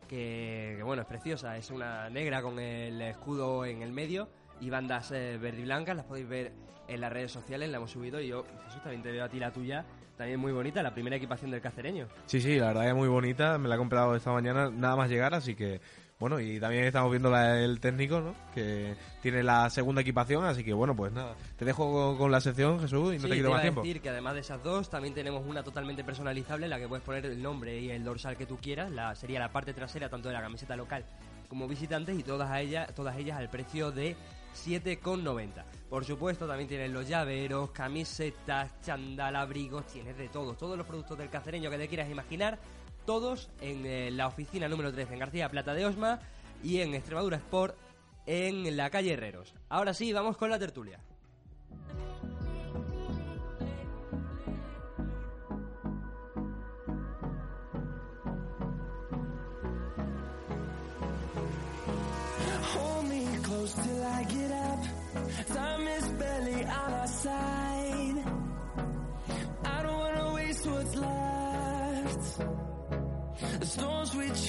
que, 0.08 0.74
que, 0.76 0.82
bueno, 0.82 1.02
es 1.02 1.08
preciosa, 1.08 1.56
es 1.56 1.70
una 1.70 2.10
negra 2.10 2.42
con 2.42 2.58
el 2.58 3.00
escudo 3.00 3.64
en 3.64 3.82
el 3.82 3.92
medio 3.92 4.28
y 4.60 4.68
bandas 4.68 5.12
eh, 5.12 5.38
verde 5.40 5.60
y 5.60 5.64
blancas, 5.64 5.96
las 5.96 6.06
podéis 6.06 6.28
ver 6.28 6.52
en 6.90 7.00
las 7.00 7.12
redes 7.12 7.32
sociales, 7.32 7.70
la 7.70 7.78
hemos 7.78 7.90
subido 7.90 8.20
y 8.20 8.28
yo, 8.28 8.44
Jesús, 8.66 8.82
también 8.82 9.02
te 9.02 9.10
veo 9.12 9.24
a 9.24 9.28
ti 9.28 9.38
la 9.38 9.52
tuya, 9.52 9.84
también 10.16 10.38
muy 10.38 10.52
bonita, 10.52 10.82
la 10.82 10.92
primera 10.92 11.16
equipación 11.16 11.50
del 11.50 11.60
cacereño. 11.60 12.06
Sí, 12.26 12.40
sí, 12.40 12.58
la 12.58 12.68
verdad 12.68 12.88
es 12.88 12.94
muy 12.94 13.08
bonita, 13.08 13.56
me 13.58 13.68
la 13.68 13.76
he 13.76 13.78
comprado 13.78 14.14
esta 14.14 14.32
mañana 14.32 14.70
nada 14.70 14.96
más 14.96 15.08
llegar, 15.08 15.34
así 15.34 15.54
que 15.54 15.80
bueno, 16.18 16.38
y 16.38 16.60
también 16.60 16.84
estamos 16.84 17.10
viendo 17.10 17.30
la 17.30 17.54
del 17.54 17.80
técnico, 17.80 18.20
¿no? 18.20 18.34
Que 18.54 18.94
tiene 19.22 19.42
la 19.42 19.70
segunda 19.70 20.02
equipación, 20.02 20.44
así 20.44 20.62
que 20.62 20.74
bueno, 20.74 20.94
pues 20.94 21.12
nada, 21.12 21.34
te 21.56 21.64
dejo 21.64 21.90
con, 21.90 22.18
con 22.18 22.30
la 22.30 22.42
sección, 22.42 22.78
Jesús, 22.78 23.14
y 23.14 23.16
no 23.16 23.22
Sí, 23.22 23.28
te 23.30 23.36
quito 23.36 23.46
iba 23.46 23.50
más 23.52 23.62
tiempo. 23.62 23.80
decir 23.80 24.02
que 24.02 24.10
además 24.10 24.34
de 24.34 24.40
esas 24.40 24.62
dos, 24.62 24.90
también 24.90 25.14
tenemos 25.14 25.46
una 25.46 25.62
totalmente 25.62 26.04
personalizable 26.04 26.66
en 26.66 26.70
la 26.70 26.78
que 26.78 26.88
puedes 26.88 27.02
poner 27.02 27.24
el 27.24 27.42
nombre 27.42 27.80
y 27.80 27.90
el 27.90 28.04
dorsal 28.04 28.36
que 28.36 28.44
tú 28.44 28.58
quieras. 28.58 28.90
La, 28.90 29.14
sería 29.14 29.40
la 29.40 29.50
parte 29.50 29.72
trasera 29.72 30.10
tanto 30.10 30.28
de 30.28 30.34
la 30.34 30.42
camiseta 30.42 30.76
local 30.76 31.06
como 31.48 31.66
visitantes 31.66 32.18
y 32.18 32.22
todas, 32.22 32.50
a 32.50 32.60
ellas, 32.60 32.94
todas 32.94 33.16
ellas 33.16 33.38
al 33.38 33.48
precio 33.48 33.90
de 33.90 34.14
7,90. 34.54 35.64
Por 35.90 36.04
supuesto, 36.04 36.46
también 36.46 36.68
tienes 36.68 36.92
los 36.92 37.08
llaveros, 37.08 37.72
camisetas, 37.72 38.80
chandal, 38.80 39.34
abrigos, 39.34 39.86
tienes 39.88 40.16
de 40.16 40.28
todos. 40.28 40.56
Todos 40.56 40.78
los 40.78 40.86
productos 40.86 41.18
del 41.18 41.28
cacereño 41.28 41.68
que 41.68 41.78
te 41.78 41.88
quieras 41.88 42.08
imaginar, 42.08 42.60
todos 43.04 43.50
en 43.60 43.84
eh, 43.84 44.12
la 44.12 44.28
oficina 44.28 44.68
número 44.68 44.92
13 44.92 45.14
en 45.14 45.18
García 45.18 45.48
Plata 45.48 45.74
de 45.74 45.86
Osma 45.86 46.20
y 46.62 46.80
en 46.80 46.94
Extremadura 46.94 47.38
Sport 47.38 47.76
en 48.24 48.76
la 48.76 48.88
calle 48.88 49.14
Herreros. 49.14 49.52
Ahora 49.68 49.92
sí, 49.92 50.12
vamos 50.12 50.36
con 50.36 50.48
la 50.48 50.60
tertulia. 50.60 51.00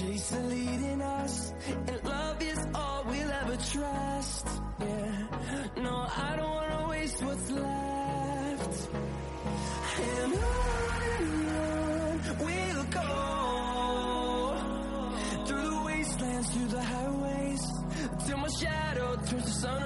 Are 0.03 0.43
leading 0.47 1.01
us, 1.01 1.53
and 1.87 2.03
love 2.03 2.41
is 2.41 2.65
all 2.73 3.03
we'll 3.05 3.31
ever 3.31 3.57
trust. 3.71 4.47
Yeah, 4.79 5.27
no, 5.77 6.07
I 6.17 6.35
don't 6.37 6.49
wanna 6.49 6.87
waste 6.89 7.23
what's 7.23 7.51
left. 7.51 8.89
And 10.01 10.33
on 10.33 11.01
we'll 12.45 12.83
go 12.85 13.11
through 15.45 15.69
the 15.69 15.81
wastelands, 15.85 16.47
through 16.53 16.67
the 16.67 16.81
highways, 16.83 17.63
till 18.25 18.37
my 18.37 18.47
shadow 18.47 19.15
turns 19.17 19.45
to 19.45 19.51
sun 19.51 19.83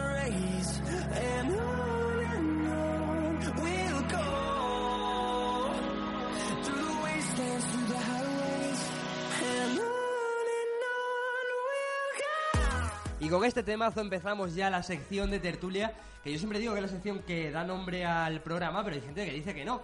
Y 13.25 13.27
con 13.27 13.43
este 13.43 13.63
temazo 13.63 14.01
empezamos 14.01 14.53
ya 14.53 14.69
la 14.69 14.83
sección 14.83 15.31
de 15.31 15.39
tertulia, 15.39 15.91
que 16.23 16.31
yo 16.31 16.37
siempre 16.37 16.59
digo 16.59 16.73
que 16.73 16.79
es 16.81 16.83
la 16.83 16.91
sección 16.91 17.23
que 17.23 17.49
da 17.49 17.63
nombre 17.63 18.05
al 18.05 18.39
programa, 18.43 18.83
pero 18.83 18.97
hay 18.97 19.01
gente 19.01 19.25
que 19.25 19.31
dice 19.31 19.55
que 19.55 19.65
no. 19.65 19.81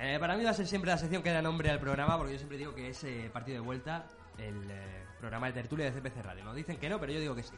Eh, 0.00 0.16
para 0.18 0.34
mí 0.34 0.44
va 0.44 0.52
a 0.52 0.54
ser 0.54 0.66
siempre 0.66 0.90
la 0.90 0.96
sección 0.96 1.22
que 1.22 1.30
da 1.30 1.42
nombre 1.42 1.68
al 1.68 1.78
programa, 1.78 2.16
porque 2.16 2.32
yo 2.32 2.38
siempre 2.38 2.56
digo 2.56 2.74
que 2.74 2.88
es 2.88 3.04
eh, 3.04 3.28
partido 3.30 3.56
de 3.56 3.60
vuelta, 3.60 4.06
el 4.38 4.70
eh, 4.70 5.04
programa 5.20 5.48
de 5.48 5.52
tertulia 5.52 5.92
de 5.92 6.00
CPC 6.00 6.22
Radio. 6.22 6.42
Nos 6.42 6.56
dicen 6.56 6.78
que 6.78 6.88
no, 6.88 6.98
pero 6.98 7.12
yo 7.12 7.20
digo 7.20 7.34
que 7.34 7.42
sí. 7.42 7.54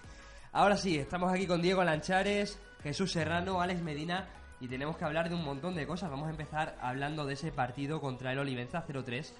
Ahora 0.50 0.76
sí, 0.76 0.98
estamos 0.98 1.32
aquí 1.32 1.46
con 1.46 1.62
Diego 1.62 1.84
Lanchares, 1.84 2.58
Jesús 2.82 3.12
Serrano, 3.12 3.60
Alex 3.60 3.82
Medina, 3.82 4.26
y 4.58 4.66
tenemos 4.66 4.96
que 4.96 5.04
hablar 5.04 5.28
de 5.28 5.36
un 5.36 5.44
montón 5.44 5.76
de 5.76 5.86
cosas. 5.86 6.10
Vamos 6.10 6.26
a 6.26 6.30
empezar 6.30 6.76
hablando 6.80 7.24
de 7.26 7.34
ese 7.34 7.52
partido 7.52 8.00
contra 8.00 8.32
el 8.32 8.40
Olivenza 8.40 8.84
0-3. 8.84 9.32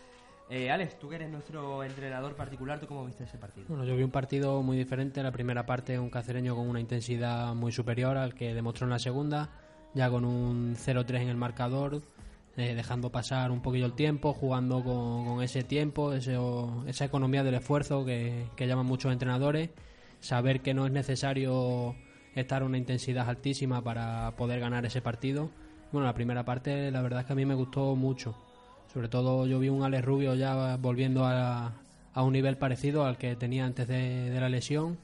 Eh, 0.48 0.70
Alex, 0.70 0.98
tú 0.98 1.08
que 1.08 1.16
eres 1.16 1.28
nuestro 1.28 1.82
entrenador 1.82 2.36
particular, 2.36 2.78
¿tú 2.78 2.86
cómo 2.86 3.04
viste 3.04 3.24
ese 3.24 3.36
partido? 3.36 3.66
Bueno, 3.68 3.84
yo 3.84 3.96
vi 3.96 4.04
un 4.04 4.12
partido 4.12 4.62
muy 4.62 4.76
diferente. 4.76 5.22
La 5.22 5.32
primera 5.32 5.66
parte, 5.66 5.98
un 5.98 6.08
cacereño 6.08 6.54
con 6.54 6.68
una 6.68 6.78
intensidad 6.78 7.54
muy 7.54 7.72
superior 7.72 8.16
al 8.16 8.34
que 8.34 8.54
demostró 8.54 8.86
en 8.86 8.90
la 8.90 9.00
segunda, 9.00 9.50
ya 9.94 10.08
con 10.08 10.24
un 10.24 10.76
0-3 10.76 11.22
en 11.22 11.28
el 11.28 11.36
marcador, 11.36 12.02
eh, 12.56 12.74
dejando 12.74 13.10
pasar 13.10 13.50
un 13.50 13.60
poquillo 13.60 13.86
el 13.86 13.94
tiempo, 13.94 14.32
jugando 14.32 14.84
con, 14.84 15.42
ese 15.42 15.64
tiempo, 15.64 16.12
esa 16.12 17.04
economía 17.04 17.42
del 17.42 17.54
esfuerzo 17.54 18.04
que, 18.04 18.46
que 18.54 18.68
llaman 18.68 18.86
muchos 18.86 19.12
entrenadores. 19.12 19.70
Saber 20.20 20.60
que 20.60 20.74
no 20.74 20.86
es 20.86 20.92
necesario 20.92 21.96
estar 22.36 22.62
a 22.62 22.66
una 22.66 22.78
intensidad 22.78 23.28
altísima 23.28 23.82
para 23.82 24.36
poder 24.36 24.60
ganar 24.60 24.86
ese 24.86 25.02
partido. 25.02 25.50
Bueno, 25.90 26.06
la 26.06 26.14
primera 26.14 26.44
parte, 26.44 26.90
la 26.92 27.02
verdad 27.02 27.20
es 27.20 27.26
que 27.26 27.32
a 27.32 27.36
mí 27.36 27.44
me 27.44 27.54
gustó 27.54 27.96
mucho. 27.96 28.36
Sobre 28.96 29.08
todo 29.10 29.46
yo 29.46 29.58
vi 29.58 29.68
un 29.68 29.82
Alex 29.82 30.02
Rubio 30.06 30.34
ya 30.34 30.78
volviendo 30.78 31.26
a, 31.26 31.70
a 32.14 32.22
un 32.22 32.32
nivel 32.32 32.56
parecido 32.56 33.04
al 33.04 33.18
que 33.18 33.36
tenía 33.36 33.66
antes 33.66 33.86
de, 33.86 34.30
de 34.30 34.40
la 34.40 34.48
lesión. 34.48 34.96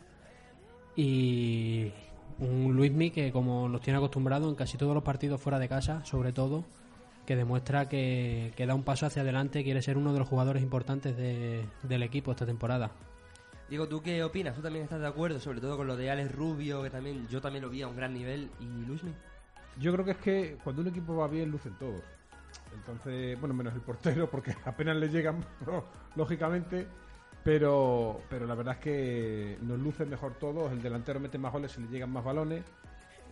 Y 0.97 1.93
un 2.38 2.74
Luismi 2.74 3.11
que 3.11 3.30
como 3.32 3.68
nos 3.68 3.82
tiene 3.82 3.99
acostumbrado 3.99 4.49
en 4.49 4.55
casi 4.55 4.78
todos 4.78 4.95
los 4.95 5.03
partidos 5.03 5.43
fuera 5.43 5.59
de 5.59 5.68
casa, 5.68 6.03
sobre 6.07 6.32
todo, 6.32 6.64
que 7.26 7.36
demuestra 7.36 7.90
que, 7.90 8.55
que 8.57 8.64
da 8.64 8.74
un 8.74 8.82
paso 8.82 9.05
hacia 9.05 9.20
adelante, 9.20 9.62
quiere 9.62 9.82
ser 9.82 9.99
uno 9.99 10.14
de 10.14 10.20
los 10.20 10.28
jugadores 10.28 10.62
importantes 10.62 11.14
de- 11.14 11.62
del 11.82 12.03
equipo 12.03 12.30
esta 12.30 12.47
temporada. 12.47 12.93
Diego, 13.68 13.88
¿tú 13.88 14.01
qué 14.01 14.24
opinas? 14.24 14.55
¿Tú 14.57 14.62
también 14.62 14.84
estás 14.84 15.01
de 15.01 15.07
acuerdo? 15.07 15.38
Sobre 15.38 15.61
todo 15.61 15.76
con 15.76 15.86
lo 15.86 15.99
de 15.99 16.11
Alex 16.11 16.32
Rubio, 16.34 16.82
que 16.82 16.88
también 16.88 17.28
yo 17.28 17.43
también 17.43 17.62
lo 17.62 17.68
vi 17.68 17.82
a 17.82 17.88
un 17.88 17.97
gran 17.97 18.14
nivel, 18.14 18.49
y 18.59 18.86
Luismi. 18.86 19.12
Yo 19.78 19.93
creo 19.93 20.07
que 20.07 20.11
es 20.12 20.16
que 20.16 20.57
cuando 20.64 20.80
un 20.80 20.88
equipo 20.88 21.14
va 21.14 21.28
bien, 21.28 21.51
lucen 21.51 21.74
todos. 21.78 22.01
Entonces, 22.74 23.38
bueno, 23.38 23.54
menos 23.54 23.74
el 23.74 23.80
portero, 23.80 24.28
porque 24.30 24.54
apenas 24.64 24.96
le 24.96 25.08
llegan, 25.08 25.44
lógicamente. 26.16 26.86
Pero, 27.44 28.20
pero 28.30 28.46
la 28.46 28.54
verdad 28.54 28.74
es 28.74 28.80
que 28.80 29.58
nos 29.62 29.78
lucen 29.80 30.08
mejor 30.08 30.34
todos. 30.34 30.70
El 30.70 30.80
delantero 30.80 31.18
mete 31.18 31.38
más 31.38 31.52
goles, 31.52 31.72
se 31.72 31.80
le 31.80 31.88
llegan 31.88 32.10
más 32.12 32.24
balones. 32.24 32.64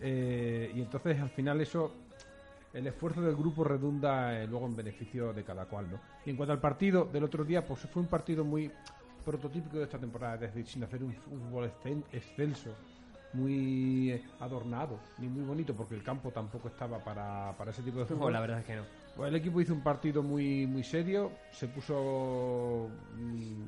eh, 0.01 0.71
y 0.75 0.81
entonces, 0.81 1.19
al 1.21 1.29
final, 1.29 1.61
eso, 1.61 1.93
el 2.73 2.87
esfuerzo 2.87 3.21
del 3.21 3.35
grupo 3.37 3.63
redunda 3.63 4.41
eh, 4.41 4.47
luego 4.47 4.65
en 4.67 4.75
beneficio 4.75 5.31
de 5.31 5.43
cada 5.45 5.65
cual, 5.65 5.89
¿no? 5.89 5.99
Y 6.25 6.29
en 6.31 6.35
cuanto 6.35 6.51
al 6.51 6.59
partido 6.59 7.05
del 7.05 7.23
otro 7.23 7.45
día, 7.45 7.65
pues 7.65 7.79
fue 7.81 8.01
un 8.01 8.09
partido 8.09 8.43
muy 8.43 8.69
prototípico 9.23 9.77
de 9.77 9.83
esta 9.85 9.97
temporada, 9.97 10.35
es 10.35 10.41
decir, 10.41 10.67
sin 10.67 10.83
hacer 10.83 11.03
un 11.03 11.13
fútbol 11.13 11.69
exten- 11.71 12.03
excelso, 12.11 12.75
muy 13.33 14.11
eh, 14.11 14.23
adornado, 14.41 14.99
ni 15.19 15.27
muy 15.29 15.43
bonito, 15.45 15.73
porque 15.73 15.95
el 15.95 16.03
campo 16.03 16.31
tampoco 16.31 16.67
estaba 16.67 16.99
para, 16.99 17.53
para 17.57 17.71
ese 17.71 17.81
tipo 17.81 17.99
de 17.99 18.03
No, 18.03 18.07
fútbol. 18.09 18.33
la 18.33 18.41
verdad 18.41 18.59
es 18.59 18.65
que 18.65 18.75
no. 18.75 18.83
Pues 19.15 19.29
el 19.29 19.35
equipo 19.35 19.59
hizo 19.61 19.73
un 19.73 19.81
partido 19.81 20.23
muy, 20.23 20.65
muy 20.65 20.83
serio, 20.83 21.31
se 21.51 21.67
puso 21.67 22.89
mm, 23.17 23.63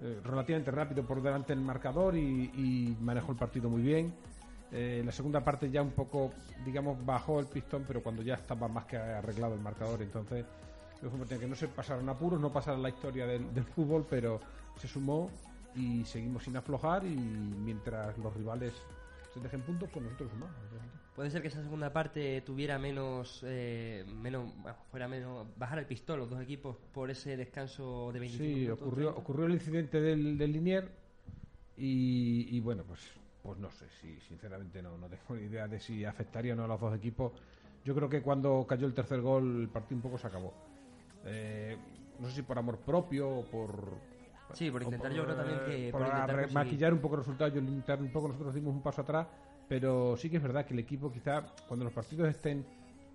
eh, 0.00 0.20
relativamente 0.24 0.70
rápido 0.70 1.04
por 1.04 1.20
delante 1.20 1.54
del 1.54 1.64
marcador 1.64 2.16
y, 2.16 2.96
manejó 3.00 3.32
el 3.32 3.38
partido 3.38 3.68
muy 3.68 3.82
bien. 3.82 4.14
Eh, 4.72 5.02
la 5.04 5.12
segunda 5.12 5.42
parte 5.42 5.70
ya 5.70 5.82
un 5.82 5.92
poco, 5.92 6.32
digamos, 6.64 7.04
bajó 7.04 7.40
el 7.40 7.46
pistón, 7.46 7.84
pero 7.86 8.02
cuando 8.02 8.22
ya 8.22 8.34
estaba 8.34 8.68
más 8.68 8.84
que 8.84 8.96
arreglado 8.96 9.54
el 9.54 9.60
marcador, 9.60 10.02
entonces 10.02 10.44
que 11.38 11.46
no 11.46 11.54
se 11.54 11.68
pasaron 11.68 12.08
apuros, 12.08 12.40
no 12.40 12.52
pasaron 12.52 12.82
la 12.82 12.88
historia 12.88 13.26
del, 13.26 13.52
del 13.52 13.64
fútbol, 13.64 14.06
pero 14.08 14.40
se 14.76 14.88
sumó 14.88 15.30
y 15.74 16.04
seguimos 16.04 16.44
sin 16.44 16.56
aflojar 16.56 17.04
y 17.04 17.14
mientras 17.16 18.16
los 18.18 18.34
rivales 18.34 18.72
se 19.32 19.40
dejen 19.40 19.60
puntos, 19.62 19.88
pues 19.92 20.04
nosotros 20.04 20.30
sumamos. 20.30 20.56
Puede 21.16 21.30
ser 21.30 21.42
que 21.42 21.48
esa 21.48 21.62
segunda 21.62 21.92
parte 21.92 22.42
tuviera 22.42 22.78
menos, 22.78 23.42
eh, 23.46 24.04
menos 24.06 24.52
fuera 24.90 25.08
menos, 25.08 25.46
bajar 25.56 25.78
el 25.78 25.86
pistón 25.86 26.20
los 26.20 26.28
dos 26.30 26.40
equipos 26.42 26.76
por 26.92 27.10
ese 27.10 27.36
descanso 27.36 28.10
de 28.12 28.20
25 28.20 28.44
Sí, 28.48 28.54
minutos. 28.60 28.82
ocurrió, 28.82 29.06
30. 29.08 29.20
ocurrió 29.20 29.46
el 29.46 29.52
incidente 29.54 30.00
del, 30.00 30.36
del 30.38 30.52
Linier 30.52 30.90
y, 31.76 32.54
y 32.56 32.60
bueno, 32.60 32.84
pues 32.86 33.00
pues 33.42 33.58
no 33.60 33.70
sé 33.70 33.88
si 34.00 34.18
sinceramente 34.20 34.82
no, 34.82 34.98
no 34.98 35.06
tengo 35.08 35.36
ni 35.36 35.46
idea 35.46 35.68
de 35.68 35.78
si 35.78 36.04
afectaría 36.04 36.52
o 36.54 36.56
no 36.56 36.64
a 36.64 36.68
los 36.68 36.80
dos 36.80 36.96
equipos. 36.96 37.32
Yo 37.84 37.94
creo 37.94 38.08
que 38.08 38.20
cuando 38.20 38.66
cayó 38.68 38.88
el 38.88 38.92
tercer 38.94 39.20
gol 39.20 39.60
el 39.62 39.68
partido 39.68 39.96
un 39.96 40.02
poco 40.02 40.18
se 40.18 40.26
acabó. 40.26 40.52
Eh, 41.24 41.76
no 42.18 42.28
sé 42.28 42.34
si 42.34 42.42
por 42.42 42.58
amor 42.58 42.78
propio 42.78 43.28
o 43.30 43.44
por... 43.44 43.94
Sí, 44.52 44.68
por 44.70 44.82
intentar 44.82 45.12
yo 45.12 45.24
creo 45.24 45.36
también 45.36 45.60
que- 45.64 45.88
por 45.92 46.52
maquillar 46.52 46.92
un 46.92 46.98
poco 47.00 47.14
el 47.14 47.20
resultado. 47.20 47.54
Yo 47.54 47.60
un 47.60 48.10
poco 48.12 48.28
nosotros 48.28 48.52
dimos 48.52 48.74
un 48.74 48.82
paso 48.82 49.02
atrás, 49.02 49.28
pero 49.68 50.16
sí 50.16 50.30
que 50.30 50.36
es 50.36 50.42
verdad 50.42 50.66
que 50.66 50.74
el 50.74 50.80
equipo 50.80 51.12
quizá 51.12 51.42
cuando 51.68 51.84
los 51.84 51.92
partidos 51.92 52.28
estén 52.28 52.64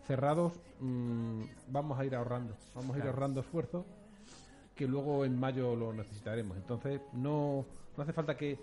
cerrados 0.08 0.54
mm, 0.80 1.44
vamos 1.68 2.00
a 2.00 2.06
ir 2.06 2.16
ahorrando, 2.16 2.56
vamos 2.76 2.96
a 2.96 3.00
ir 3.00 3.06
ahorrando 3.06 3.42
esfuerzo 3.42 3.86
que 4.76 4.88
luego 4.88 5.26
en 5.26 5.40
mayo 5.40 5.76
lo 5.76 5.94
necesitaremos. 5.94 6.58
Entonces 6.58 7.02
no, 7.14 7.66
no 7.96 8.04
hace 8.04 8.14
falta 8.14 8.36
que 8.36 8.58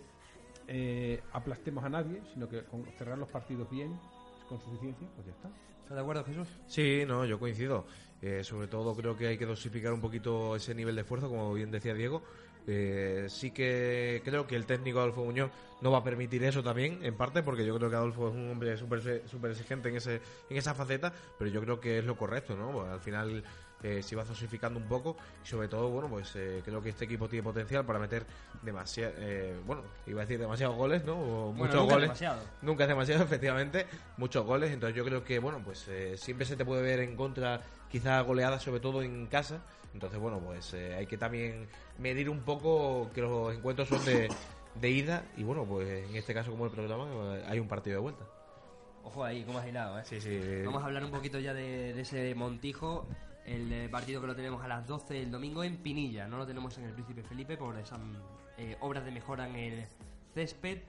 eh, 0.67 1.23
aplastemos 1.33 1.85
a 1.85 1.89
nadie, 1.89 2.21
sino 2.33 2.49
que 2.49 2.65
con 2.65 2.85
cerrar 2.99 3.19
los 3.19 3.29
partidos 3.29 3.71
bien, 3.71 3.99
con 4.49 4.61
suficiencia, 4.61 5.07
pues 5.15 5.27
ya 5.27 5.33
está. 5.33 5.49
¿Estás 5.83 5.97
de 5.97 6.03
acuerdo, 6.03 6.25
Jesús? 6.25 6.49
Sí, 6.67 7.05
no, 7.07 7.25
yo 7.25 7.39
coincido. 7.39 7.87
Eh, 8.21 8.43
sobre 8.43 8.67
todo 8.67 8.95
creo 8.97 9.17
que 9.17 9.29
hay 9.29 9.39
que 9.39 9.47
dosificar 9.47 9.93
un 9.93 10.01
poquito 10.01 10.57
ese 10.57 10.75
nivel 10.75 10.95
de 10.97 11.03
esfuerzo, 11.03 11.29
como 11.29 11.55
bien 11.55 11.71
decía 11.71 11.95
Diego. 11.95 12.23
Eh, 12.71 13.27
sí 13.31 13.51
que 13.51 14.21
creo 14.25 14.47
que 14.47 14.55
el 14.55 14.67
técnico 14.67 14.99
Adolfo 15.01 15.25
Muñoz 15.25 15.51
no 15.81 15.91
va 15.91 15.99
a 15.99 16.05
permitir 16.05 16.45
eso 16.45 16.63
también, 16.63 16.99
en 17.03 17.17
parte, 17.17 17.43
porque 17.43 17.65
yo 17.65 17.75
creo 17.79 17.89
que 17.89 17.97
Adolfo 17.97 18.29
es 18.29 18.35
un 18.35 18.51
hombre 18.51 18.77
súper 18.77 19.27
súper 19.27 19.53
exigente 19.53 19.89
en, 19.89 19.97
ese, 19.97 20.21
en 20.51 20.57
esa 20.57 20.75
faceta, 20.75 21.13
pero 21.39 21.51
yo 21.51 21.63
creo 21.63 21.81
que 21.81 21.99
es 22.01 22.05
lo 22.05 22.17
correcto, 22.17 22.57
¿no? 22.57 22.71
Pues 22.73 22.89
al 22.91 23.01
final 23.01 23.43
eh, 23.83 24.03
se 24.03 24.17
va 24.17 24.25
dosificando 24.25 24.79
un 24.79 24.87
poco 24.87 25.17
y 25.43 25.47
sobre 25.49 25.69
todo, 25.69 25.89
bueno, 25.89 26.09
pues 26.11 26.35
eh, 26.37 26.61
creo 26.65 26.83
que 26.83 26.91
este 26.91 27.05
equipo 27.07 27.27
tiene 27.29 27.43
potencial 27.45 27.87
para 27.87 28.01
meter 28.01 28.27
demasiado, 28.63 29.15
bueno, 29.65 29.83
iba 30.07 30.21
a 30.21 30.25
decir 30.27 30.39
demasiados 30.39 30.77
goles, 30.77 31.05
¿no? 31.05 31.15
O 31.15 31.53
Bueno, 31.53 31.53
muchos 31.53 31.75
nunca 31.77 31.85
es 31.85 31.93
goles. 31.95 32.09
demasiado. 32.09 32.41
Nunca 32.61 32.85
es 32.85 32.89
demasiado, 32.89 33.25
efectivamente. 33.25 33.87
Muchos 34.17 34.45
goles. 34.45 34.73
Entonces 34.73 34.97
yo 34.97 35.05
creo 35.05 35.25
que, 35.25 35.39
bueno, 35.39 35.63
pues 35.65 35.87
eh, 35.89 36.17
siempre 36.17 36.45
se 36.45 36.57
te 36.57 36.65
puede 36.65 36.83
ver 36.83 37.01
en 37.01 37.17
contra, 37.17 37.63
quizás 37.89 38.27
goleadas, 38.27 38.63
sobre 38.63 38.81
todo 38.81 39.01
en 39.03 39.27
casa. 39.29 39.63
Entonces, 39.95 40.19
bueno, 40.19 40.39
pues 40.41 40.75
eh, 40.75 40.95
hay 40.95 41.07
que 41.07 41.17
también 41.17 41.67
medir 41.99 42.29
un 42.29 42.41
poco 42.41 43.11
que 43.15 43.23
los 43.23 43.55
encuentros 43.55 43.89
son 43.89 44.05
de, 44.05 44.29
de 44.81 44.91
ida. 44.91 45.25
Y 45.37 45.43
bueno, 45.43 45.65
pues 45.65 46.09
en 46.09 46.17
este 46.17 46.35
caso, 46.35 46.51
como 46.51 46.67
el 46.67 46.71
programa, 46.71 47.07
eh, 47.37 47.45
hay 47.49 47.59
un 47.59 47.69
partido 47.69 47.97
de 47.97 48.03
vuelta. 48.03 48.25
Ojo 49.05 49.25
ahí, 49.25 49.43
cómo 49.45 49.59
has 49.59 49.67
hilado, 49.67 49.99
¿eh? 49.99 50.03
Sí, 50.05 50.21
sí. 50.21 50.39
Vamos 50.65 50.83
a 50.83 50.87
hablar 50.87 51.05
un 51.05 51.11
poquito 51.11 51.39
ya 51.39 51.55
de, 51.55 51.95
de 51.95 52.01
ese 52.01 52.35
Montijo. 52.35 53.07
El 53.47 53.73
eh, 53.73 53.89
partido 53.89 54.21
que 54.21 54.27
lo 54.27 54.37
tenemos 54.37 54.63
a 54.63 54.69
las 54.69 54.87
12 54.87 55.23
el 55.23 55.31
domingo 55.31 55.65
en 55.65 55.79
Pinilla. 55.79 56.29
No 56.29 56.37
lo 56.37 56.47
tenemos 56.47 56.77
en 56.77 56.85
el 56.85 56.93
Príncipe 56.93 57.23
Felipe 57.23 57.57
por 57.57 57.79
esas 57.79 57.99
eh, 58.59 58.77
obras 58.81 59.07
de 59.07 59.11
mejora 59.11 59.49
en 59.49 59.57
el 59.57 59.87
césped. 60.35 60.81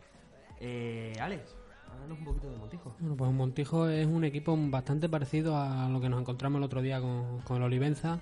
Eh, 0.60 1.14
Alex, 1.22 1.56
háblanos 1.90 2.20
un 2.20 2.26
poquito 2.26 2.52
de 2.52 2.58
Montijo. 2.58 2.94
Bueno, 3.00 3.16
pues 3.16 3.32
Montijo 3.32 3.88
es 3.88 4.06
un 4.06 4.26
equipo 4.26 4.58
bastante 4.60 5.08
parecido 5.08 5.56
a 5.56 5.88
lo 5.88 6.02
que 6.02 6.10
nos 6.10 6.20
encontramos 6.20 6.60
el 6.60 6.64
otro 6.66 6.82
día 6.82 7.00
con, 7.00 7.40
con 7.42 7.58
el 7.58 7.64
Olivenza. 7.64 8.20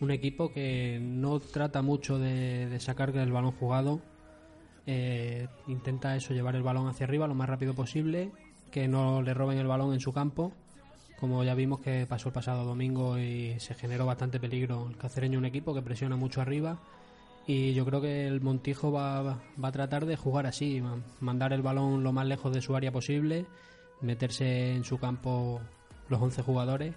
Un 0.00 0.10
equipo 0.10 0.52
que 0.52 0.98
no 1.00 1.40
trata 1.40 1.80
mucho 1.82 2.18
de, 2.18 2.76
sacar 2.80 3.16
el 3.16 3.32
balón 3.32 3.52
jugado. 3.52 4.00
Eh, 4.86 5.48
intenta 5.66 6.14
eso, 6.16 6.34
llevar 6.34 6.54
el 6.54 6.62
balón 6.62 6.86
hacia 6.88 7.04
arriba 7.06 7.26
lo 7.26 7.34
más 7.34 7.48
rápido 7.48 7.74
posible. 7.74 8.30
Que 8.70 8.88
no 8.88 9.22
le 9.22 9.32
roben 9.32 9.58
el 9.58 9.66
balón 9.66 9.94
en 9.94 10.00
su 10.00 10.12
campo. 10.12 10.52
Como 11.18 11.42
ya 11.44 11.54
vimos 11.54 11.80
que 11.80 12.06
pasó 12.06 12.28
el 12.28 12.34
pasado 12.34 12.64
domingo 12.64 13.18
y 13.18 13.58
se 13.58 13.74
generó 13.74 14.04
bastante 14.04 14.38
peligro. 14.38 14.86
El 14.90 14.98
cacereño 14.98 15.38
es 15.38 15.40
un 15.40 15.46
equipo 15.46 15.74
que 15.74 15.80
presiona 15.80 16.16
mucho 16.16 16.42
arriba. 16.42 16.78
Y 17.46 17.72
yo 17.72 17.86
creo 17.86 18.00
que 18.02 18.26
el 18.26 18.40
Montijo 18.42 18.92
va, 18.92 19.22
va 19.22 19.68
a 19.68 19.72
tratar 19.72 20.04
de 20.04 20.16
jugar 20.16 20.46
así, 20.46 20.80
ma- 20.80 21.00
mandar 21.20 21.52
el 21.52 21.62
balón 21.62 22.02
lo 22.02 22.12
más 22.12 22.26
lejos 22.26 22.52
de 22.52 22.60
su 22.60 22.74
área 22.74 22.90
posible, 22.90 23.46
meterse 24.02 24.74
en 24.74 24.82
su 24.84 24.98
campo 24.98 25.60
los 26.08 26.20
11 26.20 26.42
jugadores. 26.42 26.94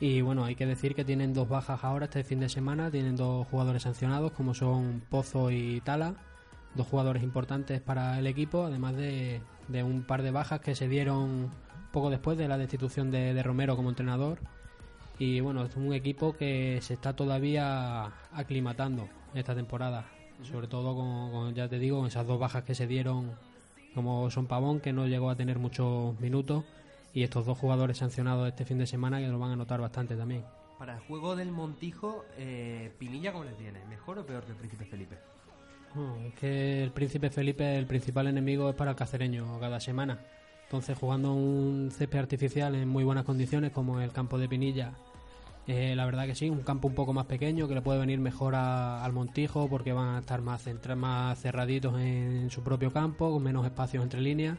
Y 0.00 0.22
bueno, 0.22 0.46
hay 0.46 0.54
que 0.54 0.64
decir 0.64 0.94
que 0.94 1.04
tienen 1.04 1.34
dos 1.34 1.46
bajas 1.46 1.84
ahora 1.84 2.06
este 2.06 2.24
fin 2.24 2.40
de 2.40 2.48
semana, 2.48 2.90
tienen 2.90 3.16
dos 3.16 3.46
jugadores 3.48 3.82
sancionados 3.82 4.32
como 4.32 4.54
son 4.54 5.02
Pozo 5.10 5.50
y 5.50 5.82
Tala, 5.82 6.14
dos 6.74 6.86
jugadores 6.86 7.22
importantes 7.22 7.82
para 7.82 8.18
el 8.18 8.26
equipo, 8.26 8.64
además 8.64 8.96
de, 8.96 9.42
de 9.68 9.82
un 9.82 10.02
par 10.02 10.22
de 10.22 10.30
bajas 10.30 10.60
que 10.60 10.74
se 10.74 10.88
dieron 10.88 11.50
poco 11.92 12.08
después 12.08 12.38
de 12.38 12.48
la 12.48 12.56
destitución 12.56 13.10
de, 13.10 13.34
de 13.34 13.42
Romero 13.42 13.76
como 13.76 13.90
entrenador. 13.90 14.38
Y 15.18 15.40
bueno, 15.40 15.66
es 15.66 15.76
un 15.76 15.92
equipo 15.92 16.32
que 16.32 16.78
se 16.80 16.94
está 16.94 17.14
todavía 17.14 18.06
aclimatando 18.32 19.06
esta 19.34 19.54
temporada. 19.54 20.06
Sobre 20.42 20.66
todo 20.66 20.94
con, 20.96 21.30
con, 21.30 21.54
ya 21.54 21.68
te 21.68 21.78
digo, 21.78 21.98
con 21.98 22.06
esas 22.06 22.26
dos 22.26 22.40
bajas 22.40 22.64
que 22.64 22.74
se 22.74 22.86
dieron, 22.86 23.32
como 23.94 24.30
son 24.30 24.46
Pavón, 24.46 24.80
que 24.80 24.94
no 24.94 25.06
llegó 25.06 25.28
a 25.28 25.36
tener 25.36 25.58
muchos 25.58 26.18
minutos, 26.20 26.64
y 27.12 27.22
estos 27.22 27.46
dos 27.46 27.58
jugadores 27.58 27.98
sancionados 27.98 28.48
este 28.48 28.64
fin 28.64 28.78
de 28.78 28.86
semana 28.86 29.18
que 29.18 29.28
lo 29.28 29.38
van 29.38 29.52
a 29.52 29.56
notar 29.56 29.80
bastante 29.80 30.16
también. 30.16 30.44
Para 30.78 30.94
el 30.94 31.00
juego 31.00 31.36
del 31.36 31.52
Montijo, 31.52 32.24
eh, 32.38 32.92
Pinilla, 32.98 33.32
¿cómo 33.32 33.44
le 33.44 33.52
tiene? 33.52 33.84
¿Mejor 33.86 34.18
o 34.18 34.26
peor 34.26 34.44
que 34.44 34.52
el 34.52 34.56
Príncipe 34.56 34.84
Felipe? 34.86 35.18
No, 35.94 36.16
es 36.16 36.34
que 36.34 36.82
el 36.84 36.90
Príncipe 36.92 37.30
Felipe, 37.30 37.76
el 37.76 37.86
principal 37.86 38.28
enemigo 38.28 38.70
es 38.70 38.76
para 38.76 38.92
el 38.92 38.96
cacereño 38.96 39.58
cada 39.60 39.80
semana. 39.80 40.18
Entonces, 40.64 40.96
jugando 40.96 41.34
un 41.34 41.90
césped 41.90 42.18
artificial 42.20 42.74
en 42.76 42.88
muy 42.88 43.02
buenas 43.02 43.24
condiciones, 43.24 43.72
como 43.72 44.00
el 44.00 44.12
campo 44.12 44.38
de 44.38 44.48
Pinilla, 44.48 44.92
eh, 45.66 45.94
la 45.96 46.04
verdad 46.06 46.26
que 46.26 46.34
sí, 46.36 46.48
un 46.48 46.62
campo 46.62 46.86
un 46.88 46.94
poco 46.94 47.12
más 47.12 47.26
pequeño 47.26 47.66
que 47.68 47.74
le 47.74 47.82
puede 47.82 47.98
venir 47.98 48.20
mejor 48.20 48.54
a- 48.54 49.04
al 49.04 49.12
Montijo 49.12 49.68
porque 49.68 49.92
van 49.92 50.14
a 50.14 50.18
estar 50.20 50.40
más, 50.42 50.64
más 50.96 51.40
cerraditos 51.40 51.98
en 52.00 52.50
su 52.50 52.62
propio 52.62 52.92
campo, 52.92 53.32
con 53.32 53.42
menos 53.42 53.66
espacios 53.66 54.02
entre 54.04 54.20
líneas. 54.20 54.58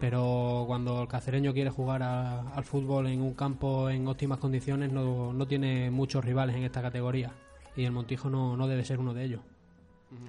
Pero 0.00 0.64
cuando 0.66 1.02
el 1.02 1.08
cacereño 1.08 1.52
quiere 1.52 1.70
jugar 1.70 2.02
a- 2.02 2.40
al 2.54 2.64
fútbol 2.64 3.08
en 3.08 3.20
un 3.20 3.34
campo 3.34 3.90
en 3.90 4.06
óptimas 4.06 4.38
condiciones, 4.38 4.92
no, 4.92 5.32
no 5.32 5.46
tiene 5.46 5.90
muchos 5.90 6.24
rivales 6.24 6.54
en 6.56 6.62
esta 6.64 6.80
categoría. 6.82 7.32
Y 7.76 7.84
el 7.84 7.92
Montijo 7.92 8.30
no, 8.30 8.56
no 8.56 8.68
debe 8.68 8.84
ser 8.84 8.98
uno 9.00 9.12
de 9.14 9.24
ellos. 9.24 9.40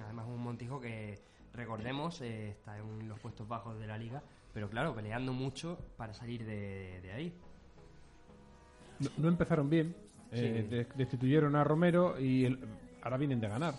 Además, 0.04 0.26
un 0.28 0.42
Montijo 0.42 0.80
que, 0.80 1.18
recordemos, 1.54 2.20
eh, 2.20 2.50
está 2.50 2.78
en 2.78 3.08
los 3.08 3.18
puestos 3.20 3.46
bajos 3.46 3.78
de 3.78 3.86
la 3.86 3.96
liga, 3.96 4.22
pero 4.52 4.68
claro, 4.68 4.94
peleando 4.94 5.32
mucho 5.32 5.78
para 5.96 6.12
salir 6.14 6.44
de, 6.44 7.00
de 7.02 7.12
ahí. 7.12 7.32
No, 8.98 9.08
no 9.18 9.28
empezaron 9.28 9.70
bien, 9.70 9.94
eh, 10.32 10.64
Sí. 10.68 10.68
de- 10.74 10.86
destituyeron 10.96 11.54
a 11.56 11.64
Romero 11.64 12.20
y 12.20 12.44
el- 12.44 12.58
ahora 13.02 13.16
vienen 13.16 13.40
de 13.40 13.48
ganar. 13.48 13.74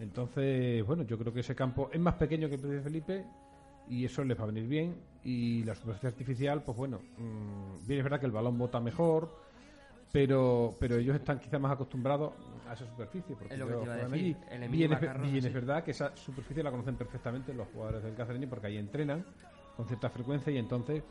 Entonces, 0.00 0.84
bueno, 0.86 1.02
yo 1.04 1.18
creo 1.18 1.32
que 1.32 1.40
ese 1.40 1.54
campo 1.54 1.90
es 1.92 2.00
más 2.00 2.14
pequeño 2.14 2.48
que 2.48 2.54
el 2.54 2.60
Príncipe 2.60 2.82
Felipe 2.82 3.24
y 3.88 4.04
eso 4.04 4.24
les 4.24 4.38
va 4.38 4.44
a 4.44 4.46
venir 4.46 4.66
bien. 4.66 4.96
Y 5.24 5.64
la 5.64 5.74
superficie 5.74 6.08
artificial, 6.08 6.62
pues 6.62 6.76
bueno, 6.76 7.00
mm, 7.18 7.86
bien 7.86 7.98
es 8.00 8.04
verdad 8.04 8.20
que 8.20 8.26
el 8.26 8.32
balón 8.32 8.56
bota 8.58 8.80
mejor, 8.80 9.30
pero 10.12 10.74
pero 10.80 10.96
ellos 10.96 11.16
están 11.16 11.38
quizás 11.38 11.60
más 11.60 11.72
acostumbrados 11.72 12.32
a 12.68 12.74
esa 12.74 12.86
superficie. 12.86 13.36
Porque 13.36 13.54
Es 13.54 13.58
lo 13.58 13.66
que 13.66 13.72
ellos 13.72 13.78
te 13.78 13.84
iba 13.84 13.94
a 13.94 13.98
juegan 13.98 14.10
decir, 14.10 14.36
allí. 14.36 14.36
el 14.50 14.62
Emilio 14.62 14.88
Bien, 14.88 14.92
es, 14.92 15.00
Macarrón, 15.00 15.22
bien 15.22 15.42
sí. 15.42 15.48
es 15.48 15.52
verdad 15.54 15.84
que 15.84 15.90
esa 15.90 16.16
superficie 16.16 16.62
la 16.62 16.70
conocen 16.70 16.96
perfectamente 16.96 17.52
los 17.54 17.68
jugadores 17.68 18.02
del 18.02 18.14
Cacereño 18.14 18.48
porque 18.48 18.68
ahí 18.68 18.76
entrenan 18.78 19.24
con 19.76 19.86
cierta 19.86 20.08
frecuencia 20.10 20.52
y 20.52 20.58
entonces 20.58 21.02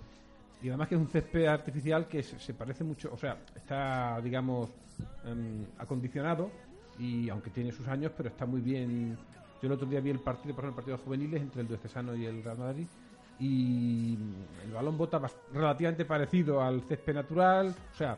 y 0.62 0.70
además 0.70 0.88
que 0.88 0.96
es 0.96 1.02
un 1.02 1.08
césped 1.08 1.46
artificial 1.46 2.08
que 2.08 2.24
se, 2.24 2.40
se 2.40 2.54
parece 2.56 2.84
mucho, 2.84 3.14
o 3.14 3.18
sea, 3.18 3.38
está, 3.56 4.20
digamos, 4.22 4.72
em, 5.26 5.66
acondicionado 5.78 6.50
y 6.98 7.30
aunque 7.30 7.52
tiene 7.52 7.72
sus 7.72 7.88
años, 7.88 8.12
pero 8.18 8.30
está 8.30 8.46
muy 8.48 8.62
bien. 8.62 9.18
Yo 9.62 9.68
el 9.68 9.72
otro 9.72 9.88
día 9.88 10.00
vi 10.00 10.10
el 10.12 10.20
partido, 10.20 10.54
por 10.56 10.64
ejemplo, 10.64 10.82
el 10.82 10.86
partido 10.86 10.98
de 10.98 11.04
juveniles 11.04 11.42
entre 11.42 11.62
el 11.62 11.68
Duestesano 11.68 12.16
y 12.16 12.26
el 12.26 12.44
Real 12.44 12.58
Madrid 12.58 12.88
y 13.40 14.18
el 14.66 14.72
balón 14.72 14.98
bota 14.98 15.22
relativamente 15.54 16.06
parecido 16.06 16.62
al 16.62 16.82
césped 16.82 17.14
natural, 17.14 17.76
o 17.94 17.96
sea, 17.96 18.18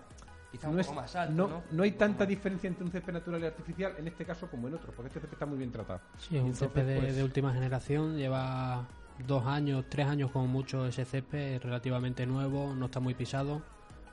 Quizá 0.51 0.67
un 0.67 0.77
no, 0.77 0.81
poco 0.81 0.95
más 0.95 1.15
alto, 1.15 1.33
no, 1.35 1.47
¿no? 1.47 1.63
no 1.71 1.83
hay 1.83 1.91
tanta 1.91 2.25
diferencia 2.25 2.67
entre 2.67 2.83
un 2.83 2.91
césped 2.91 3.13
natural 3.13 3.41
y 3.41 3.45
artificial 3.45 3.93
en 3.99 4.07
este 4.07 4.25
caso 4.25 4.47
como 4.49 4.67
en 4.67 4.73
otro, 4.73 4.91
porque 4.93 5.07
este 5.07 5.19
césped 5.19 5.33
está 5.33 5.45
muy 5.45 5.59
bien 5.59 5.71
tratado. 5.71 6.01
Sí, 6.17 6.37
es 6.37 6.41
un 6.41 6.47
Entonces, 6.47 6.59
césped 6.59 6.87
de, 6.87 6.99
pues, 6.99 7.15
de 7.15 7.23
última 7.23 7.53
generación, 7.53 8.17
lleva 8.17 8.87
dos 9.27 9.45
años, 9.45 9.85
tres 9.89 10.07
años 10.07 10.31
como 10.31 10.47
mucho 10.47 10.87
ese 10.87 11.05
césped, 11.05 11.55
es 11.55 11.63
relativamente 11.63 12.25
nuevo, 12.25 12.73
no 12.73 12.85
está 12.85 12.99
muy 12.99 13.13
pisado, 13.13 13.61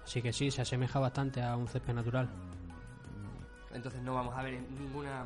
así 0.05 0.21
que 0.21 0.33
sí, 0.33 0.51
se 0.51 0.61
asemeja 0.61 0.99
bastante 0.99 1.43
a 1.43 1.57
un 1.57 1.69
césped 1.69 1.95
natural. 1.95 2.29
Entonces 3.73 4.03
no 4.03 4.15
vamos 4.15 4.37
a 4.37 4.43
ver 4.43 4.61
ninguna... 4.79 5.25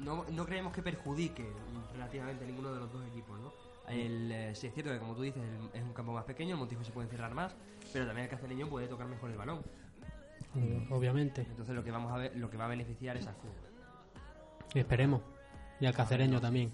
No, 0.00 0.24
no 0.30 0.44
creemos 0.46 0.72
que 0.72 0.82
perjudique 0.82 1.46
relativamente 1.92 2.44
a 2.44 2.46
ninguno 2.46 2.72
de 2.72 2.80
los 2.80 2.92
dos 2.92 3.04
equipos, 3.06 3.38
¿no? 3.40 3.52
El, 3.88 4.30
eh, 4.30 4.54
sí 4.54 4.66
es 4.66 4.74
cierto 4.74 4.92
que 4.92 4.98
como 4.98 5.14
tú 5.14 5.22
dices 5.22 5.42
el- 5.42 5.78
es 5.80 5.82
un 5.84 5.92
campo 5.94 6.12
más 6.12 6.24
pequeño, 6.24 6.52
el 6.54 6.58
Montijo 6.58 6.84
se 6.84 6.92
puede 6.92 7.06
encerrar 7.06 7.34
más, 7.34 7.54
pero 7.92 8.06
también 8.06 8.24
el 8.24 8.30
cacereño 8.30 8.68
puede 8.68 8.86
tocar 8.86 9.06
mejor 9.06 9.30
el 9.30 9.36
balón. 9.38 9.60
Mm, 10.54 10.92
Obviamente, 10.92 11.42
Entonces 11.50 11.74
lo 11.74 11.82
que 11.82 11.90
vamos 11.90 12.12
a 12.12 12.18
ver, 12.18 12.36
lo 12.36 12.50
que 12.50 12.56
va 12.56 12.66
a 12.66 12.68
beneficiar 12.68 13.16
es 13.16 13.26
al 13.26 13.34
fútbol. 13.34 13.54
esperemos, 14.74 15.22
y 15.80 15.86
al 15.86 15.94
cacereño 15.94 16.40
también. 16.40 16.70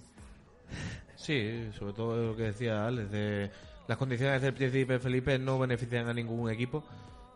Sí, 1.17 1.71
sobre 1.79 1.93
todo 1.93 2.31
lo 2.31 2.37
que 2.37 2.43
decía 2.45 2.87
Alex, 2.87 3.11
de 3.11 3.51
las 3.87 3.97
condiciones 3.99 4.43
del 4.43 4.53
Príncipe 4.55 4.99
Felipe 4.99 5.39
no 5.39 5.59
benefician 5.59 6.09
a 6.09 6.15
ningún 6.15 6.51
equipo. 6.51 6.85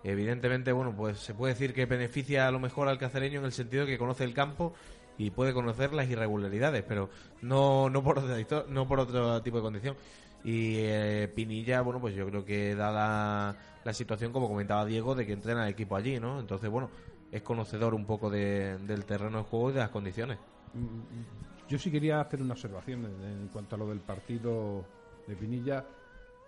Evidentemente, 0.05 0.73
bueno, 0.73 0.95
pues 0.97 1.19
se 1.19 1.35
puede 1.35 1.55
decir 1.55 1.73
que 1.75 1.87
beneficia 1.87 2.47
a 2.49 2.51
lo 2.51 2.59
mejor 2.61 2.89
al 2.89 2.99
cacereño 2.99 3.39
en 3.41 3.47
el 3.47 3.53
sentido 3.53 3.85
de 3.85 3.93
que 3.93 3.99
conoce 3.99 4.25
el 4.25 4.35
campo 4.35 4.75
y 5.19 5.31
puede 5.31 5.53
conocer 5.53 5.93
las 5.93 6.09
irregularidades, 6.09 6.85
pero 6.87 7.11
no, 7.43 7.91
no, 7.91 8.03
por, 8.03 8.21
otro, 8.21 8.65
no 8.69 8.87
por 8.89 9.01
otro 9.01 9.43
tipo 9.43 9.57
de 9.59 9.63
condición. 9.63 9.97
Y 10.45 10.77
eh, 10.79 11.31
Pinilla, 11.35 11.81
bueno, 11.83 12.01
pues 12.01 12.15
yo 12.15 12.25
creo 12.27 12.45
que 12.45 12.77
dada 12.77 13.57
la 13.85 13.93
situación, 13.93 14.33
como 14.33 14.49
comentaba 14.49 14.85
Diego, 14.87 15.17
de 15.17 15.27
que 15.27 15.33
entrena 15.33 15.65
el 15.65 15.73
equipo 15.73 15.97
allí, 15.97 16.21
¿no? 16.21 16.39
Entonces, 16.39 16.71
bueno, 16.71 16.89
es 17.33 17.43
conocedor 17.43 17.93
un 17.95 18.07
poco 18.07 18.31
de- 18.31 18.79
del 18.79 19.05
terreno 19.05 19.39
de 19.39 19.45
juego 19.45 19.71
y 19.71 19.73
de 19.75 19.81
las 19.81 19.91
condiciones. 19.91 20.39
Mm, 20.75 21.69
Yo 21.69 21.79
sí 21.79 21.91
quería 21.91 22.21
hacer 22.21 22.41
una 22.41 22.55
observación 22.55 23.05
en, 23.05 23.49
cuanto 23.49 23.75
a 23.75 23.79
lo 23.79 23.89
del 23.89 24.01
partido 24.01 24.85
de 25.27 25.37
Pinilla. 25.37 25.85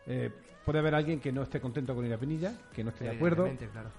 Eh, 0.06 0.30
puede 0.64 0.78
haber 0.78 0.94
alguien 0.94 1.20
que 1.20 1.30
no 1.32 1.42
esté 1.42 1.60
contento 1.60 1.94
con 1.94 2.06
ir 2.06 2.14
a 2.14 2.18
Pinilla, 2.18 2.54
que 2.72 2.82
no 2.84 2.90
esté 2.90 3.04
de 3.04 3.10
acuerdo, 3.10 3.44
claro. 3.72 3.90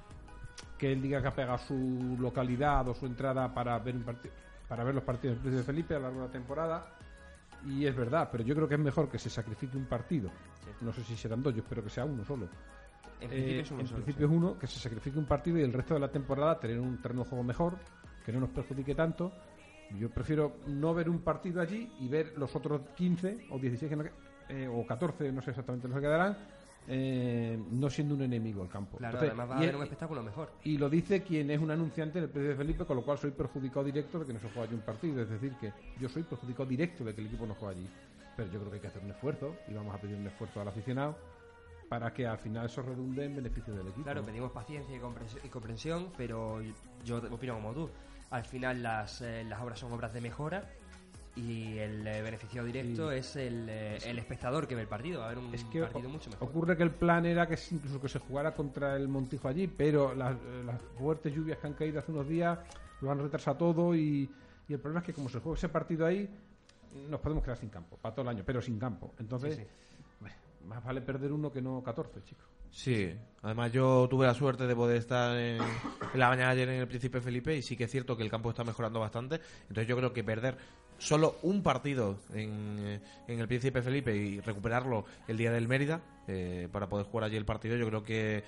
que 0.80 0.94
él 0.94 1.02
diga 1.02 1.22
que 1.22 1.28
ha 1.28 1.36
pegado 1.36 1.58
su 1.60 2.18
localidad 2.20 2.88
o 2.88 2.96
su 2.96 3.06
entrada 3.06 3.54
para 3.54 3.78
ver 3.78 3.96
un 3.98 4.04
partido 4.04 4.34
para 4.72 4.86
ver 4.86 4.96
los 4.96 5.04
partidos 5.04 5.36
del 5.36 5.42
Príncipe 5.44 5.64
Felipe 5.66 5.96
a 5.96 5.98
lo 6.00 6.04
largo 6.06 6.22
de 6.22 6.26
la 6.28 6.32
temporada 6.32 6.88
y 7.68 7.86
es 7.86 7.94
verdad, 7.94 8.30
pero 8.32 8.42
yo 8.42 8.56
creo 8.56 8.70
que 8.70 8.76
es 8.76 8.80
mejor 8.80 9.10
que 9.10 9.20
se 9.20 9.30
sacrifique 9.30 9.76
un 9.76 9.84
partido. 9.86 10.30
No 10.80 10.94
sé 10.94 11.04
si 11.04 11.18
serán 11.18 11.44
dos, 11.44 11.54
yo 11.54 11.62
espero 11.62 11.84
que 11.84 11.90
sea 11.90 12.06
uno 12.06 12.24
solo. 12.24 12.48
En 13.20 13.28
principio 13.30 13.58
Eh, 13.58 13.60
es 13.60 13.72
uno 13.72 13.82
en 13.82 13.88
solo, 13.88 13.96
principio 14.04 14.28
es 14.28 14.32
uno, 14.34 14.58
que 14.58 14.68
se 14.68 14.80
sacrifique 14.80 15.20
un 15.20 15.26
partido 15.26 15.58
y 15.60 15.64
el 15.64 15.74
resto 15.74 15.94
de 15.96 16.00
la 16.00 16.10
temporada 16.10 16.58
tener 16.58 16.80
un 16.80 17.02
terreno 17.02 17.24
de 17.26 17.30
juego 17.30 17.44
mejor, 17.44 17.78
que 18.26 18.32
no 18.32 18.40
nos 18.40 18.50
perjudique 18.52 18.96
tanto. 18.96 19.34
Yo 20.00 20.10
prefiero 20.10 20.56
no 20.68 20.94
ver 20.94 21.10
un 21.10 21.20
partido 21.20 21.60
allí 21.60 21.92
y 22.00 22.08
ver 22.08 22.32
los 22.38 22.56
otros 22.56 22.80
15 22.96 23.48
o 23.52 23.60
16 23.60 23.90
que 23.90 23.96
no 23.98 24.04
que- 24.06 24.12
eh, 24.48 24.70
o 24.70 24.86
14, 24.88 25.34
no 25.34 25.42
sé 25.42 25.50
exactamente 25.50 25.90
los 25.90 25.96
que 25.98 26.02
quedarán, 26.02 26.38
eh, 26.88 27.60
no 27.72 27.90
siendo 27.90 28.16
un 28.16 28.24
enemigo 28.24 28.64
el 28.64 28.70
campo. 28.70 28.98
Claro, 28.98 29.14
Entonces, 29.18 29.30
además 29.30 29.50
va 29.50 29.56
a 29.56 29.58
haber 29.58 29.76
un 29.76 29.84
espectáculo 29.84 30.24
mejor. 30.24 30.52
y 30.64 30.78
lo 30.78 30.90
dice 30.90 31.22
quien 31.22 31.52
es 31.52 31.60
un 31.60 31.72
anunciante 31.72 32.20
del 32.20 32.30
Príncipe 32.30 32.56
Felipe, 32.56 32.86
con 32.86 32.98
lo 32.98 33.04
cual 33.04 33.18
soy 33.18 33.32
perjudicado 33.32 33.84
directo 33.86 34.20
de 34.20 34.26
que 34.26 34.34
no 34.34 34.40
se 34.40 34.48
juegue 34.50 34.68
allí 34.68 34.76
un 34.76 34.82
partido. 34.82 35.22
Es 35.22 35.30
decir, 35.30 35.54
que 35.60 35.72
yo 36.00 36.10
soy 36.10 36.24
perjudicado 36.24 36.66
directo 36.66 37.04
de 37.04 37.14
que 37.14 37.22
el 37.22 37.28
equipo 37.28 37.46
no 37.46 37.56
juegue 37.56 37.80
allí. 37.80 37.90
Pero 38.36 38.52
yo 38.52 38.60
creo 38.60 38.72
que 38.72 38.76
hay 38.76 38.82
que 38.82 38.88
hacer 38.88 39.04
un 39.04 39.12
esfuerzo 39.12 39.56
y 39.68 39.74
vamos 39.74 39.94
a 39.94 40.00
pedir 40.00 40.16
un 40.16 40.26
esfuerzo 40.28 40.62
al 40.62 40.68
aficionado 40.68 41.18
para 41.90 42.14
que 42.14 42.26
al 42.26 42.38
final 42.38 42.68
eso 42.68 42.82
redunde 42.82 43.26
en 43.26 43.36
beneficio 43.36 43.74
del 43.74 43.88
equipo. 43.88 44.04
Claro, 44.04 44.26
pedimos 44.26 44.52
paciencia 44.52 44.96
y 44.96 45.00
comprensión, 45.00 45.46
y 45.46 45.50
comprensión, 45.50 46.08
pero 46.16 46.62
yo 47.04 47.18
opino 47.30 47.56
como 47.56 47.74
tú. 47.74 47.90
Al 48.30 48.46
final 48.46 48.82
las, 48.82 49.22
eh, 49.22 49.44
las 49.44 49.62
obras 49.62 49.80
son 49.80 49.92
obras 49.92 50.14
de 50.14 50.22
mejora 50.22 50.70
y 51.36 51.78
el 51.78 52.06
eh, 52.06 52.22
beneficiado 52.22 52.68
directo 52.68 53.10
Sí. 53.12 53.18
es 53.18 53.36
el, 53.38 53.68
eh, 53.70 53.98
el 54.06 54.20
espectador 54.20 54.68
que 54.68 54.76
ve 54.76 54.82
el 54.82 54.88
partido. 54.88 55.20
Va 55.20 55.28
a 55.28 55.30
haber 55.32 55.44
un 55.44 55.54
Es 55.54 55.64
que 55.66 55.82
partido 55.82 56.10
o- 56.10 56.12
mucho 56.12 56.30
mejor. 56.30 56.50
ocurre 56.50 56.76
que 56.78 56.84
el 56.84 56.92
plan 56.92 57.26
era 57.26 57.48
que 57.48 57.54
s- 57.54 57.74
incluso 57.74 58.02
que 58.02 58.10
se 58.10 58.20
jugara 58.20 58.54
contra 58.54 58.96
el 58.98 59.08
Montijo 59.08 59.48
allí, 59.48 59.68
pero 59.68 60.14
las, 60.14 60.34
eh, 60.36 60.64
las 60.66 60.82
fuertes 60.98 61.34
lluvias 61.34 61.58
que 61.60 61.68
han 61.68 61.74
caído 61.74 62.00
hace 62.00 62.12
unos 62.12 62.28
días 62.28 62.60
lo 63.02 63.12
han 63.12 63.20
retrasado 63.20 63.58
todo 63.58 63.96
y, 63.96 64.30
y 64.68 64.74
el 64.74 64.80
problema 64.80 65.00
es 65.00 65.06
que 65.06 65.14
como 65.14 65.30
se 65.30 65.40
juega 65.40 65.58
ese 65.58 65.70
partido 65.70 66.06
ahí, 66.06 66.30
nos 67.10 67.20
podemos 67.22 67.44
quedar 67.44 67.58
sin 67.58 67.70
campo, 67.70 67.98
para 67.98 68.14
todo 68.14 68.24
el 68.24 68.30
año, 68.36 68.44
pero 68.46 68.62
sin 68.62 68.78
campo. 68.78 69.14
Entonces, 69.18 69.56
Sí, 69.56 69.64
bueno, 70.20 70.36
más 70.68 70.84
vale 70.84 71.02
perder 71.02 71.32
uno 71.32 71.52
que 71.52 71.62
no 71.62 71.82
14, 71.82 72.22
chicos. 72.24 72.46
Sí, 72.70 73.14
además 73.42 73.72
yo 73.74 74.08
tuve 74.10 74.26
la 74.26 74.34
suerte 74.34 74.66
de 74.66 74.74
poder 74.76 74.96
estar 74.98 75.36
en, 75.38 75.58
en 75.62 76.20
la 76.20 76.30
mañana 76.30 76.52
ayer 76.52 76.70
en 76.70 76.80
el 76.80 76.88
Príncipe 76.88 77.20
Felipe 77.20 77.54
y 77.56 77.62
sí 77.62 77.76
que 77.76 77.84
es 77.86 77.92
cierto 77.92 78.16
que 78.16 78.24
el 78.24 78.30
campo 78.30 78.50
está 78.50 78.64
mejorando 78.64 79.00
bastante. 79.02 79.42
Entonces 79.64 79.88
yo 79.88 79.98
creo 79.98 80.14
que 80.14 80.24
perder 80.24 80.58
solo 81.02 81.38
un 81.42 81.64
partido 81.64 82.20
en, 82.34 83.02
en 83.28 83.40
el 83.40 83.48
Príncipe 83.48 83.82
Felipe 83.82 84.16
y 84.16 84.40
recuperarlo 84.40 85.04
el 85.28 85.36
día 85.36 85.52
del 85.52 85.68
Mérida 85.68 86.00
eh, 86.28 86.68
para 86.72 86.88
poder 86.88 87.08
jugar 87.08 87.26
allí 87.26 87.38
el 87.38 87.46
partido, 87.46 87.76
yo 87.76 87.88
creo 87.88 88.04
que 88.04 88.44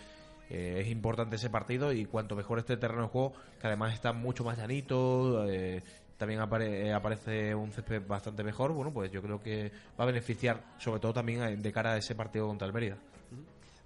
eh, 0.49 0.82
es 0.82 0.88
importante 0.88 1.38
ese 1.38 1.49
partido 1.49 1.91
y 1.91 2.06
cuanto 2.06 2.36
mejor 2.36 2.60
esté 2.60 2.74
el 2.74 2.80
terreno 2.80 3.04
de 3.04 3.08
juego, 3.10 3.34
que 3.60 3.68
además 3.68 3.93
está 3.93 4.14
mucho 4.14 4.43
más 4.43 4.58
llanito, 4.58 5.49
eh, 5.49 5.82
también 6.18 6.41
apare- 6.41 6.86
eh, 6.86 6.93
aparece 6.93 7.56
un 7.56 7.72
césped 7.72 8.04
bastante 8.08 8.43
mejor, 8.43 8.72
bueno, 8.72 8.93
pues 8.93 9.12
yo 9.12 9.22
creo 9.24 9.41
que 9.41 9.72
va 9.99 10.04
a 10.04 10.08
beneficiar 10.08 10.62
sobre 10.78 10.99
todo 10.99 11.12
también 11.14 11.62
de 11.62 11.72
cara 11.74 11.93
a 11.93 11.97
ese 11.97 12.14
partido 12.14 12.47
contra 12.47 12.68
el 12.68 12.74
Mérida. 12.74 12.97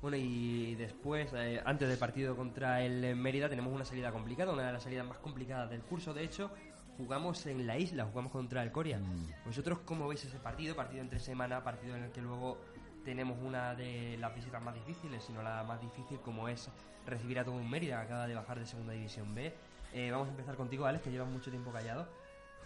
Bueno, 0.01 0.17
y 0.17 0.75
después, 0.75 1.31
eh, 1.33 1.59
antes 1.65 1.89
del 1.89 1.97
partido 1.97 2.35
contra 2.35 2.83
el 2.83 3.15
Mérida, 3.15 3.49
tenemos 3.49 3.73
una 3.73 3.83
salida 3.85 4.11
complicada, 4.11 4.53
una 4.53 4.67
de 4.67 4.73
las 4.73 4.83
salidas 4.83 5.07
más 5.07 5.17
complicadas 5.17 5.71
del 5.71 5.81
curso. 5.81 6.13
De 6.13 6.23
hecho, 6.23 6.51
jugamos 6.97 7.45
en 7.45 7.65
la 7.67 7.77
isla, 7.77 8.05
jugamos 8.05 8.31
contra 8.31 8.63
el 8.63 8.71
Coria. 8.71 8.99
¿Vosotros 9.45 9.79
cómo 9.85 10.07
veis 10.07 10.25
ese 10.25 10.39
partido? 10.39 10.75
Partido 10.75 11.01
entre 11.01 11.19
semana, 11.19 11.63
partido 11.63 11.95
en 11.95 12.03
el 12.03 12.11
que 12.11 12.21
luego 12.21 12.57
tenemos 13.05 13.37
una 13.41 13.73
de 13.75 14.17
las 14.17 14.35
visitas 14.35 14.61
más 14.61 14.75
difíciles, 14.75 15.23
si 15.23 15.31
no 15.31 15.41
la 15.41 15.63
más 15.63 15.79
difícil, 15.79 16.19
como 16.19 16.49
es 16.49 16.69
recibir 17.05 17.39
a 17.39 17.45
todo 17.45 17.55
un 17.55 17.69
Mérida, 17.69 17.97
que 17.99 18.05
acaba 18.07 18.27
de 18.27 18.35
bajar 18.35 18.59
de 18.59 18.65
Segunda 18.65 18.93
División 18.93 19.33
B. 19.33 19.53
Eh, 19.93 20.11
vamos 20.11 20.27
a 20.27 20.31
empezar 20.31 20.55
contigo, 20.55 20.85
Alex, 20.85 21.03
que 21.03 21.11
llevas 21.11 21.29
mucho 21.29 21.49
tiempo 21.49 21.71
callado. 21.71 22.07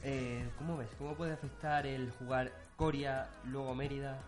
Eh, 0.03 0.49
¿Cómo 0.57 0.77
ves? 0.77 0.89
¿Cómo 0.97 1.13
puede 1.13 1.34
afectar 1.34 1.86
el 1.86 2.09
jugar 2.11 2.51
Coria, 2.75 3.29
luego 3.45 3.75
Mérida? 3.75 4.19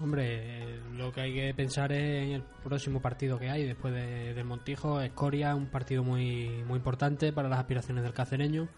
Hombre, 0.00 0.74
eh, 0.74 0.80
lo 0.92 1.12
que 1.12 1.20
hay 1.20 1.34
que 1.34 1.54
pensar 1.54 1.92
es 1.92 2.24
en 2.24 2.32
el 2.32 2.42
próximo 2.42 3.00
partido 3.00 3.38
que 3.38 3.50
hay 3.50 3.64
después 3.64 3.94
de, 3.94 4.34
del 4.34 4.44
Montijo. 4.44 5.00
Escoria, 5.00 5.54
un 5.54 5.66
partido 5.66 6.02
muy, 6.02 6.64
muy 6.64 6.78
importante 6.78 7.32
para 7.32 7.48
las 7.48 7.60
aspiraciones 7.60 8.02
del 8.02 8.12
cacereño. 8.12 8.68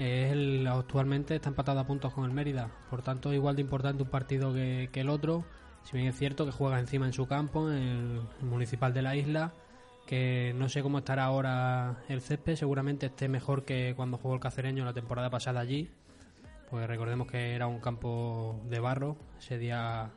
Es 0.00 0.32
el, 0.32 0.66
actualmente 0.66 1.36
está 1.36 1.50
empatado 1.50 1.78
a 1.78 1.86
puntos 1.86 2.14
con 2.14 2.24
el 2.24 2.30
Mérida. 2.30 2.70
Por 2.88 3.02
tanto, 3.02 3.34
igual 3.34 3.56
de 3.56 3.60
importante 3.60 4.02
un 4.02 4.08
partido 4.08 4.54
que, 4.54 4.88
que 4.90 5.02
el 5.02 5.10
otro. 5.10 5.44
Si 5.82 5.94
bien 5.94 6.08
es 6.08 6.16
cierto 6.16 6.46
que 6.46 6.52
juega 6.52 6.80
encima 6.80 7.04
en 7.04 7.12
su 7.12 7.26
campo, 7.26 7.70
en 7.70 7.76
el, 7.76 8.20
el 8.40 8.46
municipal 8.46 8.94
de 8.94 9.02
la 9.02 9.14
isla. 9.14 9.52
Que 10.06 10.54
no 10.56 10.70
sé 10.70 10.82
cómo 10.82 11.00
estará 11.00 11.24
ahora 11.24 11.98
el 12.08 12.22
césped. 12.22 12.56
Seguramente 12.56 13.06
esté 13.06 13.28
mejor 13.28 13.66
que 13.66 13.92
cuando 13.94 14.16
jugó 14.16 14.32
el 14.32 14.40
cacereño 14.40 14.86
la 14.86 14.94
temporada 14.94 15.28
pasada 15.28 15.60
allí. 15.60 15.90
Pues 16.70 16.86
recordemos 16.86 17.26
que 17.26 17.54
era 17.54 17.66
un 17.66 17.80
campo 17.80 18.58
de 18.70 18.80
barro. 18.80 19.18
Ese 19.38 19.58
día 19.58 20.12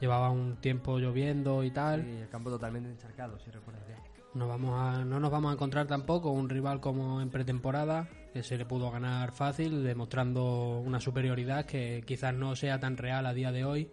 llevaba 0.00 0.30
un 0.30 0.56
tiempo 0.58 1.00
lloviendo 1.00 1.64
y 1.64 1.72
tal. 1.72 2.04
Sí, 2.04 2.10
el 2.10 2.28
campo 2.28 2.48
totalmente 2.48 2.90
encharcado, 2.90 3.40
si 3.40 3.50
recuerdas 3.50 3.84
bien. 3.88 3.98
No, 4.36 4.46
vamos 4.48 4.78
a, 4.78 5.02
no 5.02 5.18
nos 5.18 5.30
vamos 5.30 5.50
a 5.50 5.54
encontrar 5.54 5.86
tampoco 5.86 6.30
un 6.30 6.50
rival 6.50 6.78
como 6.78 7.22
en 7.22 7.30
pretemporada, 7.30 8.06
que 8.34 8.42
se 8.42 8.58
le 8.58 8.66
pudo 8.66 8.90
ganar 8.90 9.32
fácil, 9.32 9.82
demostrando 9.82 10.78
una 10.78 11.00
superioridad 11.00 11.64
que 11.64 12.04
quizás 12.06 12.34
no 12.34 12.54
sea 12.54 12.78
tan 12.78 12.98
real 12.98 13.24
a 13.24 13.32
día 13.32 13.50
de 13.50 13.64
hoy, 13.64 13.88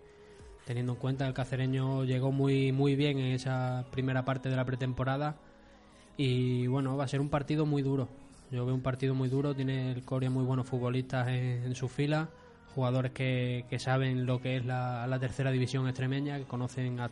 teniendo 0.65 0.91
en 0.91 0.99
cuenta 0.99 1.23
que 1.23 1.29
el 1.29 1.33
cacereño 1.33 2.03
llegó 2.03 2.33
muy, 2.33 2.73
muy 2.73 2.97
bien 2.97 3.19
en 3.19 3.31
esa 3.31 3.85
primera 3.89 4.25
parte 4.25 4.49
de 4.49 4.57
la 4.57 4.65
pretemporada. 4.65 5.37
Y 6.17 6.67
bueno, 6.67 6.97
va 6.97 7.05
a 7.05 7.07
ser 7.07 7.21
un 7.21 7.29
partido 7.29 7.65
muy 7.65 7.81
duro. 7.81 8.09
Yo 8.51 8.65
veo 8.65 8.75
un 8.75 8.81
partido 8.81 9.15
muy 9.15 9.29
duro, 9.29 9.55
tiene 9.55 9.93
el 9.93 10.03
Corea 10.03 10.29
muy 10.29 10.43
buenos 10.43 10.67
futbolistas 10.67 11.29
en, 11.29 11.73
sus 11.73 11.89
filas, 11.89 12.27
jugadores 12.75 13.13
que, 13.13 13.63
que 13.69 13.79
saben 13.79 14.25
lo 14.25 14.41
que 14.41 14.57
es 14.57 14.65
la, 14.65 15.07
la 15.07 15.19
tercera 15.19 15.51
división 15.51 15.87
extremeña, 15.87 16.37
que 16.37 16.43
conocen 16.43 16.99
a, 16.99 17.09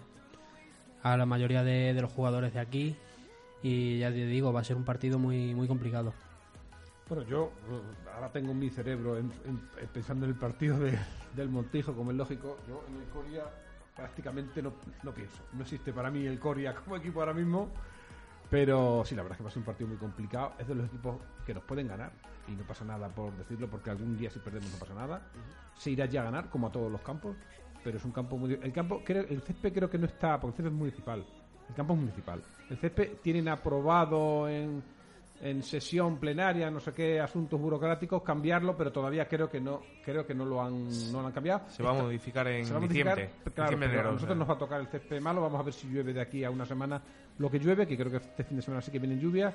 la 1.16 1.26
mayoría 1.26 1.64
de 1.64 1.94
los 1.94 2.12
jugadores 2.12 2.54
de 2.54 2.60
aquí. 2.60 2.98
Y 3.64 4.00
ya 4.00 4.10
te 4.10 4.26
digo, 4.26 4.52
va 4.52 4.62
a 4.62 4.64
ser 4.64 4.76
un 4.76 4.84
partido 4.84 5.20
muy, 5.20 5.54
muy 5.54 5.68
complicado. 5.68 6.14
Bueno, 7.08 7.24
yo 7.24 7.52
eh, 7.70 7.82
ahora 8.16 8.32
tengo 8.32 8.54
mi 8.54 8.70
cerebro 8.70 9.18
en- 9.18 9.32
en- 9.46 9.62
en 9.80 9.88
pensando 9.94 10.26
en 10.26 10.32
el 10.32 10.38
partido 10.38 10.80
de- 10.80 10.98
del 11.36 11.50
Montijo, 11.50 11.94
como 11.94 12.12
es 12.12 12.18
lógico. 12.18 12.58
Yo 12.68 12.84
en 12.90 12.96
el 13.02 13.08
Coria 13.10 13.44
prácticamente 13.96 14.62
no, 14.62 14.74
no 15.04 15.14
pienso. 15.14 15.44
No 15.54 15.62
existe 15.64 15.92
para 15.94 16.10
mí 16.10 16.26
el 16.26 16.40
Coria 16.40 16.74
como 16.84 16.96
equipo 16.96 17.20
ahora 17.20 17.34
mismo. 17.34 17.70
Pero 18.50 19.04
sí, 19.06 19.16
la 19.16 19.22
verdad 19.24 19.36
es 19.36 19.38
que 19.38 19.44
va 19.44 19.50
a 19.50 19.54
ser 19.54 19.60
un 19.60 19.66
partido 19.66 19.88
muy 19.88 19.98
complicado. 19.98 20.54
Es 20.60 20.68
de 20.68 20.76
los 20.76 20.88
equipos 20.88 21.18
que 21.46 21.54
nos 21.54 21.64
pueden 21.64 21.88
ganar. 21.88 22.12
Y 22.48 22.52
no 22.52 22.64
pasa 22.64 22.84
nada 22.84 23.08
por 23.10 23.32
decirlo, 23.38 23.70
porque 23.70 23.90
algún 23.92 24.18
día 24.18 24.30
si 24.30 24.40
perdemos 24.40 24.70
no 24.72 24.78
pasa 24.78 24.94
nada. 24.94 25.22
Se 25.78 25.92
irá 25.92 26.06
ya 26.06 26.22
a 26.22 26.24
ganar, 26.26 26.50
como 26.50 26.68
a 26.68 26.72
todos 26.72 26.92
los 26.92 27.02
campos. 27.02 27.36
Pero 27.84 27.98
es 27.98 28.04
un 28.06 28.12
campo 28.12 28.38
muy... 28.38 28.54
El 28.62 28.74
campo, 28.74 29.02
creo, 29.06 29.24
el 29.30 29.42
césped 29.42 29.74
creo 29.74 29.90
que 29.90 29.98
no 29.98 30.06
está, 30.06 30.40
porque 30.40 30.54
el 30.54 30.58
césped 30.58 30.72
es 30.74 30.78
municipal. 30.78 31.26
El 31.70 31.76
campo 31.76 31.94
es 31.94 32.00
municipal. 32.00 32.42
El 32.72 32.78
césped 32.78 33.18
tienen 33.22 33.50
aprobado 33.50 34.48
en, 34.48 34.82
en 35.42 35.62
sesión 35.62 36.18
plenaria, 36.18 36.72
no 36.72 36.80
sé 36.80 36.94
qué 36.94 37.20
asuntos 37.20 37.60
burocráticos, 37.60 38.24
cambiarlo, 38.24 38.78
pero 38.78 38.94
todavía 38.94 39.28
creo 39.28 39.50
que 39.50 39.60
no, 39.60 39.82
creo 40.06 40.26
que 40.26 40.34
no 40.34 40.46
lo 40.46 40.62
han, 40.62 40.88
no 41.12 41.20
lo 41.20 41.28
han 41.28 41.34
cambiado. 41.34 41.64
Se 41.68 41.84
va 41.84 41.90
a 41.90 42.02
modificar 42.02 42.48
en 42.48 42.64
se 42.64 42.72
va 42.72 42.80
a 42.80 42.82
diciembre. 42.84 43.26
modificar, 43.26 43.54
claro, 43.54 43.72
diciembre, 43.72 43.90
pero 43.90 44.00
enero, 44.00 44.10
a 44.10 44.14
nosotros 44.14 44.38
nos 44.38 44.50
va 44.50 44.54
a 44.54 44.58
tocar 44.58 44.80
el 44.80 44.88
césped 44.88 45.20
malo, 45.20 45.42
vamos 45.42 45.60
a 45.60 45.64
ver 45.64 45.74
si 45.74 45.90
llueve 45.90 46.14
de 46.14 46.22
aquí 46.22 46.46
a 46.46 46.50
una 46.50 46.66
semana 46.66 47.02
lo 47.38 47.52
que 47.52 47.60
llueve, 47.60 47.86
que 47.86 47.98
creo 47.98 48.10
que 48.10 48.18
este 48.18 48.46
fin 48.46 48.56
de 48.56 48.64
semana 48.64 48.82
sí 48.82 48.90
que 48.90 49.00
viene 49.00 49.20
lluvia, 49.20 49.54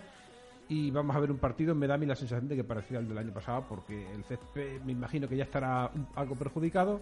y 0.68 0.90
vamos 0.90 1.16
a 1.16 1.18
ver 1.18 1.30
un 1.30 1.38
partido, 1.38 1.74
me 1.74 1.86
da 1.86 1.94
a 1.94 1.98
mí 1.98 2.04
la 2.04 2.16
sensación 2.16 2.48
de 2.48 2.56
que 2.56 2.64
parecía 2.64 2.98
el 2.98 3.08
del 3.08 3.16
año 3.16 3.32
pasado, 3.32 3.64
porque 3.66 4.12
el 4.12 4.24
césped 4.24 4.82
me 4.82 4.92
imagino 4.92 5.26
que 5.26 5.38
ya 5.38 5.44
estará 5.44 5.90
algo 6.16 6.34
perjudicado, 6.34 7.00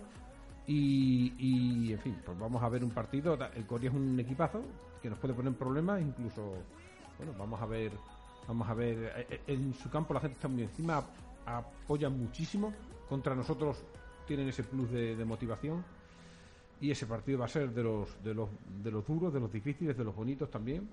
y, 0.66 1.92
en 1.92 1.98
fin, 1.98 2.16
pues 2.24 2.38
vamos 2.38 2.62
a 2.62 2.68
ver 2.68 2.82
un 2.82 2.90
partido, 2.90 3.38
el 3.54 3.66
Corea 3.66 3.90
es 3.90 3.96
un 3.96 4.18
equipazo 4.18 4.62
que 5.02 5.10
nos 5.10 5.18
puede 5.18 5.34
poner 5.34 5.52
problemas, 5.54 6.00
incluso, 6.00 6.54
bueno, 7.18 7.34
vamos 7.38 7.60
a 7.60 7.66
ver, 7.66 7.92
vamos 8.48 8.68
a 8.68 8.74
ver, 8.74 9.12
eh, 9.16 9.26
eh, 9.28 9.40
en 9.48 9.74
su 9.74 9.90
campo 9.90 10.14
la 10.14 10.20
gente 10.20 10.36
está 10.36 10.48
muy 10.48 10.62
encima, 10.62 11.04
apoyan 11.44 12.18
muchísimo, 12.18 12.72
contra 13.08 13.34
nosotros 13.34 13.84
tienen 14.26 14.48
ese 14.48 14.64
plus 14.64 14.90
de, 14.90 15.16
de 15.16 15.24
motivación. 15.24 15.84
y 16.80 16.90
ese 16.90 17.06
partido 17.06 17.38
va 17.38 17.44
a 17.44 17.48
ser 17.48 17.70
de 17.70 17.82
los, 17.82 18.22
de 18.22 18.34
los, 18.34 18.48
de 18.82 18.90
los 18.90 19.06
duros, 19.06 19.32
de 19.32 19.40
los 19.40 19.52
difíciles, 19.52 19.96
de 19.96 20.04
los 20.04 20.14
bonitos 20.14 20.50
también. 20.50 20.88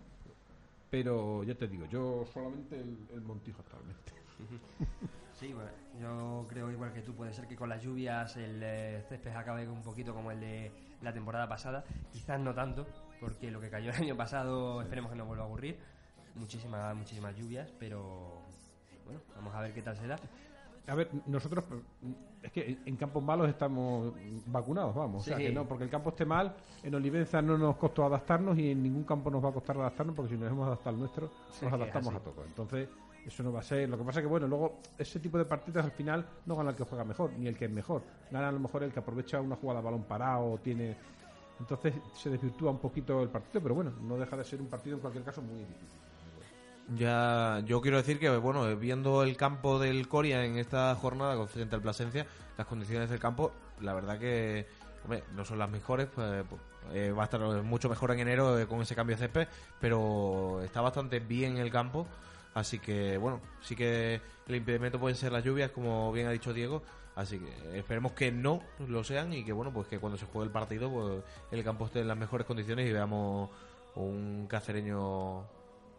Pero 0.89 1.43
ya 1.43 1.55
te 1.55 1.67
digo, 1.67 1.85
yo 1.85 2.25
solamente 2.33 2.75
el, 2.75 2.97
el 3.13 3.21
Montijo 3.21 3.61
actualmente. 3.61 4.11
Sí, 5.41 5.53
bueno, 5.53 5.71
yo 5.99 6.45
creo 6.47 6.69
igual 6.69 6.93
que 6.93 7.01
tú, 7.01 7.15
puede 7.15 7.33
ser 7.33 7.47
que 7.47 7.55
con 7.55 7.67
las 7.67 7.81
lluvias 7.81 8.37
el 8.37 8.61
eh, 8.61 9.03
césped 9.09 9.35
acabe 9.35 9.67
un 9.67 9.81
poquito 9.81 10.13
como 10.13 10.29
el 10.29 10.39
de 10.39 10.71
la 11.01 11.11
temporada 11.11 11.49
pasada, 11.49 11.83
quizás 12.13 12.39
no 12.39 12.53
tanto, 12.53 12.85
porque 13.19 13.49
lo 13.49 13.59
que 13.59 13.71
cayó 13.71 13.89
el 13.89 13.95
año 13.95 14.15
pasado 14.15 14.83
esperemos 14.83 15.09
que 15.09 15.17
no 15.17 15.25
vuelva 15.25 15.45
a 15.45 15.47
ocurrir, 15.47 15.79
muchísimas, 16.35 16.95
muchísimas 16.95 17.35
lluvias, 17.35 17.73
pero 17.79 18.43
bueno, 19.05 19.19
vamos 19.35 19.55
a 19.55 19.61
ver 19.61 19.73
qué 19.73 19.81
tal 19.81 19.97
será. 19.97 20.15
A 20.85 20.93
ver, 20.93 21.09
nosotros 21.25 21.65
es 22.43 22.51
que 22.51 22.77
en 22.85 22.95
campos 22.95 23.23
malos 23.23 23.49
estamos 23.49 24.13
vacunados, 24.45 24.93
vamos. 24.93 25.23
O 25.23 25.25
sea 25.25 25.37
que 25.37 25.51
no, 25.51 25.67
porque 25.67 25.85
el 25.85 25.89
campo 25.89 26.11
esté 26.11 26.23
mal, 26.23 26.55
en 26.83 26.93
Olivenza 26.93 27.41
no 27.41 27.57
nos 27.57 27.77
costó 27.77 28.05
adaptarnos 28.05 28.59
y 28.59 28.69
en 28.69 28.83
ningún 28.83 29.05
campo 29.05 29.31
nos 29.31 29.43
va 29.43 29.49
a 29.49 29.53
costar 29.53 29.75
adaptarnos 29.77 30.15
porque 30.15 30.35
si 30.35 30.39
nos 30.39 30.51
hemos 30.51 30.67
adaptado 30.67 30.91
al 30.91 30.99
nuestro, 30.99 31.31
nos 31.63 31.73
adaptamos 31.73 32.13
a 32.13 32.19
todo. 32.19 32.45
Entonces, 32.45 32.89
eso 33.25 33.43
no 33.43 33.51
va 33.51 33.59
a 33.59 33.63
ser. 33.63 33.87
Lo 33.89 33.97
que 33.97 34.03
pasa 34.03 34.21
que, 34.21 34.27
bueno, 34.27 34.47
luego 34.47 34.79
ese 34.97 35.19
tipo 35.19 35.37
de 35.37 35.45
partidas 35.45 35.85
al 35.85 35.91
final 35.91 36.25
no 36.45 36.55
gana 36.55 36.71
el 36.71 36.75
que 36.75 36.83
juega 36.83 37.03
mejor, 37.03 37.31
ni 37.37 37.47
el 37.47 37.57
que 37.57 37.65
es 37.65 37.71
mejor. 37.71 38.03
Gana 38.31 38.49
a 38.49 38.51
lo 38.51 38.59
mejor 38.59 38.83
el 38.83 38.91
que 38.91 38.99
aprovecha 38.99 39.39
una 39.41 39.55
jugada 39.55 39.81
balón 39.81 40.03
parado 40.03 40.53
o 40.53 40.57
tiene. 40.57 40.95
Entonces 41.59 41.93
se 42.15 42.29
desvirtúa 42.29 42.71
un 42.71 42.79
poquito 42.79 43.21
el 43.21 43.29
partido, 43.29 43.61
pero 43.61 43.75
bueno, 43.75 43.91
no 44.01 44.17
deja 44.17 44.35
de 44.35 44.43
ser 44.43 44.61
un 44.61 44.67
partido 44.67 44.95
en 44.95 45.01
cualquier 45.01 45.23
caso 45.23 45.41
muy 45.41 45.59
difícil. 45.59 45.99
Ya, 46.97 47.61
yo 47.65 47.79
quiero 47.81 47.97
decir 47.97 48.19
que, 48.19 48.29
bueno, 48.29 48.67
eh, 48.67 48.75
viendo 48.75 49.23
el 49.23 49.37
campo 49.37 49.79
del 49.79 50.07
Coria 50.07 50.43
en 50.43 50.57
esta 50.57 50.93
jornada 50.95 51.45
frente 51.47 51.75
al 51.75 51.81
Plasencia, 51.81 52.25
las 52.57 52.67
condiciones 52.67 53.09
del 53.09 53.19
campo, 53.19 53.51
la 53.79 53.93
verdad 53.93 54.19
que, 54.19 54.65
no 55.33 55.45
son 55.45 55.59
las 55.59 55.69
mejores, 55.69 56.07
pues, 56.13 56.43
pues, 56.49 56.61
eh, 56.93 57.11
va 57.11 57.23
a 57.23 57.25
estar 57.25 57.41
mucho 57.63 57.87
mejor 57.87 58.11
en 58.11 58.19
enero 58.19 58.59
eh, 58.59 58.67
con 58.67 58.81
ese 58.81 58.95
cambio 58.95 59.15
de 59.15 59.21
césped, 59.21 59.47
pero 59.79 60.61
está 60.63 60.81
bastante 60.81 61.19
bien 61.19 61.57
el 61.57 61.71
campo, 61.71 62.07
así 62.53 62.79
que, 62.79 63.17
bueno, 63.17 63.41
sí 63.61 63.75
que 63.75 64.21
el 64.47 64.55
impedimento 64.55 64.99
pueden 64.99 65.15
ser 65.15 65.31
las 65.31 65.43
lluvias, 65.43 65.71
como 65.71 66.11
bien 66.11 66.27
ha 66.27 66.31
dicho 66.31 66.53
Diego, 66.53 66.83
así 67.15 67.39
que 67.39 67.79
esperemos 67.79 68.13
que 68.13 68.31
no 68.31 68.61
lo 68.87 69.03
sean 69.03 69.33
y 69.33 69.43
que, 69.43 69.53
bueno, 69.53 69.71
pues 69.71 69.87
que 69.87 69.99
cuando 69.99 70.17
se 70.17 70.25
juegue 70.25 70.47
el 70.47 70.51
partido, 70.51 70.91
pues 70.91 71.23
el 71.51 71.63
campo 71.63 71.85
esté 71.85 72.01
en 72.01 72.07
las 72.07 72.17
mejores 72.17 72.45
condiciones 72.45 72.89
y 72.89 72.93
veamos 72.93 73.49
un 73.95 74.47
cacereño 74.47 75.45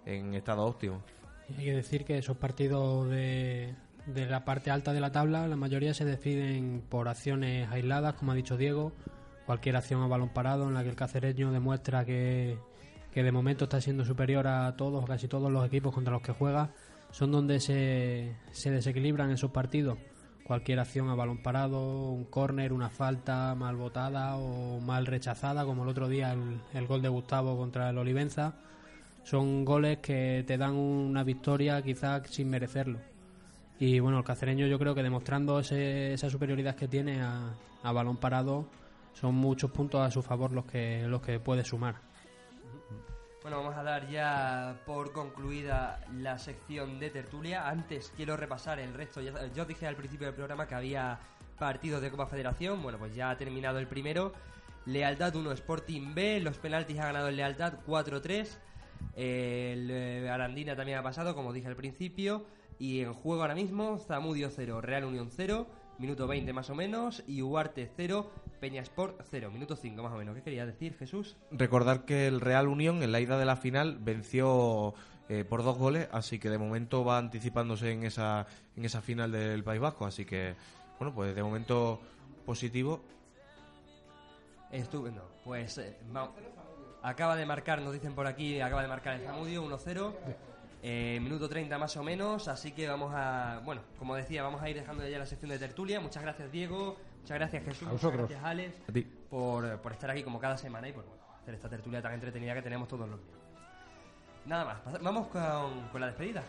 en 0.07 0.35
estado 0.35 0.65
óptimo. 0.65 1.03
Hay 1.49 1.65
que 1.65 1.75
decir 1.75 2.05
que 2.05 2.19
esos 2.19 2.37
partidos 2.37 3.09
de, 3.11 3.75
de 4.07 4.27
la 4.27 4.45
parte 4.45 4.71
alta 4.71 4.93
de 4.93 5.01
la 5.01 5.13
tabla, 5.13 5.47
la 5.49 5.57
mayoría 5.57 5.95
se 5.95 6.05
deciden 6.05 6.83
por 6.89 7.09
acciones 7.09 7.71
aisladas, 7.71 8.15
como 8.15 8.33
ha 8.33 8.35
dicho 8.35 8.57
Diego, 8.57 8.93
cualquier 9.47 9.77
acción 9.77 10.03
a 10.03 10.07
balón 10.07 10.31
parado 10.31 10.69
en 10.69 10.75
la 10.75 10.83
que 10.83 10.91
el 10.91 10.97
cacereño 10.97 11.53
demuestra 11.53 12.05
que, 12.05 12.59
que 13.13 13.23
de 13.23 13.33
momento 13.33 13.65
está 13.65 13.81
siendo 13.81 14.05
superior 14.05 14.47
a 14.47 14.75
todos, 14.77 15.05
casi 15.07 15.29
todos 15.29 15.51
los 15.51 15.67
equipos 15.67 15.93
contra 15.95 16.13
los 16.13 16.23
que 16.23 16.33
juega, 16.33 16.71
son 17.11 17.31
donde 17.31 17.61
se, 17.61 18.37
se 18.53 18.71
desequilibran 18.71 19.31
esos 19.31 19.51
partidos. 19.51 19.99
Cualquier 20.45 20.81
acción 20.81 21.09
a 21.09 21.15
balón 21.15 21.43
parado, 21.43 22.11
un 22.11 22.25
córner, 22.25 22.73
una 22.73 22.91
falta 22.91 23.55
mal 23.55 23.77
botada 23.77 24.37
o 24.37 24.81
mal 24.81 25.07
rechazada, 25.07 25.65
como 25.65 25.85
el 25.85 25.89
otro 25.91 26.09
día 26.09 26.35
el, 26.73 26.87
gol 26.87 27.01
de 27.03 27.09
Gustavo 27.09 27.57
contra 27.57 27.91
el 27.91 27.99
Olivenza, 27.99 28.55
son 29.25 29.65
goles 29.65 29.99
que 29.99 30.43
te 30.47 30.59
dan 30.59 30.75
una 30.75 31.23
victoria 31.23 31.81
quizás 31.83 32.27
sin 32.29 32.51
merecerlo. 32.51 32.99
Y 33.79 34.01
bueno, 34.01 34.19
el 34.19 34.25
cacereño 34.25 34.67
yo 34.67 34.79
creo 34.79 34.95
que 34.95 35.03
demostrando 35.03 35.61
ese- 35.61 36.13
esa 36.13 36.29
superioridad 36.29 36.75
que 36.77 36.89
tiene 36.89 37.21
a, 37.23 37.55
a 37.83 37.93
balón 37.93 38.17
parado, 38.17 38.67
son 39.15 39.35
muchos 39.37 39.71
puntos 39.71 40.01
a 40.01 40.11
su 40.11 40.23
favor 40.23 40.53
los 40.53 40.65
que, 40.65 41.05
los 41.07 41.21
que 41.23 41.39
puede 41.39 41.65
sumar. 41.65 41.97
Bueno, 43.43 43.57
vamos 43.57 43.77
a 43.77 43.83
dar 43.83 44.09
ya 44.09 44.81
por 44.87 45.13
concluida 45.13 46.01
la 46.17 46.39
sección 46.39 47.01
de 47.01 47.11
tertulia. 47.11 47.69
Antes 47.69 48.13
quiero 48.17 48.37
repasar 48.37 48.79
el 48.79 48.95
resto. 48.95 49.21
Yo 49.21 49.65
dije 49.65 49.89
al 49.89 49.97
principio 49.97 50.29
del 50.29 50.37
programa 50.37 50.69
que 50.69 50.77
había 50.77 51.19
partidos 51.59 52.01
de 52.03 52.13
Copa 52.13 52.27
Federación. 52.27 52.81
Bueno, 52.81 52.99
pues 52.99 53.17
ya 53.17 53.31
ha 53.31 53.37
terminado 53.37 53.81
el 53.81 53.89
primero. 53.89 54.33
Lealtad 54.87 55.35
1, 55.35 55.51
Sporting 55.53 56.15
B. 56.15 56.39
Los 56.39 56.59
penaltis 56.59 57.01
ha 57.01 57.07
ganado 57.07 57.27
el 57.27 57.37
Lealtad 57.37 57.81
4-3. 57.85 58.47
El 59.17 59.91
eh, 59.91 60.31
Arandina 60.31 60.77
también 60.77 60.99
ha 60.99 61.03
pasado, 61.03 61.35
como 61.35 61.53
dije 61.53 61.67
al 61.67 61.77
principio. 61.77 62.47
Y 62.79 63.01
en 63.01 63.13
juego 63.13 63.43
ahora 63.43 63.57
mismo, 63.57 63.99
Zamudio 63.99 64.51
0, 64.51 64.81
Real 64.83 65.05
Unión 65.05 65.31
0, 65.33 65.67
minuto 65.99 66.29
20 66.29 66.53
más 66.53 66.71
o 66.71 66.77
menos. 66.77 67.25
Y 67.27 67.43
Uarte 67.43 67.91
0, 67.97 68.31
Peñasport 68.63 69.21
0, 69.29 69.51
minuto 69.51 69.75
5 69.75 70.01
más 70.05 70.13
o 70.13 70.17
menos. 70.17 70.37
¿Qué 70.37 70.43
querías 70.43 70.69
decir, 70.69 70.97
Jesús? 70.97 71.37
Recordar 71.51 72.05
que 72.05 72.29
el 72.29 72.41
Real 72.41 72.69
Unión 72.69 73.03
en 73.03 73.11
la 73.11 73.19
ida 73.19 73.37
de 73.37 73.45
la 73.45 73.57
final 73.57 73.99
venció 73.99 74.95
eh, 75.29 75.45
por 75.45 75.65
dos 75.65 75.77
goles, 75.77 76.09
así 76.13 76.39
que 76.39 76.49
de 76.49 76.59
momento 76.59 77.05
va 77.05 77.19
anticipándose 77.19 77.91
en 77.91 78.05
esa, 78.05 78.47
en 78.77 78.85
esa 78.85 79.03
final 79.03 79.33
del 79.33 79.65
País 79.65 79.81
Vasco. 79.81 80.07
Así 80.07 80.25
que, 80.25 80.55
bueno, 81.01 81.13
pues 81.13 81.35
de 81.35 81.43
momento 81.43 82.01
positivo. 82.47 83.03
Estupendo. 84.71 85.29
Pues 85.43 85.79
eh, 85.79 85.97
acaba 87.03 87.35
de 87.35 87.45
marcar, 87.45 87.83
nos 87.83 87.93
dicen 87.93 88.15
por 88.15 88.29
aquí, 88.29 88.61
acaba 88.61 88.83
de 88.83 88.89
marcar 88.89 89.15
el 89.15 89.27
Zamudio 89.27 89.65
1-0. 89.67 90.13
eh, 90.85 91.19
minuto 91.21 91.49
30 91.49 91.79
más 91.79 91.97
o 91.97 92.05
menos, 92.05 92.47
así 92.47 92.71
que 92.71 92.87
vamos 92.87 93.13
a, 93.13 93.61
bueno, 93.65 93.83
como 93.99 94.15
decía, 94.15 94.45
vamos 94.45 94.63
a 94.63 94.71
ir 94.71 94.77
dejando 94.77 95.09
ya 95.09 95.19
la 95.19 95.27
sección 95.27 95.51
de 95.51 95.59
tertulia. 95.59 95.99
Muchas 96.01 96.23
gracias 96.23 96.53
Diego, 96.53 96.97
muchas 97.23 97.39
gracias 97.39 97.65
Jesús, 97.65 97.89
A 97.89 97.93
vosotros. 97.93 98.29
gracias 98.29 98.45
Alex 98.45 98.77
A 98.89 98.93
ti. 98.93 99.03
por, 99.31 99.79
por 99.81 99.93
estar 99.93 100.11
aquí 100.11 100.23
como 100.23 100.39
cada 100.39 100.57
semana 100.57 100.89
y 100.89 100.93
por 100.93 101.05
bueno, 101.05 101.21
hacer 101.41 101.55
esta 101.55 101.69
tertulia 101.69 102.03
tan 102.03 102.13
entretenida 102.15 102.55
que 102.55 102.63
tenemos 102.63 102.89
todos 102.89 103.09
los 103.09 103.19
días. 103.21 103.39
Nada 104.45 104.65
más, 104.65 105.03
vamos 105.03 105.29
con, 105.29 105.89
con 105.93 106.01
la 106.01 106.09
despedida. 106.09 106.43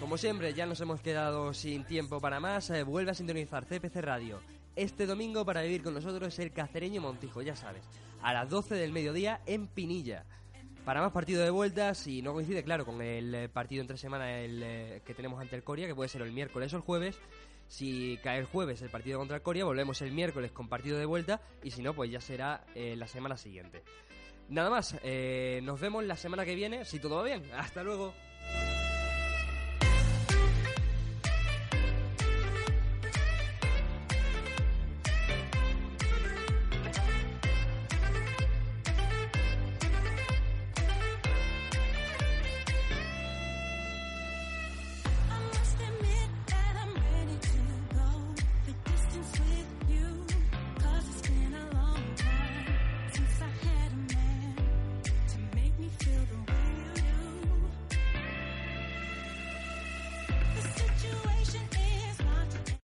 Como 0.00 0.18
siempre, 0.18 0.52
ya 0.54 0.66
nos 0.66 0.80
hemos 0.80 1.00
quedado 1.00 1.54
sin 1.54 1.84
tiempo 1.84 2.20
para 2.20 2.38
más. 2.38 2.70
eh, 2.70 2.82
vuelve 2.82 3.10
a 3.10 3.14
sintonizar 3.14 3.64
CPC 3.64 3.96
Radio. 4.02 4.40
Este 4.76 5.06
domingo 5.06 5.44
para 5.44 5.62
vivir 5.62 5.82
con 5.82 5.94
nosotros 5.94 6.38
el 6.38 6.52
cacereño 6.52 7.00
Montijo, 7.00 7.42
ya 7.42 7.56
sabes, 7.56 7.82
a 8.22 8.32
las 8.32 8.50
12 8.50 8.74
del 8.74 8.92
mediodía 8.92 9.40
en 9.46 9.66
Pinilla. 9.66 10.24
Para 10.84 11.00
más 11.00 11.12
partido 11.12 11.42
de 11.42 11.50
vuelta, 11.50 11.94
si 11.94 12.20
no 12.20 12.34
coincide, 12.34 12.62
claro, 12.62 12.84
con 12.84 13.00
el 13.00 13.34
eh, 13.34 13.48
partido 13.48 13.80
entre 13.80 13.96
semana 13.96 14.26
eh, 14.28 15.00
que 15.06 15.14
tenemos 15.14 15.40
ante 15.40 15.56
el 15.56 15.64
Coria, 15.64 15.86
que 15.86 15.94
puede 15.94 16.10
ser 16.10 16.20
el 16.20 16.32
miércoles 16.32 16.74
o 16.74 16.76
el 16.76 16.82
jueves. 16.82 17.16
Si 17.68 18.18
cae 18.22 18.38
el 18.38 18.44
jueves 18.46 18.82
el 18.82 18.90
partido 18.90 19.18
contra 19.18 19.36
el 19.36 19.42
volvemos 19.64 20.00
el 20.02 20.12
miércoles 20.12 20.52
con 20.52 20.68
partido 20.68 20.98
de 20.98 21.06
vuelta. 21.06 21.40
Y 21.62 21.70
si 21.70 21.82
no, 21.82 21.94
pues 21.94 22.10
ya 22.10 22.20
será 22.20 22.64
eh, 22.74 22.94
la 22.96 23.06
semana 23.06 23.36
siguiente. 23.36 23.82
Nada 24.48 24.70
más, 24.70 24.96
eh, 25.02 25.60
nos 25.62 25.80
vemos 25.80 26.04
la 26.04 26.16
semana 26.16 26.44
que 26.44 26.54
viene, 26.54 26.84
si 26.84 26.98
todo 26.98 27.16
va 27.16 27.24
bien. 27.24 27.42
Hasta 27.56 27.82
luego. 27.82 28.12